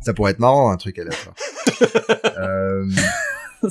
[0.01, 1.33] Ça pourrait être marrant, un truc à la fin.
[2.37, 2.85] euh,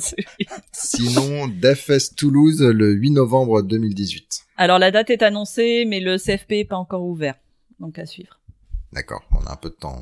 [0.71, 4.45] sinon, DevFest Toulouse, le 8 novembre 2018.
[4.57, 7.35] Alors la date est annoncée, mais le CFP est pas encore ouvert,
[7.79, 8.39] donc à suivre.
[8.93, 9.99] D'accord, on a un peu de temps.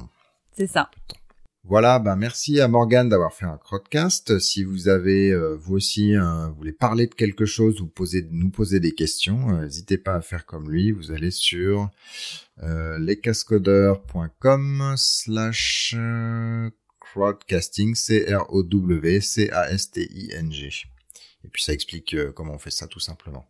[0.56, 0.90] C'est ça.
[1.66, 4.40] Voilà, ben merci à Morgan d'avoir fait un crowdcast.
[4.40, 8.28] Si vous avez euh, vous aussi euh, vous voulez parler de quelque chose ou poser
[8.32, 10.92] nous poser des questions, euh, n'hésitez pas à faire comme lui.
[10.92, 11.86] Vous allez sur euh,
[12.62, 16.70] lescascodeurs.com slash euh,
[17.00, 20.88] crowdcasting c r o w c a s t i n g.
[21.44, 23.50] Et puis ça explique euh, comment on fait ça tout simplement.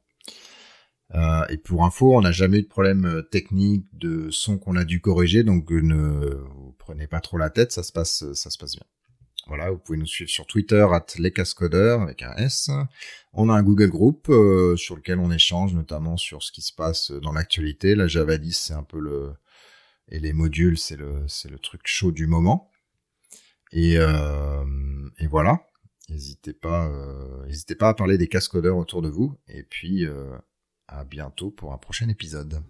[1.16, 4.76] Euh, et pour info, on n'a jamais eu de problème euh, technique de son qu'on
[4.76, 6.44] a dû corriger, donc euh, ne
[6.78, 8.86] prenez pas trop la tête, ça se passe, euh, ça se passe bien.
[9.50, 12.70] Voilà, vous pouvez nous suivre sur Twitter at lescascodeurs avec un S.
[13.34, 16.72] On a un Google Group euh, sur lequel on échange notamment sur ce qui se
[16.72, 17.96] passe dans l'actualité.
[17.96, 19.34] La Java 10, c'est un peu le
[20.12, 22.70] et les modules, c'est le c'est le truc chaud du moment.
[23.72, 24.64] Et euh,
[25.20, 25.66] et voilà.
[26.10, 29.36] N'hésitez pas, euh, n'hésitez pas à parler des cascodeurs autour de vous.
[29.48, 30.36] Et puis euh,
[30.88, 32.62] à bientôt pour un prochain épisode.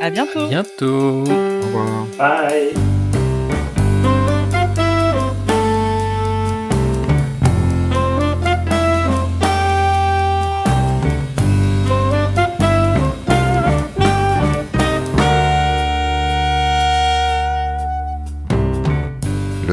[0.00, 0.48] À bientôt.
[0.48, 1.24] Bientôt.
[1.24, 2.06] Au revoir.
[2.18, 3.31] Bye.